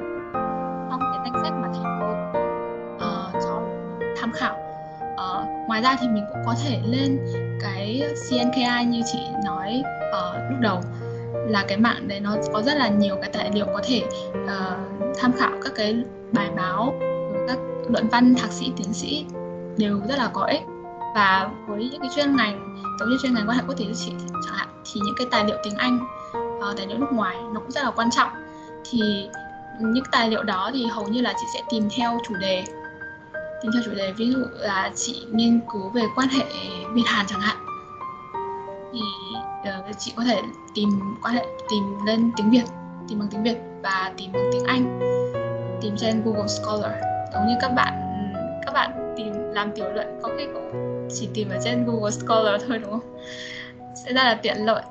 trong 0.90 1.00
cái 1.00 1.20
danh 1.24 1.44
sách 1.44 1.54
mà 1.54 1.68
thầy 1.74 1.84
cô 2.00 2.12
uh, 2.96 3.44
cho 3.44 3.62
tham 4.18 4.32
khảo. 4.32 4.56
Uh, 5.14 5.68
ngoài 5.68 5.82
ra 5.82 5.96
thì 6.02 6.08
mình 6.08 6.24
cũng 6.34 6.42
có 6.46 6.56
thể 6.64 6.80
lên 6.86 7.20
cái 7.62 8.02
CNKI 8.30 8.86
như 8.86 9.02
chị 9.14 9.20
nói 9.46 9.84
uh, 10.10 10.52
lúc 10.52 10.60
đầu 10.60 10.82
là 11.34 11.66
cái 11.68 11.78
mạng 11.78 12.08
đấy 12.08 12.20
nó 12.20 12.36
có 12.54 12.62
rất 12.62 12.74
là 12.78 12.88
nhiều 12.88 13.16
cái 13.22 13.30
tài 13.34 13.52
liệu 13.54 13.66
có 13.66 13.82
thể 13.84 14.04
uh, 14.44 15.18
tham 15.20 15.32
khảo 15.34 15.52
các 15.64 15.74
cái 15.76 16.04
bài 16.32 16.50
báo 16.56 16.94
các 17.48 17.58
luận 17.90 18.08
văn 18.12 18.36
thạc 18.36 18.52
sĩ 18.52 18.74
tiến 18.78 18.94
sĩ 18.94 19.26
đều 19.78 20.00
rất 20.10 20.18
là 20.18 20.30
có 20.34 20.42
ích 20.42 20.62
và 21.16 21.50
với 21.68 21.90
những 21.92 22.02
cái 22.02 22.10
chuyên 22.16 22.36
ngành 22.36 22.78
giống 23.00 23.10
như 23.10 23.18
chuyên 23.22 23.34
ngành 23.34 23.50
quan 23.50 23.58
hệ 23.58 23.64
quốc 23.68 23.78
tế 23.78 23.86
chị 23.96 24.14
chẳng 24.46 24.56
hạn 24.56 24.68
thì 24.86 25.02
những 25.06 25.16
cái 25.18 25.28
tài 25.32 25.46
liệu 25.46 25.58
tiếng 25.64 25.78
Anh 25.78 26.00
uh, 26.70 26.78
tài 26.78 26.88
liệu 26.88 26.98
nước 26.98 27.12
ngoài 27.12 27.38
nó 27.54 27.60
cũng 27.60 27.72
rất 27.72 27.84
là 27.84 27.92
quan 27.92 28.12
trọng. 28.12 28.30
Thì 28.92 29.30
những 29.80 30.04
tài 30.12 30.30
liệu 30.30 30.44
đó 30.44 30.72
thì 30.74 30.86
hầu 30.86 31.08
như 31.08 31.22
là 31.22 31.34
chị 31.34 31.46
sẽ 31.54 31.62
tìm 31.70 31.90
theo 31.98 32.20
chủ 32.28 32.36
đề 32.36 32.64
tìm 33.62 33.72
theo 33.74 33.82
chủ 33.86 33.92
đề. 33.96 34.12
Ví 34.12 34.32
dụ 34.32 34.40
là 34.54 34.92
chị 34.96 35.26
nghiên 35.32 35.60
cứu 35.72 35.90
về 35.90 36.04
quan 36.16 36.28
hệ 36.28 36.46
Việt 36.94 37.04
Hàn 37.06 37.26
chẳng 37.28 37.42
hạn. 37.42 37.58
Thì 38.94 39.00
uh, 39.90 40.00
chị 40.00 40.14
có 40.16 40.24
thể 40.24 40.42
tìm 40.74 40.90
quan 41.22 41.36
hệ 41.36 41.46
tìm 41.70 41.84
lên 42.06 42.32
tiếng 42.38 42.50
Việt 42.50 42.66
tìm 43.10 43.20
bằng 43.20 43.28
tiếng 43.32 43.44
Việt 43.44 43.58
và 43.84 44.14
tìm 44.18 44.32
bằng 44.32 44.50
tiếng 44.52 44.64
Anh 44.64 45.00
tìm 45.82 45.96
trên 45.98 46.24
Google 46.24 46.48
Scholar. 46.48 46.92
Giống 47.34 47.48
như 47.48 47.54
các 47.62 47.70
bạn 47.70 48.03
các 48.66 48.74
bạn 48.74 49.14
tìm 49.18 49.34
làm 49.52 49.72
tiểu 49.76 49.86
luận 49.94 50.20
có 50.24 50.30
khi 50.38 50.46
cũng 50.54 50.72
chỉ 51.14 51.30
tìm 51.34 51.50
ở 51.50 51.58
trên 51.64 51.86
Google 51.86 52.12
Scholar 52.12 52.62
thôi 52.68 52.80
đúng 52.80 52.92
không? 52.92 53.18
Sẽ 54.06 54.14
rất 54.14 54.24
là 54.24 54.40
tiện 54.42 54.66
lợi. 54.66 54.84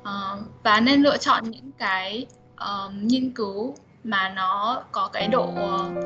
Uh, 0.00 0.40
và 0.62 0.80
nên 0.80 1.02
lựa 1.02 1.16
chọn 1.16 1.50
những 1.50 1.70
cái 1.78 2.26
uh, 2.54 2.92
nghiên 3.02 3.30
cứu 3.30 3.74
mà 4.04 4.28
nó 4.28 4.82
có 4.92 5.10
cái 5.12 5.28
độ 5.28 5.44
uh, 5.44 5.98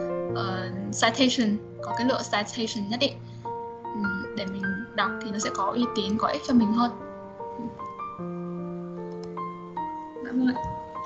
citation 1.03 1.57
có 1.83 1.95
cái 1.99 2.07
lượng 2.07 2.21
citation 2.33 2.89
nhất 2.89 3.01
định. 3.01 3.13
Um, 3.95 4.37
để 4.37 4.47
mình 4.47 4.63
đọc 4.95 5.11
thì 5.25 5.31
nó 5.31 5.39
sẽ 5.39 5.51
có 5.55 5.65
uy 5.65 5.85
tín 5.97 6.19
có 6.19 6.29
ích 6.29 6.43
cho 6.49 6.55
mình 6.55 6.73
hơn. 6.73 6.91
Vâng 10.25 10.55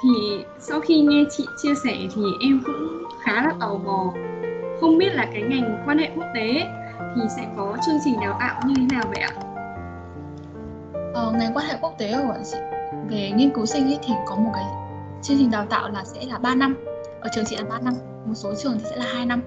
thì 0.02 0.44
sau 0.60 0.80
khi 0.80 1.00
nghe 1.00 1.24
chị 1.30 1.44
chia 1.62 1.74
sẻ 1.84 1.96
thì 2.14 2.22
em 2.40 2.62
cũng 2.66 3.04
khá 3.20 3.32
là 3.32 3.52
tò 3.60 3.74
mò 3.84 4.12
không 4.80 4.98
biết 4.98 5.14
là 5.14 5.26
cái 5.32 5.42
ngành 5.42 5.82
quan 5.86 5.98
hệ 5.98 6.10
quốc 6.16 6.26
tế 6.34 6.66
thì 7.16 7.22
sẽ 7.36 7.46
có 7.56 7.76
chương 7.86 7.98
trình 8.04 8.20
đào 8.20 8.36
tạo 8.40 8.60
như 8.66 8.74
thế 8.76 8.96
nào 8.96 9.04
vậy 9.06 9.22
ạ? 9.22 9.32
Ờ, 11.14 11.32
ngành 11.38 11.54
quan 11.54 11.66
hệ 11.66 11.76
quốc 11.80 11.94
tế 11.98 12.14
của 12.26 12.34
chị 12.52 12.58
về 13.08 13.30
nghiên 13.30 13.50
cứu 13.50 13.66
sinh 13.66 13.86
ấy 13.86 13.98
thì 14.06 14.14
có 14.26 14.36
một 14.36 14.50
cái 14.54 14.64
chương 15.22 15.36
trình 15.38 15.50
đào 15.50 15.66
tạo 15.70 15.88
là 15.90 16.04
sẽ 16.04 16.24
là 16.24 16.38
3 16.38 16.54
năm. 16.54 16.76
Ở 17.20 17.28
trường 17.34 17.44
chị 17.44 17.56
là 17.56 17.64
3 17.70 17.78
năm 17.78 17.94
một 18.26 18.34
số 18.34 18.54
trường 18.62 18.78
thì 18.78 18.84
sẽ 18.90 18.96
là 18.96 19.04
hai 19.14 19.26
năm. 19.26 19.42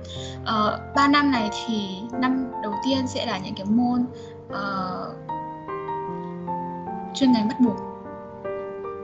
Ờ, 0.45 0.79
3 0.95 1.07
năm 1.07 1.31
này 1.31 1.49
thì 1.65 1.97
năm 2.11 2.51
đầu 2.63 2.73
tiên 2.85 3.07
sẽ 3.07 3.25
là 3.25 3.37
những 3.37 3.55
cái 3.55 3.65
môn 3.65 4.05
uh, 4.47 5.15
chuyên 7.13 7.31
ngành 7.31 7.47
bắt 7.47 7.59
buộc. 7.59 7.75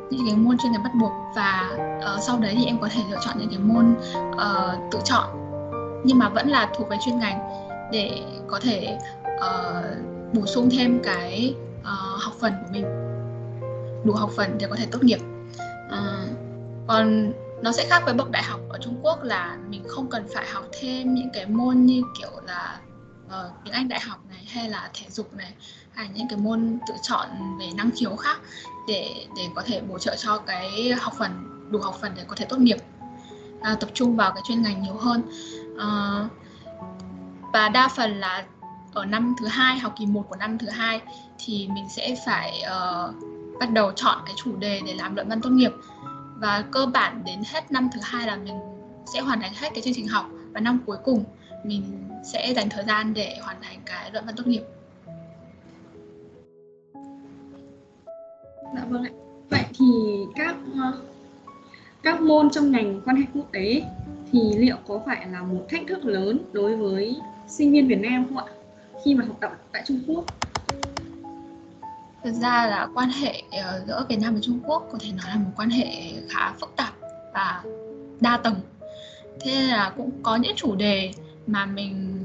Những 0.10 0.28
cái 0.28 0.36
môn 0.38 0.58
chuyên 0.58 0.72
ngành 0.72 0.84
bắt 0.84 0.92
buộc 1.02 1.12
và 1.36 1.70
uh, 1.98 2.22
sau 2.22 2.40
đấy 2.40 2.56
thì 2.58 2.66
em 2.66 2.78
có 2.82 2.88
thể 2.92 3.02
lựa 3.12 3.18
chọn 3.26 3.36
những 3.40 3.50
cái 3.50 3.60
môn 3.60 3.96
uh, 4.32 4.92
tự 4.92 5.00
chọn 5.04 5.45
nhưng 6.06 6.20
mà 6.20 6.30
vẫn 6.30 6.50
là 6.50 6.70
thuộc 6.78 6.90
về 6.90 6.98
chuyên 7.06 7.20
ngành 7.20 7.40
để 7.92 8.22
có 8.48 8.60
thể 8.60 8.98
uh, 9.26 10.34
bổ 10.34 10.46
sung 10.46 10.70
thêm 10.72 11.00
cái 11.04 11.56
uh, 11.80 12.22
học 12.22 12.34
phần 12.40 12.54
của 12.62 12.68
mình. 12.72 12.86
Đủ 14.04 14.14
học 14.14 14.30
phần 14.36 14.58
để 14.60 14.68
có 14.70 14.76
thể 14.76 14.86
tốt 14.92 15.04
nghiệp. 15.04 15.20
Uh, 15.88 16.30
còn 16.88 17.34
nó 17.62 17.72
sẽ 17.72 17.86
khác 17.90 18.02
với 18.06 18.14
bậc 18.14 18.32
đại 18.32 18.44
học 18.44 18.60
ở 18.70 18.80
Trung 18.82 19.00
Quốc 19.02 19.24
là 19.24 19.58
mình 19.70 19.84
không 19.88 20.10
cần 20.10 20.28
phải 20.34 20.46
học 20.48 20.66
thêm 20.80 21.14
những 21.14 21.30
cái 21.34 21.46
môn 21.46 21.86
như 21.86 22.02
kiểu 22.20 22.32
là 22.48 22.80
uh, 23.26 23.52
tiếng 23.64 23.74
Anh 23.74 23.88
đại 23.88 24.00
học 24.00 24.20
này 24.30 24.46
hay 24.48 24.70
là 24.70 24.90
thể 24.94 25.06
dục 25.10 25.34
này 25.34 25.54
hay 25.94 26.10
những 26.14 26.28
cái 26.30 26.40
môn 26.40 26.80
tự 26.88 26.94
chọn 27.02 27.28
về 27.60 27.66
năng 27.76 27.90
khiếu 27.96 28.16
khác 28.16 28.38
để 28.88 29.10
để 29.38 29.48
có 29.56 29.62
thể 29.66 29.82
bổ 29.82 30.00
trợ 30.00 30.16
cho 30.16 30.38
cái 30.38 30.94
học 31.00 31.14
phần 31.18 31.32
đủ 31.72 31.80
học 31.80 31.96
phần 32.02 32.12
để 32.16 32.24
có 32.28 32.36
thể 32.36 32.46
tốt 32.50 32.58
nghiệp. 32.60 32.78
À, 33.62 33.76
tập 33.80 33.90
trung 33.94 34.16
vào 34.16 34.32
cái 34.32 34.44
chuyên 34.48 34.62
ngành 34.62 34.84
nhiều 34.84 34.94
hơn. 34.94 35.22
Ờ, 35.78 36.28
và 37.54 37.70
đa 37.70 37.88
phần 37.88 38.12
là 38.20 38.46
ở 38.94 39.06
năm 39.06 39.36
thứ 39.40 39.48
hai 39.48 39.80
học 39.80 39.94
kỳ 40.00 40.06
1 40.06 40.26
của 40.30 40.36
năm 40.36 40.58
thứ 40.58 40.70
hai 40.70 41.02
thì 41.46 41.70
mình 41.74 41.90
sẽ 41.90 42.16
phải 42.26 42.64
uh, 42.64 43.16
bắt 43.60 43.72
đầu 43.72 43.92
chọn 43.92 44.18
cái 44.26 44.36
chủ 44.44 44.56
đề 44.56 44.82
để 44.86 44.94
làm 44.94 45.16
luận 45.16 45.30
văn 45.30 45.42
tốt 45.42 45.50
nghiệp 45.50 45.72
và 46.36 46.64
cơ 46.72 46.86
bản 46.86 47.24
đến 47.26 47.40
hết 47.46 47.72
năm 47.72 47.90
thứ 47.94 48.00
hai 48.04 48.28
là 48.28 48.36
mình 48.36 48.60
sẽ 49.14 49.20
hoàn 49.20 49.42
thành 49.42 49.54
hết 49.54 49.70
cái 49.74 49.82
chương 49.82 49.94
trình 49.94 50.08
học 50.08 50.26
và 50.54 50.60
năm 50.60 50.80
cuối 50.86 50.98
cùng 51.04 51.24
mình 51.64 52.10
sẽ 52.24 52.54
dành 52.56 52.70
thời 52.70 52.84
gian 52.84 53.14
để 53.14 53.40
hoàn 53.42 53.58
thành 53.62 53.80
cái 53.86 54.12
luận 54.12 54.26
văn 54.26 54.36
tốt 54.36 54.48
nghiệp 54.48 54.62
Dạ 58.76 58.86
vâng 58.90 59.04
ạ. 59.04 59.12
Vậy 59.50 59.64
thì 59.80 59.86
các 60.36 60.56
ờ, 60.76 61.02
các 62.04 62.22
môn 62.22 62.50
trong 62.50 62.72
ngành 62.72 63.02
quan 63.06 63.16
hệ 63.18 63.24
quốc 63.34 63.46
tế 63.52 63.84
thì 64.32 64.40
liệu 64.58 64.78
có 64.88 65.02
phải 65.06 65.28
là 65.32 65.42
một 65.42 65.66
thách 65.70 65.82
thức 65.88 66.06
lớn 66.06 66.40
đối 66.52 66.76
với 66.76 67.16
sinh 67.48 67.72
viên 67.72 67.88
Việt 67.88 68.00
Nam 68.00 68.26
không 68.26 68.38
ạ? 68.38 68.46
Khi 69.04 69.16
mà 69.16 69.26
học 69.26 69.38
tập 69.42 69.52
tại 69.72 69.84
Trung 69.88 70.00
Quốc? 70.08 70.26
Thực 72.24 72.34
ra 72.34 72.68
là 72.68 72.88
quan 72.94 73.10
hệ 73.10 73.42
ờ, 73.52 73.84
giữa 73.88 74.06
Việt 74.10 74.20
Nam 74.22 74.34
và 74.34 74.40
Trung 74.44 74.60
Quốc 74.64 74.88
có 74.92 74.98
thể 75.02 75.12
nói 75.12 75.26
là 75.30 75.36
một 75.36 75.52
quan 75.56 75.70
hệ 75.70 76.14
khá 76.30 76.54
phức 76.60 76.74
tạp 76.76 76.94
và 77.34 77.64
đa 78.20 78.38
tầng. 78.38 78.56
Thế 79.42 79.52
nên 79.52 79.70
là 79.70 79.94
cũng 79.98 80.12
có 80.24 80.36
những 80.36 80.56
chủ 80.56 80.76
đề 80.76 81.14
mà 81.48 81.66
mình 81.66 82.20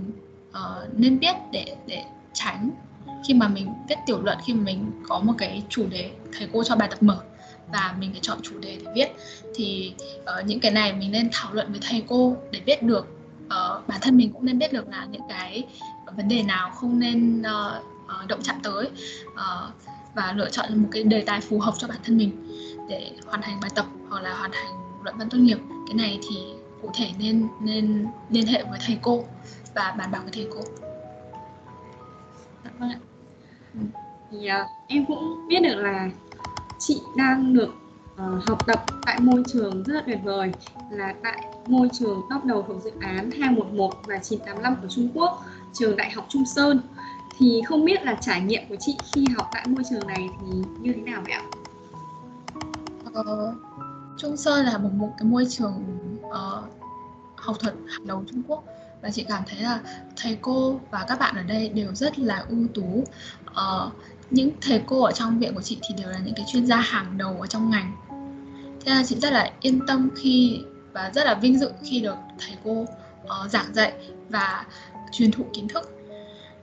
uh, 0.51 0.99
nên 0.99 1.19
biết 1.19 1.37
để 1.53 1.77
để 1.87 2.05
tránh 2.33 2.71
khi 3.29 3.35
mà 3.35 3.49
mình 3.49 3.73
viết 3.89 3.97
tiểu 4.07 4.23
luận 4.23 4.39
khi 4.47 4.55
mà 4.55 4.63
mình 4.63 4.91
có 5.09 5.21
một 5.21 5.33
cái 5.39 5.63
chủ 5.69 5.87
đề 5.91 6.11
thầy 6.39 6.49
cô 6.53 6.65
cho 6.65 6.77
bài 6.77 6.89
tập 6.91 7.03
mở 7.03 7.23
và 7.73 7.95
mình 7.99 8.11
phải 8.13 8.21
chọn 8.23 8.39
chủ 8.43 8.59
đề 8.59 8.79
để 8.85 8.93
viết 8.95 9.09
thì 9.55 9.95
uh, 10.21 10.47
những 10.47 10.61
cái 10.61 10.71
này 10.71 10.93
mình 10.93 11.13
nên 11.13 11.29
thảo 11.33 11.55
luận 11.55 11.67
với 11.71 11.81
thầy 11.83 12.05
cô 12.09 12.37
để 12.51 12.61
biết 12.61 12.83
được 12.83 13.07
uh, 13.47 13.89
bản 13.89 14.01
thân 14.01 14.17
mình 14.17 14.33
cũng 14.33 14.45
nên 14.45 14.59
biết 14.59 14.73
được 14.73 14.89
là 14.89 15.07
những 15.11 15.23
cái 15.29 15.65
vấn 16.17 16.29
đề 16.29 16.43
nào 16.43 16.71
không 16.71 16.99
nên 16.99 17.43
uh, 17.43 17.85
uh, 18.05 18.29
động 18.29 18.41
chạm 18.43 18.57
tới 18.63 18.91
uh, 19.27 19.75
và 20.15 20.33
lựa 20.37 20.51
chọn 20.51 20.83
một 20.83 20.89
cái 20.93 21.03
đề 21.03 21.21
tài 21.21 21.41
phù 21.41 21.59
hợp 21.59 21.75
cho 21.79 21.89
bản 21.89 21.99
thân 22.05 22.17
mình 22.17 22.49
để 22.89 23.11
hoàn 23.27 23.43
thành 23.43 23.61
bài 23.61 23.71
tập 23.75 23.87
hoặc 24.09 24.23
là 24.23 24.35
hoàn 24.35 24.51
thành 24.53 24.73
luận 25.05 25.19
văn 25.19 25.29
tốt 25.31 25.39
nghiệp 25.39 25.59
cái 25.87 25.95
này 25.95 26.19
thì 26.23 26.37
cụ 26.83 26.91
thể 26.95 27.11
nên 27.19 27.49
nên 27.61 28.07
liên 28.31 28.47
hệ 28.47 28.65
với 28.71 28.79
thầy 28.87 28.99
cô 29.03 29.25
và 29.75 29.95
bàn 29.99 30.11
bạc 30.11 30.21
với 30.23 30.33
thầy 30.33 30.49
cô. 30.55 30.61
Dạ 32.65 32.71
vâng 32.79 32.91
ạ. 32.91 32.99
Thì 34.31 34.39
uh, 34.39 34.67
em 34.89 35.07
cũng 35.07 35.49
biết 35.49 35.61
được 35.63 35.75
là 35.75 36.09
chị 36.81 37.03
đang 37.17 37.55
được 37.55 37.75
uh, 38.15 38.49
học 38.49 38.67
tập 38.67 38.85
tại 39.07 39.21
môi 39.21 39.43
trường 39.53 39.83
rất 39.83 39.95
là 39.95 40.03
tuyệt 40.07 40.19
vời 40.25 40.53
là 40.91 41.15
tại 41.23 41.47
môi 41.67 41.89
trường 41.93 42.21
top 42.31 42.45
đầu 42.45 42.65
thuộc 42.69 42.83
dự 42.83 42.91
án 43.01 43.31
211 43.31 43.95
và 44.07 44.19
985 44.19 44.77
của 44.83 44.89
Trung 44.89 45.09
Quốc, 45.15 45.45
trường 45.73 45.97
Đại 45.97 46.11
học 46.11 46.27
Trung 46.29 46.45
Sơn. 46.47 46.81
Thì 47.39 47.63
không 47.67 47.85
biết 47.85 48.03
là 48.03 48.15
trải 48.21 48.41
nghiệm 48.41 48.63
của 48.69 48.77
chị 48.81 48.97
khi 49.13 49.25
học 49.37 49.47
tại 49.53 49.67
môi 49.67 49.85
trường 49.91 50.07
này 50.07 50.29
thì 50.41 50.47
như 50.81 50.93
thế 50.93 51.03
nào 51.03 51.23
vậy 51.25 51.33
ạ? 51.33 51.43
Ờ, 53.15 53.55
Trung 54.19 54.37
Sơn 54.37 54.67
là 54.67 54.79
một, 54.79 54.91
một 54.93 55.13
cái 55.19 55.29
môi 55.29 55.47
trường 55.51 55.85
uh, 56.27 56.65
học 57.37 57.57
thuật 57.61 57.75
hàng 57.89 58.07
đầu 58.07 58.25
Trung 58.31 58.43
Quốc 58.49 58.65
và 59.03 59.11
chị 59.11 59.25
cảm 59.29 59.43
thấy 59.47 59.61
là 59.61 59.81
thầy 60.17 60.39
cô 60.43 60.81
và 60.91 61.05
các 61.09 61.19
bạn 61.19 61.35
ở 61.37 61.43
đây 61.43 61.69
đều 61.69 61.95
rất 61.95 62.19
là 62.19 62.45
ưu 62.49 62.67
tú 62.75 63.05
uh, 63.51 63.93
những 64.31 64.51
thầy 64.61 64.83
cô 64.87 65.03
ở 65.03 65.13
trong 65.13 65.39
viện 65.39 65.55
của 65.55 65.63
chị 65.63 65.79
thì 65.83 65.95
đều 66.03 66.11
là 66.11 66.19
những 66.25 66.35
cái 66.35 66.47
chuyên 66.53 66.67
gia 66.67 66.77
hàng 66.77 67.19
đầu 67.19 67.37
ở 67.41 67.47
trong 67.47 67.71
ngành. 67.71 67.93
Thế 68.85 68.95
là 68.95 69.03
chị 69.07 69.17
rất 69.17 69.33
là 69.33 69.53
yên 69.61 69.87
tâm 69.87 70.11
khi 70.17 70.61
và 70.93 71.11
rất 71.15 71.27
là 71.27 71.35
vinh 71.35 71.59
dự 71.59 71.71
khi 71.83 72.01
được 72.01 72.17
thầy 72.39 72.57
cô 72.65 72.71
uh, 73.23 73.51
giảng 73.51 73.75
dạy 73.75 73.93
và 74.29 74.65
truyền 75.13 75.31
thụ 75.31 75.45
kiến 75.55 75.69
thức. 75.69 75.91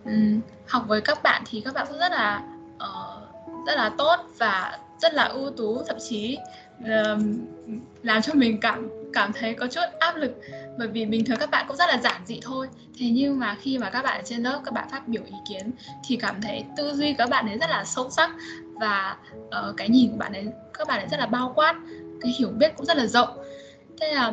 Um, 0.05 0.39
học 0.67 0.83
với 0.87 1.01
các 1.01 1.23
bạn 1.23 1.43
thì 1.45 1.61
các 1.61 1.73
bạn 1.73 1.87
cũng 1.89 1.99
rất 1.99 2.11
là 2.11 2.43
uh, 2.75 3.65
rất 3.67 3.75
là 3.75 3.89
tốt 3.97 4.15
và 4.37 4.79
rất 5.01 5.13
là 5.13 5.23
ưu 5.23 5.51
tú 5.51 5.83
thậm 5.87 5.97
chí 6.09 6.37
uh, 6.83 6.87
làm 8.03 8.21
cho 8.21 8.33
mình 8.33 8.59
cảm 8.59 8.89
cảm 9.17 9.33
thấy 9.33 9.53
có 9.53 9.67
chút 9.67 9.81
áp 9.99 10.15
lực. 10.15 10.41
Bởi 10.77 10.87
vì 10.87 11.05
bình 11.05 11.25
thường 11.25 11.37
các 11.39 11.51
bạn 11.51 11.65
cũng 11.67 11.77
rất 11.77 11.89
là 11.89 11.97
giản 11.97 12.21
dị 12.25 12.39
thôi. 12.41 12.67
Thế 12.99 13.09
nhưng 13.09 13.39
mà 13.39 13.55
khi 13.61 13.77
mà 13.77 13.89
các 13.89 14.01
bạn 14.03 14.19
ở 14.19 14.23
trên 14.25 14.43
lớp 14.43 14.61
các 14.65 14.73
bạn 14.73 14.89
phát 14.91 15.07
biểu 15.07 15.23
ý 15.25 15.35
kiến 15.49 15.71
thì 16.07 16.15
cảm 16.15 16.41
thấy 16.41 16.65
tư 16.77 16.93
duy 16.93 17.13
các 17.13 17.29
bạn 17.29 17.47
ấy 17.47 17.57
rất 17.57 17.69
là 17.69 17.85
sâu 17.85 18.09
sắc. 18.09 18.29
Và 18.73 19.17
uh, 19.37 19.77
cái 19.77 19.89
nhìn 19.89 20.11
của 20.11 20.17
bạn 20.17 20.33
ấy 20.33 20.47
các 20.73 20.87
bạn 20.87 20.99
ấy 20.99 21.07
rất 21.07 21.19
là 21.19 21.25
bao 21.25 21.51
quát 21.55 21.75
cái 22.21 22.31
hiểu 22.39 22.49
biết 22.49 22.73
cũng 22.77 22.85
rất 22.85 22.97
là 22.97 23.05
rộng. 23.05 23.29
Thế 24.01 24.13
là 24.13 24.31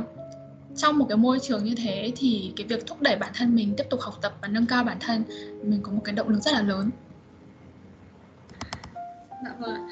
trong 0.76 0.99
một 0.99 1.07
cái 1.09 1.16
môi 1.16 1.39
trường 1.41 1.64
như 1.64 1.74
thế 1.85 2.12
thì 2.16 2.53
cái 2.57 2.66
việc 2.66 2.87
thúc 2.87 3.01
đẩy 3.01 3.16
bản 3.16 3.32
thân 3.35 3.55
mình 3.55 3.74
tiếp 3.76 3.85
tục 3.91 4.01
học 4.01 4.18
tập 4.22 4.32
và 4.43 4.49
nâng 4.49 4.66
cao 4.66 4.85
bản 4.85 4.97
thân 5.01 5.24
mình 5.62 5.80
có 5.82 5.93
một 5.93 6.01
cái 6.05 6.14
động 6.14 6.28
lực 6.28 6.41
rất 6.41 6.53
là 6.55 6.62
lớn. 6.62 6.91
Dạ 9.45 9.55
vâng 9.59 9.89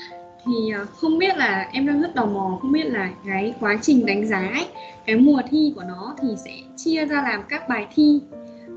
thì 0.46 0.70
ờ, 0.70 0.86
không 0.96 1.18
biết 1.18 1.36
là 1.36 1.68
em 1.72 1.86
đang 1.86 2.02
rất 2.02 2.14
tò 2.14 2.24
mò 2.24 2.58
không 2.62 2.72
biết 2.72 2.84
là 2.84 3.10
cái 3.26 3.54
quá 3.60 3.78
trình 3.82 4.06
đánh 4.06 4.26
giá 4.26 4.38
ấy, 4.38 4.66
cái 5.06 5.16
mùa 5.16 5.42
thi 5.50 5.72
của 5.76 5.82
nó 5.82 6.14
thì 6.22 6.28
sẽ 6.44 6.52
chia 6.76 7.06
ra 7.06 7.22
làm 7.22 7.42
các 7.48 7.68
bài 7.68 7.86
thi. 7.94 8.20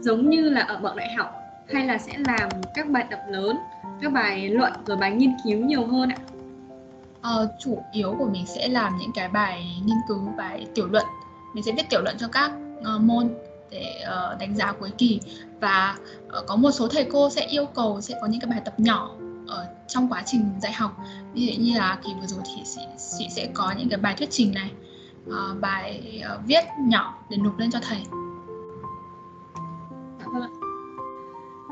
Giống 0.02 0.30
như 0.30 0.50
là 0.50 0.62
ở 0.62 0.78
bậc 0.78 0.96
đại 0.96 1.14
học 1.14 1.32
hay 1.74 1.86
là 1.86 1.98
sẽ 1.98 2.14
làm 2.28 2.50
các 2.76 2.90
bài 2.90 3.06
tập 3.12 3.20
lớn 3.30 3.58
các 4.02 4.12
bài 4.12 4.50
luận 4.50 4.74
rồi 4.86 4.98
bài 4.98 5.12
nghiên 5.12 5.34
cứu 5.44 5.60
nhiều 5.60 5.86
hơn 5.86 6.10
ạ? 6.10 6.18
Uh, 7.44 7.50
chủ 7.60 7.84
yếu 7.92 8.16
của 8.20 8.26
mình 8.26 8.46
sẽ 8.46 8.68
làm 8.68 8.98
những 8.98 9.12
cái 9.16 9.30
bài 9.30 9.82
nghiên 9.86 9.98
cứu 10.08 10.20
bài 10.38 10.68
tiểu 10.76 10.88
luận. 10.88 11.06
Mình 11.54 11.64
sẽ 11.64 11.72
viết 11.72 11.84
tiểu 11.90 12.02
luận 12.02 12.16
cho 12.20 12.28
các 12.28 12.52
uh, 12.80 13.02
môn 13.02 13.30
để 13.70 14.04
uh, 14.04 14.40
đánh 14.40 14.56
giá 14.56 14.72
cuối 14.72 14.92
kỳ. 14.98 15.20
Và 15.60 15.98
uh, 16.28 16.46
có 16.48 16.56
một 16.56 16.72
số 16.72 16.88
thầy 16.88 17.08
cô 17.12 17.30
sẽ 17.30 17.46
yêu 17.46 17.66
cầu 17.66 18.02
sẽ 18.02 18.16
có 18.22 18.28
những 18.28 18.42
cái 18.42 18.50
bài 18.50 18.62
tập 18.66 18.74
nhỏ 18.78 19.16
ở 19.48 19.68
trong 19.88 20.10
quá 20.10 20.24
trình 20.26 20.50
dạy 20.62 20.74
học. 20.74 20.98
Ví 21.34 21.48
dụ 21.48 21.64
như 21.64 21.78
là 21.78 21.98
kỳ 22.04 22.10
vừa 22.22 22.28
rồi 22.28 22.42
thì 22.46 22.62
chị, 22.76 22.82
chị 23.18 23.28
sẽ 23.30 23.48
có 23.54 23.74
những 23.78 23.90
cái 23.90 24.00
bài 24.00 24.16
thuyết 24.18 24.30
trình 24.32 24.54
này 24.54 24.72
uh, 25.30 25.62
bài 25.62 26.22
uh, 26.36 26.46
viết 26.46 26.64
nhỏ 26.80 27.18
để 27.30 27.38
nộp 27.38 27.60
lên 27.60 27.72
cho 27.72 27.80
thầy. 27.82 28.00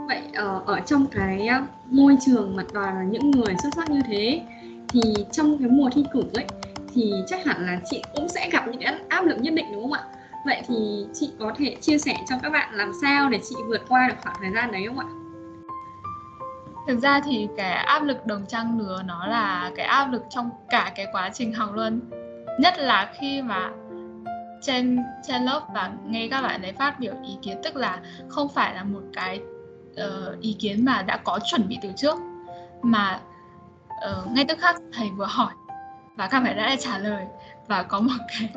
Vậy 0.08 0.22
uh, 0.28 0.66
ở 0.66 0.80
trong 0.80 1.06
cái 1.08 1.50
môi 1.90 2.18
trường 2.26 2.56
mà 2.56 2.64
toàn 2.74 2.96
là 2.96 3.04
những 3.04 3.32
người 3.32 3.56
xuất 3.64 3.70
sắc 3.76 3.90
như 3.90 4.02
thế 4.08 4.42
thì 4.90 5.02
trong 5.32 5.58
cái 5.58 5.70
mùa 5.70 5.90
thi 5.94 6.06
cử 6.14 6.24
ấy 6.34 6.46
thì 6.94 7.14
chắc 7.28 7.46
hẳn 7.46 7.66
là 7.66 7.80
chị 7.90 8.02
cũng 8.16 8.30
sẽ 8.30 8.50
gặp 8.50 8.68
những 8.68 8.82
cái 8.82 8.96
áp 9.10 9.26
lực 9.26 9.38
nhất 9.40 9.54
định 9.54 9.66
đúng 9.74 9.84
không 9.84 9.94
ạ? 9.94 10.04
Vậy 10.46 10.62
thì 10.68 11.06
chị 11.14 11.32
có 11.40 11.54
thể 11.58 11.76
chia 11.82 11.98
sẻ 11.98 12.16
cho 12.30 12.36
các 12.44 12.50
bạn 12.50 12.76
làm 12.76 12.92
sao 13.02 13.30
để 13.30 13.40
chị 13.50 13.56
vượt 13.68 13.82
qua 13.88 14.08
được 14.10 14.16
khoảng 14.24 14.36
thời 14.40 14.52
gian 14.52 14.72
đấy 14.72 14.84
không 14.88 15.00
ạ? 15.00 15.06
Thực 16.88 17.00
ra 17.00 17.22
thì 17.26 17.48
cái 17.58 17.72
áp 17.72 18.04
lực 18.04 18.26
đồng 18.26 18.46
trang 18.46 18.80
lứa 18.80 19.02
nó 19.06 19.28
là 19.28 19.72
cái 19.76 19.86
áp 19.86 20.12
lực 20.12 20.24
trong 20.30 20.50
cả 20.70 20.92
cái 20.96 21.08
quá 21.12 21.30
trình 21.34 21.54
học 21.54 21.70
luôn. 21.74 22.00
Nhất 22.60 22.74
là 22.78 23.14
khi 23.20 23.42
mà 23.42 23.72
trên 24.62 25.04
trên 25.28 25.44
lớp 25.44 25.62
và 25.74 25.92
nghe 26.06 26.28
các 26.32 26.42
bạn 26.42 26.62
ấy 26.62 26.74
phát 26.74 27.00
biểu 27.00 27.14
ý 27.24 27.38
kiến 27.42 27.58
tức 27.64 27.76
là 27.76 28.00
không 28.30 28.50
phải 28.50 28.76
là 28.76 28.84
một 28.84 29.02
cái 29.14 29.40
uh, 29.92 30.40
ý 30.42 30.56
kiến 30.60 30.86
mà 30.86 31.02
đã 31.02 31.18
có 31.18 31.40
chuẩn 31.46 31.68
bị 31.68 31.78
từ 31.82 31.90
trước 31.96 32.18
mà 32.82 33.20
uh, 34.12 34.32
ngay 34.32 34.46
tức 34.48 34.58
khắc 34.60 34.76
thầy 34.94 35.10
vừa 35.18 35.26
hỏi 35.26 35.54
và 36.16 36.28
các 36.28 36.40
bạn 36.40 36.58
đã 36.58 36.76
trả 36.80 36.98
lời 36.98 37.26
và 37.68 37.84
có 37.84 38.00
một 38.00 38.14
cái 38.40 38.50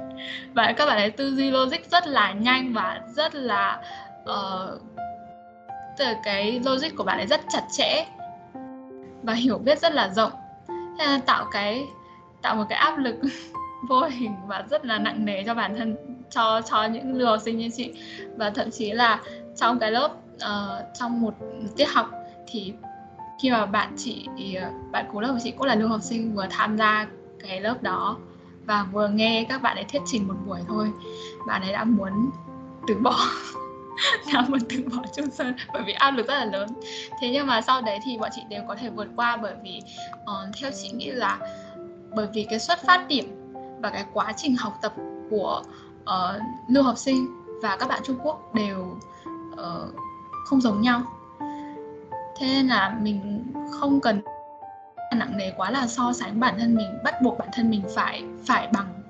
và 0.55 0.73
các 0.77 0.87
bạn 0.87 0.97
ấy 0.97 1.11
tư 1.11 1.35
duy 1.37 1.51
logic 1.51 1.91
rất 1.91 2.07
là 2.07 2.33
nhanh 2.33 2.73
và 2.73 3.01
rất 3.17 3.35
là 3.35 3.83
ờ, 4.25 4.73
uh, 4.75 4.97
từ 5.99 6.07
cái 6.23 6.61
logic 6.65 6.97
của 6.97 7.05
bạn 7.05 7.19
ấy 7.19 7.27
rất 7.27 7.41
chặt 7.49 7.63
chẽ 7.73 8.05
và 9.27 9.33
hiểu 9.33 9.59
biết 9.59 9.79
rất 9.79 9.93
là 9.93 10.09
rộng. 10.09 10.33
Thế 10.69 11.07
là 11.07 11.21
tạo 11.27 11.47
cái 11.53 11.87
tạo 12.43 12.55
một 12.55 12.65
cái 12.69 12.79
áp 12.79 12.99
lực 12.99 13.17
vô 13.89 14.03
hình 14.03 14.33
và 14.47 14.65
rất 14.71 14.87
là 14.87 14.99
nặng 14.99 15.25
nề 15.25 15.43
cho 15.47 15.55
bản 15.55 15.77
thân 15.77 15.97
cho 16.31 16.61
cho 16.71 16.85
những 16.85 17.15
lưu 17.15 17.29
học 17.29 17.39
sinh 17.45 17.59
như 17.59 17.69
chị. 17.77 17.93
Và 18.37 18.51
thậm 18.51 18.71
chí 18.71 18.93
là 18.93 19.21
trong 19.57 19.79
cái 19.79 19.91
lớp 19.91 20.11
uh, 20.35 20.87
trong 20.95 21.21
một 21.21 21.35
tiết 21.77 21.89
học 21.89 22.11
thì 22.47 22.73
khi 23.43 23.51
mà 23.51 23.67
bạn 23.67 23.93
chị 23.97 24.29
bạn 24.93 25.07
cố 25.13 25.21
lớp 25.21 25.33
của 25.33 25.41
chị 25.43 25.51
cũng 25.51 25.67
là 25.67 25.75
lưu 25.75 25.89
học 25.89 26.01
sinh 26.03 26.35
vừa 26.35 26.47
tham 26.51 26.79
gia 26.79 27.07
cái 27.49 27.61
lớp 27.61 27.83
đó 27.83 28.17
và 28.67 28.87
vừa 28.93 29.09
nghe 29.09 29.47
các 29.49 29.63
bạn 29.63 29.77
ấy 29.77 29.85
thuyết 29.85 30.03
trình 30.07 30.29
một 30.29 30.35
buổi 30.47 30.61
thôi 30.69 30.91
bạn 31.47 31.63
ấy 31.63 31.73
đã 31.73 31.85
muốn 31.85 32.31
từ 32.89 32.95
bỏ. 32.95 33.17
nào 34.33 34.45
mà 34.49 34.59
từ 34.69 34.77
bỏ 34.97 35.03
trung 35.17 35.31
sơn 35.31 35.55
bởi 35.73 35.83
vì 35.87 35.93
áp 35.93 36.11
lực 36.11 36.29
rất 36.29 36.35
là 36.35 36.45
lớn. 36.45 36.69
Thế 37.21 37.31
nhưng 37.33 37.47
mà 37.47 37.61
sau 37.61 37.83
đấy 37.83 37.99
thì 38.05 38.19
bọn 38.19 38.31
chị 38.35 38.43
đều 38.49 38.63
có 38.69 38.75
thể 38.75 38.91
vượt 38.91 39.09
qua 39.17 39.37
bởi 39.37 39.55
vì 39.63 39.81
uh, 40.23 40.57
theo 40.61 40.71
chị 40.83 40.91
nghĩ 40.91 41.11
là 41.11 41.39
bởi 42.17 42.27
vì 42.35 42.47
cái 42.51 42.59
xuất 42.59 42.79
phát 42.87 43.09
điểm 43.09 43.53
và 43.83 43.91
cái 43.91 44.05
quá 44.13 44.33
trình 44.37 44.57
học 44.57 44.79
tập 44.83 44.95
của 45.31 45.63
uh, 46.03 46.43
lưu 46.69 46.83
học 46.83 46.99
sinh 46.99 47.27
và 47.63 47.77
các 47.77 47.89
bạn 47.89 48.01
Trung 48.05 48.19
Quốc 48.23 48.55
đều 48.55 48.99
uh, 49.53 49.95
không 50.45 50.61
giống 50.61 50.81
nhau. 50.81 51.03
Thế 52.39 52.47
nên 52.47 52.69
là 52.69 52.97
mình 53.01 53.45
không 53.71 54.01
cần 54.01 54.21
nặng 55.15 55.37
nề 55.37 55.53
quá 55.57 55.71
là 55.71 55.87
so 55.87 56.13
sánh 56.13 56.41
bản 56.41 56.55
thân 56.59 56.75
mình 56.75 56.99
bắt 57.05 57.23
buộc 57.23 57.39
bản 57.39 57.49
thân 57.53 57.71
mình 57.71 57.83
phải 57.95 58.25
phải 58.47 58.69
bằng 58.73 59.03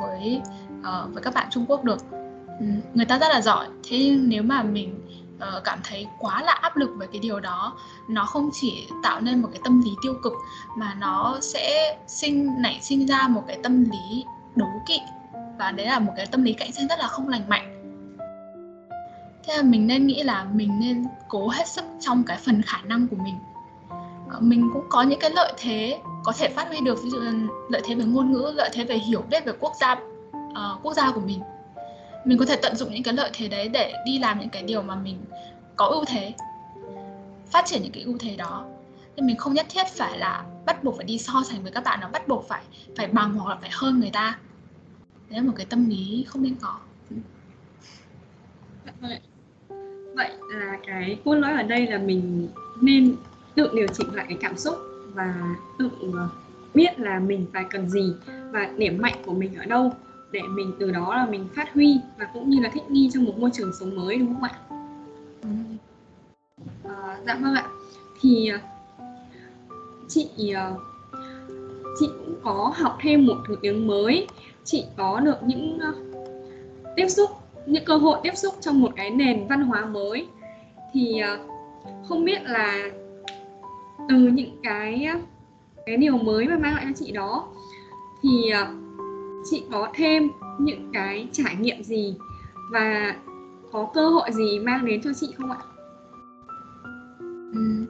với 0.00 0.40
uh, 0.80 1.14
với 1.14 1.22
các 1.22 1.34
bạn 1.34 1.46
Trung 1.50 1.64
Quốc 1.68 1.84
được. 1.84 2.21
Ừ, 2.62 2.66
người 2.94 3.06
ta 3.06 3.18
rất 3.18 3.28
là 3.28 3.40
giỏi. 3.40 3.66
Thế 3.88 3.98
nhưng 3.98 4.28
nếu 4.28 4.42
mà 4.42 4.62
mình 4.62 5.00
uh, 5.36 5.64
cảm 5.64 5.78
thấy 5.84 6.06
quá 6.18 6.42
là 6.42 6.52
áp 6.52 6.76
lực 6.76 6.90
về 6.98 7.06
cái 7.12 7.20
điều 7.20 7.40
đó 7.40 7.76
nó 8.08 8.24
không 8.24 8.50
chỉ 8.52 8.86
tạo 9.02 9.20
nên 9.20 9.42
một 9.42 9.48
cái 9.52 9.60
tâm 9.64 9.82
lý 9.84 9.90
tiêu 10.02 10.14
cực 10.22 10.32
mà 10.76 10.94
nó 11.00 11.38
sẽ 11.40 11.96
sinh 12.06 12.62
nảy 12.62 12.78
sinh 12.82 13.06
ra 13.06 13.28
một 13.28 13.44
cái 13.46 13.58
tâm 13.62 13.84
lý 13.84 14.24
đố 14.56 14.66
kỵ. 14.86 14.98
Và 15.58 15.70
đấy 15.70 15.86
là 15.86 15.98
một 15.98 16.12
cái 16.16 16.26
tâm 16.26 16.42
lý 16.42 16.52
cạnh 16.52 16.72
tranh 16.72 16.88
rất 16.88 16.98
là 16.98 17.06
không 17.06 17.28
lành 17.28 17.48
mạnh. 17.48 17.68
Thế 19.44 19.56
là 19.56 19.62
mình 19.62 19.86
nên 19.86 20.06
nghĩ 20.06 20.22
là 20.22 20.44
mình 20.44 20.80
nên 20.80 21.04
cố 21.28 21.48
hết 21.48 21.68
sức 21.68 21.84
trong 22.00 22.24
cái 22.24 22.36
phần 22.36 22.62
khả 22.62 22.78
năng 22.84 23.08
của 23.08 23.16
mình. 23.16 23.34
Ờ, 24.30 24.40
mình 24.40 24.70
cũng 24.72 24.84
có 24.88 25.02
những 25.02 25.20
cái 25.20 25.30
lợi 25.30 25.52
thế 25.58 25.98
có 26.24 26.32
thể 26.38 26.48
phát 26.48 26.68
huy 26.68 26.80
được. 26.80 26.98
Ví 27.04 27.10
dụ 27.10 27.18
lợi 27.68 27.82
thế 27.84 27.94
về 27.94 28.04
ngôn 28.04 28.32
ngữ 28.32 28.52
lợi 28.54 28.70
thế 28.72 28.84
về 28.84 28.98
hiểu 28.98 29.24
biết 29.30 29.44
về 29.44 29.52
quốc 29.60 29.72
gia 29.80 29.92
uh, 29.92 30.82
quốc 30.82 30.94
gia 30.94 31.10
của 31.10 31.20
mình 31.20 31.40
mình 32.24 32.38
có 32.38 32.44
thể 32.46 32.56
tận 32.62 32.76
dụng 32.76 32.90
những 32.92 33.02
cái 33.02 33.14
lợi 33.14 33.30
thế 33.32 33.48
đấy 33.48 33.68
để 33.68 33.94
đi 34.06 34.18
làm 34.18 34.38
những 34.38 34.48
cái 34.48 34.62
điều 34.62 34.82
mà 34.82 34.94
mình 34.94 35.18
có 35.76 35.86
ưu 35.86 36.04
thế, 36.04 36.34
phát 37.50 37.64
triển 37.66 37.82
những 37.82 37.92
cái 37.92 38.02
ưu 38.02 38.18
thế 38.18 38.36
đó. 38.36 38.66
Nên 39.16 39.26
mình 39.26 39.36
không 39.36 39.54
nhất 39.54 39.66
thiết 39.68 39.86
phải 39.96 40.18
là 40.18 40.44
bắt 40.66 40.84
buộc 40.84 40.96
phải 40.96 41.04
đi 41.04 41.18
so 41.18 41.42
sánh 41.50 41.62
với 41.62 41.72
các 41.72 41.84
bạn 41.84 42.00
nó 42.00 42.08
bắt 42.08 42.28
buộc 42.28 42.48
phải 42.48 42.62
phải 42.96 43.06
bằng 43.06 43.34
hoặc 43.34 43.50
là 43.54 43.60
phải 43.60 43.70
hơn 43.72 44.00
người 44.00 44.10
ta. 44.12 44.38
Đấy 45.30 45.40
là 45.40 45.46
một 45.46 45.52
cái 45.56 45.66
tâm 45.66 45.88
lý 45.88 46.24
không 46.28 46.42
nên 46.42 46.54
có. 46.60 46.78
Ừ. 47.10 47.16
Vậy 50.14 50.30
là 50.50 50.78
cái 50.86 51.18
cốt 51.24 51.34
lõi 51.34 51.52
ở 51.52 51.62
đây 51.62 51.86
là 51.86 51.98
mình 51.98 52.48
nên 52.80 53.16
tự 53.54 53.70
điều 53.74 53.86
chỉnh 53.86 54.14
lại 54.14 54.26
cái 54.28 54.38
cảm 54.40 54.56
xúc 54.56 54.74
và 55.14 55.56
tự 55.78 55.90
ờ, 56.14 56.28
biết 56.74 57.00
là 57.00 57.18
mình 57.18 57.46
phải 57.52 57.64
cần 57.70 57.88
gì 57.88 58.14
và 58.52 58.70
điểm 58.76 58.98
mạnh 59.02 59.22
của 59.26 59.32
mình 59.34 59.54
ở 59.54 59.64
đâu 59.64 59.92
để 60.32 60.42
mình 60.42 60.72
từ 60.80 60.90
đó 60.90 61.16
là 61.16 61.26
mình 61.26 61.48
phát 61.54 61.74
huy 61.74 62.00
và 62.18 62.28
cũng 62.34 62.50
như 62.50 62.60
là 62.60 62.70
thích 62.74 62.90
nghi 62.90 63.10
trong 63.14 63.24
một 63.24 63.38
môi 63.38 63.50
trường 63.54 63.72
sống 63.80 63.96
mới 63.96 64.16
đúng 64.16 64.34
không 64.34 64.42
ạ? 64.42 64.58
À, 66.84 67.18
dạ 67.26 67.38
vâng 67.40 67.54
ạ. 67.54 67.66
Thì 68.20 68.48
ờ, 68.48 68.58
chị 70.08 70.28
chị 72.00 72.06
cũng 72.18 72.34
có 72.42 72.72
học 72.76 72.98
thêm 73.00 73.26
một 73.26 73.36
thứ 73.48 73.56
tiếng 73.62 73.86
mới, 73.86 74.26
chị 74.64 74.84
có 74.96 75.20
được 75.20 75.42
những 75.42 75.78
tiếp 76.96 77.08
xúc 77.08 77.30
những 77.66 77.84
cơ 77.84 77.96
hội 77.96 78.18
tiếp 78.22 78.36
xúc 78.36 78.54
trong 78.60 78.80
một 78.80 78.92
cái 78.96 79.10
nền 79.10 79.46
văn 79.48 79.62
hóa 79.62 79.84
mới 79.84 80.26
thì 80.92 81.22
không 82.08 82.24
biết 82.24 82.42
là 82.44 82.90
từ 84.08 84.16
những 84.16 84.56
cái 84.62 85.08
cái 85.86 85.96
điều 85.96 86.18
mới 86.18 86.48
mà 86.48 86.56
mang 86.56 86.74
lại 86.74 86.84
cho 86.88 86.92
chị 86.96 87.12
đó 87.12 87.48
thì 88.22 88.52
chị 89.50 89.64
có 89.72 89.88
thêm 89.94 90.30
những 90.58 90.90
cái 90.92 91.28
trải 91.32 91.56
nghiệm 91.56 91.82
gì 91.82 92.16
và 92.72 93.16
có 93.72 93.90
cơ 93.94 94.08
hội 94.08 94.30
gì 94.32 94.58
mang 94.58 94.86
đến 94.86 95.00
cho 95.04 95.10
chị 95.20 95.34
không 95.38 95.50
ạ? 95.50 95.58
Ừ. 97.52 97.86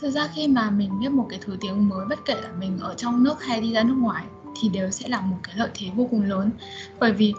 Thực 0.00 0.10
ra 0.10 0.28
khi 0.34 0.48
mà 0.48 0.70
mình 0.70 1.00
biết 1.00 1.08
một 1.08 1.26
cái 1.30 1.38
thứ 1.42 1.56
tiếng 1.60 1.88
mới 1.88 2.06
bất 2.06 2.18
kể 2.24 2.34
là 2.34 2.50
mình 2.60 2.78
ở 2.80 2.94
trong 2.94 3.22
nước 3.24 3.42
hay 3.42 3.60
đi 3.60 3.72
ra 3.72 3.82
nước 3.82 3.96
ngoài 3.98 4.24
thì 4.60 4.68
đều 4.68 4.90
sẽ 4.90 5.08
là 5.08 5.20
một 5.20 5.36
cái 5.42 5.54
lợi 5.56 5.70
thế 5.74 5.86
vô 5.96 6.08
cùng 6.10 6.22
lớn 6.22 6.50
bởi 7.00 7.12
vì 7.12 7.34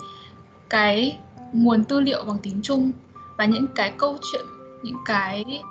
cái 0.69 1.19
nguồn 1.53 1.83
tư 1.83 1.99
liệu 1.99 2.23
bằng 2.25 2.37
tiếng 2.43 2.61
Trung 2.61 2.91
và 3.37 3.45
những 3.45 3.65
cái 3.75 3.93
câu 3.97 4.17
chuyện, 4.31 4.45
những 4.83 4.97
cái 5.05 5.61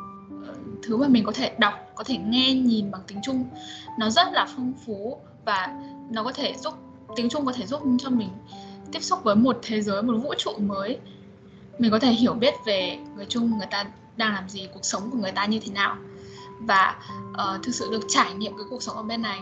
ờ, 0.46 0.54
thứ 0.82 0.96
mà 0.96 1.08
mình 1.08 1.24
có 1.24 1.32
thể 1.32 1.54
đọc, 1.58 1.74
có 1.94 2.04
thể 2.04 2.16
nghe, 2.16 2.54
nhìn 2.54 2.90
bằng 2.90 3.00
tiếng 3.06 3.18
Trung, 3.22 3.44
nó 3.98 4.10
rất 4.10 4.32
là 4.32 4.46
phong 4.56 4.72
phú 4.86 5.20
và 5.44 5.68
nó 6.10 6.24
có 6.24 6.32
thể 6.32 6.54
giúp 6.58 6.74
tiếng 7.16 7.28
Trung 7.28 7.46
có 7.46 7.52
thể 7.52 7.66
giúp 7.66 7.82
cho 7.98 8.10
mình 8.10 8.28
tiếp 8.92 9.00
xúc 9.02 9.24
với 9.24 9.36
một 9.36 9.58
thế 9.62 9.80
giới 9.80 10.02
một 10.02 10.14
vũ 10.22 10.34
trụ 10.38 10.50
mới. 10.58 10.98
Mình 11.78 11.90
có 11.90 11.98
thể 11.98 12.10
hiểu 12.10 12.34
biết 12.34 12.54
về 12.66 12.98
người 13.16 13.26
Trung 13.28 13.58
người 13.58 13.66
ta 13.70 13.84
đang 14.16 14.34
làm 14.34 14.48
gì 14.48 14.68
cuộc 14.74 14.84
sống 14.84 15.10
của 15.10 15.18
người 15.18 15.32
ta 15.32 15.46
như 15.46 15.60
thế 15.60 15.72
nào. 15.72 15.96
Và 16.60 16.96
uh, 17.30 17.62
thực 17.62 17.74
sự 17.74 17.88
được 17.90 18.02
trải 18.08 18.34
nghiệm 18.34 18.56
cái 18.56 18.66
cuộc 18.70 18.82
sống 18.82 18.96
ở 18.96 19.02
bên 19.02 19.22
này 19.22 19.40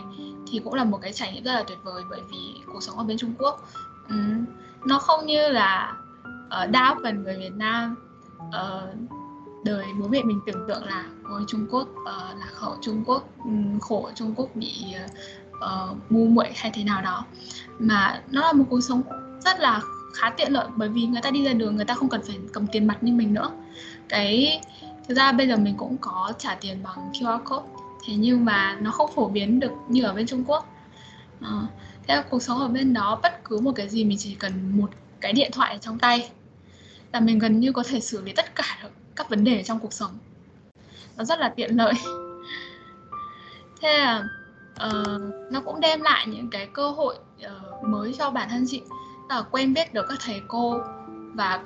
thì 0.51 0.59
cũng 0.63 0.73
là 0.73 0.83
một 0.83 0.99
cái 1.01 1.13
trải 1.13 1.33
nghiệm 1.33 1.43
rất 1.43 1.53
là 1.53 1.63
tuyệt 1.63 1.77
vời 1.83 2.03
bởi 2.09 2.21
vì 2.31 2.37
cuộc 2.73 2.83
sống 2.83 2.97
ở 2.97 3.03
bên 3.03 3.17
Trung 3.17 3.33
Quốc 3.39 3.69
um, 4.09 4.45
nó 4.85 4.99
không 4.99 5.25
như 5.25 5.47
là 5.49 5.95
ờ, 6.49 6.63
uh, 6.63 6.71
đa 6.71 6.95
phần 7.03 7.23
người 7.23 7.37
Việt 7.37 7.53
Nam 7.55 7.95
uh, 8.47 9.09
đời 9.63 9.85
bố 9.99 10.07
mẹ 10.07 10.23
mình 10.23 10.39
tưởng 10.45 10.65
tượng 10.67 10.83
là 10.83 11.05
ôi 11.23 11.43
Trung 11.47 11.67
Quốc 11.71 11.87
uh, 12.01 12.39
là 12.39 12.47
khẩu 12.53 12.75
Trung 12.81 13.03
Quốc 13.05 13.23
um, 13.43 13.79
khổ 13.79 14.09
Trung 14.15 14.33
Quốc 14.35 14.49
bị 14.55 14.71
uh, 15.05 15.11
Ờ, 15.61 15.95
ngu 16.09 16.27
muội 16.27 16.47
hay 16.55 16.71
thế 16.75 16.83
nào 16.83 17.01
đó. 17.01 17.25
Mà 17.79 18.21
nó 18.31 18.41
là 18.41 18.53
một 18.53 18.65
cuộc 18.69 18.81
sống 18.81 19.01
rất 19.45 19.59
là 19.59 19.81
khá 20.13 20.29
tiện 20.29 20.51
lợi 20.51 20.67
bởi 20.75 20.89
vì 20.89 21.05
người 21.05 21.21
ta 21.21 21.31
đi 21.31 21.45
ra 21.45 21.53
đường 21.53 21.75
người 21.75 21.85
ta 21.85 21.93
không 21.93 22.09
cần 22.09 22.21
phải 22.27 22.37
cầm 22.53 22.67
tiền 22.67 22.87
mặt 22.87 23.03
như 23.03 23.13
mình 23.13 23.33
nữa. 23.33 23.51
Cái 24.09 24.61
thực 25.07 25.13
ra 25.17 25.31
bây 25.31 25.47
giờ 25.47 25.57
mình 25.57 25.75
cũng 25.77 25.97
có 26.01 26.33
trả 26.37 26.55
tiền 26.55 26.83
bằng 26.83 27.11
QR 27.13 27.39
code 27.43 27.67
thế 28.07 28.13
nhưng 28.17 28.45
mà 28.45 28.77
nó 28.81 28.91
không 28.91 29.11
phổ 29.15 29.29
biến 29.29 29.59
được 29.59 29.71
như 29.89 30.03
ở 30.03 30.13
bên 30.13 30.27
Trung 30.27 30.43
Quốc. 30.47 30.65
Ờ, 31.41 31.49
à, 31.49 31.67
thế 32.07 32.15
là 32.15 32.23
cuộc 32.29 32.41
sống 32.41 32.59
ở 32.59 32.67
bên 32.67 32.93
đó 32.93 33.19
bất 33.23 33.43
cứ 33.43 33.59
một 33.59 33.71
cái 33.75 33.89
gì 33.89 34.03
mình 34.03 34.17
chỉ 34.17 34.35
cần 34.35 34.77
một 34.77 34.89
cái 35.21 35.33
điện 35.33 35.51
thoại 35.53 35.73
ở 35.73 35.77
trong 35.77 35.99
tay 35.99 36.29
là 37.13 37.19
mình 37.19 37.39
gần 37.39 37.59
như 37.59 37.71
có 37.71 37.83
thể 37.87 37.99
xử 37.99 38.21
lý 38.21 38.33
tất 38.33 38.55
cả 38.55 38.89
các 39.15 39.29
vấn 39.29 39.43
đề 39.43 39.63
trong 39.63 39.79
cuộc 39.79 39.93
sống. 39.93 40.11
Nó 41.17 41.23
rất 41.23 41.39
là 41.39 41.49
tiện 41.49 41.77
lợi. 41.77 41.93
Thế 43.81 43.97
là 43.97 44.23
uh, 44.75 45.51
nó 45.51 45.61
cũng 45.65 45.79
đem 45.79 46.01
lại 46.01 46.25
những 46.27 46.49
cái 46.49 46.67
cơ 46.73 46.89
hội 46.89 47.15
uh, 47.45 47.83
mới 47.83 48.13
cho 48.19 48.29
bản 48.29 48.49
thân 48.49 48.65
chị. 48.67 48.81
Là 49.29 49.41
quen 49.51 49.73
biết 49.73 49.93
được 49.93 50.05
các 50.09 50.19
thầy 50.25 50.41
cô 50.47 50.79
và 51.33 51.63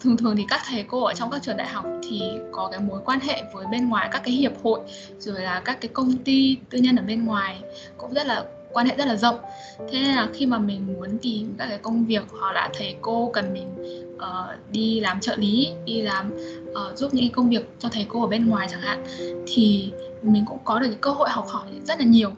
thường 0.00 0.16
thường 0.16 0.36
thì 0.36 0.44
các 0.48 0.60
thầy 0.66 0.84
cô 0.88 1.04
ở 1.04 1.14
trong 1.14 1.30
các 1.30 1.42
trường 1.42 1.56
đại 1.56 1.68
học 1.68 1.84
thì 2.02 2.22
có 2.52 2.68
cái 2.70 2.80
mối 2.80 3.00
quan 3.04 3.20
hệ 3.20 3.42
với 3.54 3.66
bên 3.66 3.88
ngoài 3.88 4.08
các 4.12 4.22
cái 4.24 4.34
hiệp 4.34 4.52
hội 4.62 4.80
rồi 5.18 5.40
là 5.40 5.62
các 5.64 5.80
cái 5.80 5.88
công 5.88 6.16
ty 6.16 6.56
tư 6.70 6.78
nhân 6.78 6.96
ở 6.96 7.02
bên 7.06 7.24
ngoài 7.24 7.60
cũng 7.96 8.14
rất 8.14 8.26
là 8.26 8.44
quan 8.72 8.86
hệ 8.86 8.96
rất 8.96 9.06
là 9.06 9.16
rộng. 9.16 9.38
Thế 9.78 10.00
nên 10.00 10.14
là 10.14 10.28
khi 10.34 10.46
mà 10.46 10.58
mình 10.58 10.86
muốn 10.86 11.18
tìm 11.22 11.54
các 11.58 11.66
cái 11.68 11.78
công 11.78 12.04
việc 12.04 12.22
hoặc 12.40 12.52
là 12.52 12.70
thầy 12.74 12.96
cô 13.00 13.30
cần 13.32 13.52
mình 13.52 13.68
uh, 14.16 14.72
đi 14.72 15.00
làm 15.00 15.20
trợ 15.20 15.36
lý 15.36 15.72
đi 15.84 16.02
làm 16.02 16.30
uh, 16.70 16.98
giúp 16.98 17.14
những 17.14 17.32
công 17.32 17.48
việc 17.48 17.68
cho 17.78 17.88
thầy 17.88 18.06
cô 18.08 18.20
ở 18.20 18.26
bên 18.26 18.48
ngoài 18.48 18.68
chẳng 18.70 18.80
hạn 18.80 19.04
thì 19.46 19.92
mình 20.22 20.44
cũng 20.46 20.58
có 20.64 20.78
được 20.78 20.86
cái 20.88 20.98
cơ 21.00 21.10
hội 21.10 21.28
học 21.30 21.46
hỏi 21.48 21.66
rất 21.84 21.98
là 21.98 22.04
nhiều. 22.04 22.30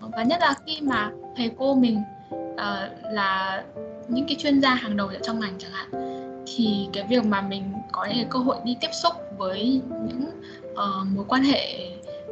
Và 0.00 0.22
nhất 0.22 0.40
là 0.40 0.54
khi 0.66 0.80
mà 0.80 1.10
thầy 1.36 1.50
cô 1.58 1.74
mình 1.74 2.02
uh, 2.54 3.12
là 3.12 3.62
những 4.08 4.26
cái 4.28 4.36
chuyên 4.38 4.60
gia 4.60 4.74
hàng 4.74 4.96
đầu 4.96 5.08
ở 5.08 5.18
trong 5.22 5.40
ngành 5.40 5.54
chẳng 5.58 5.70
hạn 5.72 5.90
thì 6.46 6.88
cái 6.92 7.04
việc 7.08 7.24
mà 7.24 7.40
mình 7.40 7.72
có 7.92 8.04
những 8.04 8.14
cái 8.14 8.26
cơ 8.30 8.38
hội 8.38 8.56
đi 8.64 8.76
tiếp 8.80 8.90
xúc 8.92 9.12
với 9.38 9.80
những 9.90 10.30
uh, 10.72 11.06
mối 11.14 11.24
quan 11.28 11.42
hệ 11.42 11.90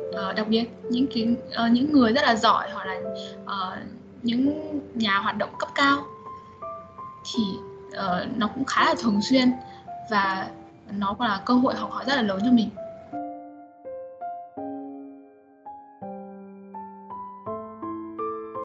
uh, 0.09 0.37
đặc 0.37 0.49
biệt 0.49 0.65
những 0.91 1.07
cái 1.15 1.37
uh, 1.67 1.73
những 1.73 1.93
người 1.93 2.13
rất 2.13 2.23
là 2.23 2.35
giỏi 2.37 2.71
hoặc 2.73 2.85
là 2.85 3.01
uh, 3.45 3.79
những 4.23 4.81
nhà 4.95 5.19
hoạt 5.19 5.37
động 5.37 5.51
cấp 5.59 5.69
cao 5.75 5.99
thì 7.35 7.43
uh, 7.89 8.37
nó 8.37 8.49
cũng 8.55 8.65
khá 8.65 8.85
là 8.85 8.95
thường 9.03 9.21
xuyên 9.23 9.53
và 10.11 10.47
nó 10.91 11.17
là 11.19 11.41
cơ 11.45 11.55
hội 11.55 11.75
học 11.75 11.91
hỏi 11.93 12.05
rất 12.07 12.17
là 12.17 12.23
lớn 12.23 12.39
cho 12.45 12.53
mình. 12.53 12.69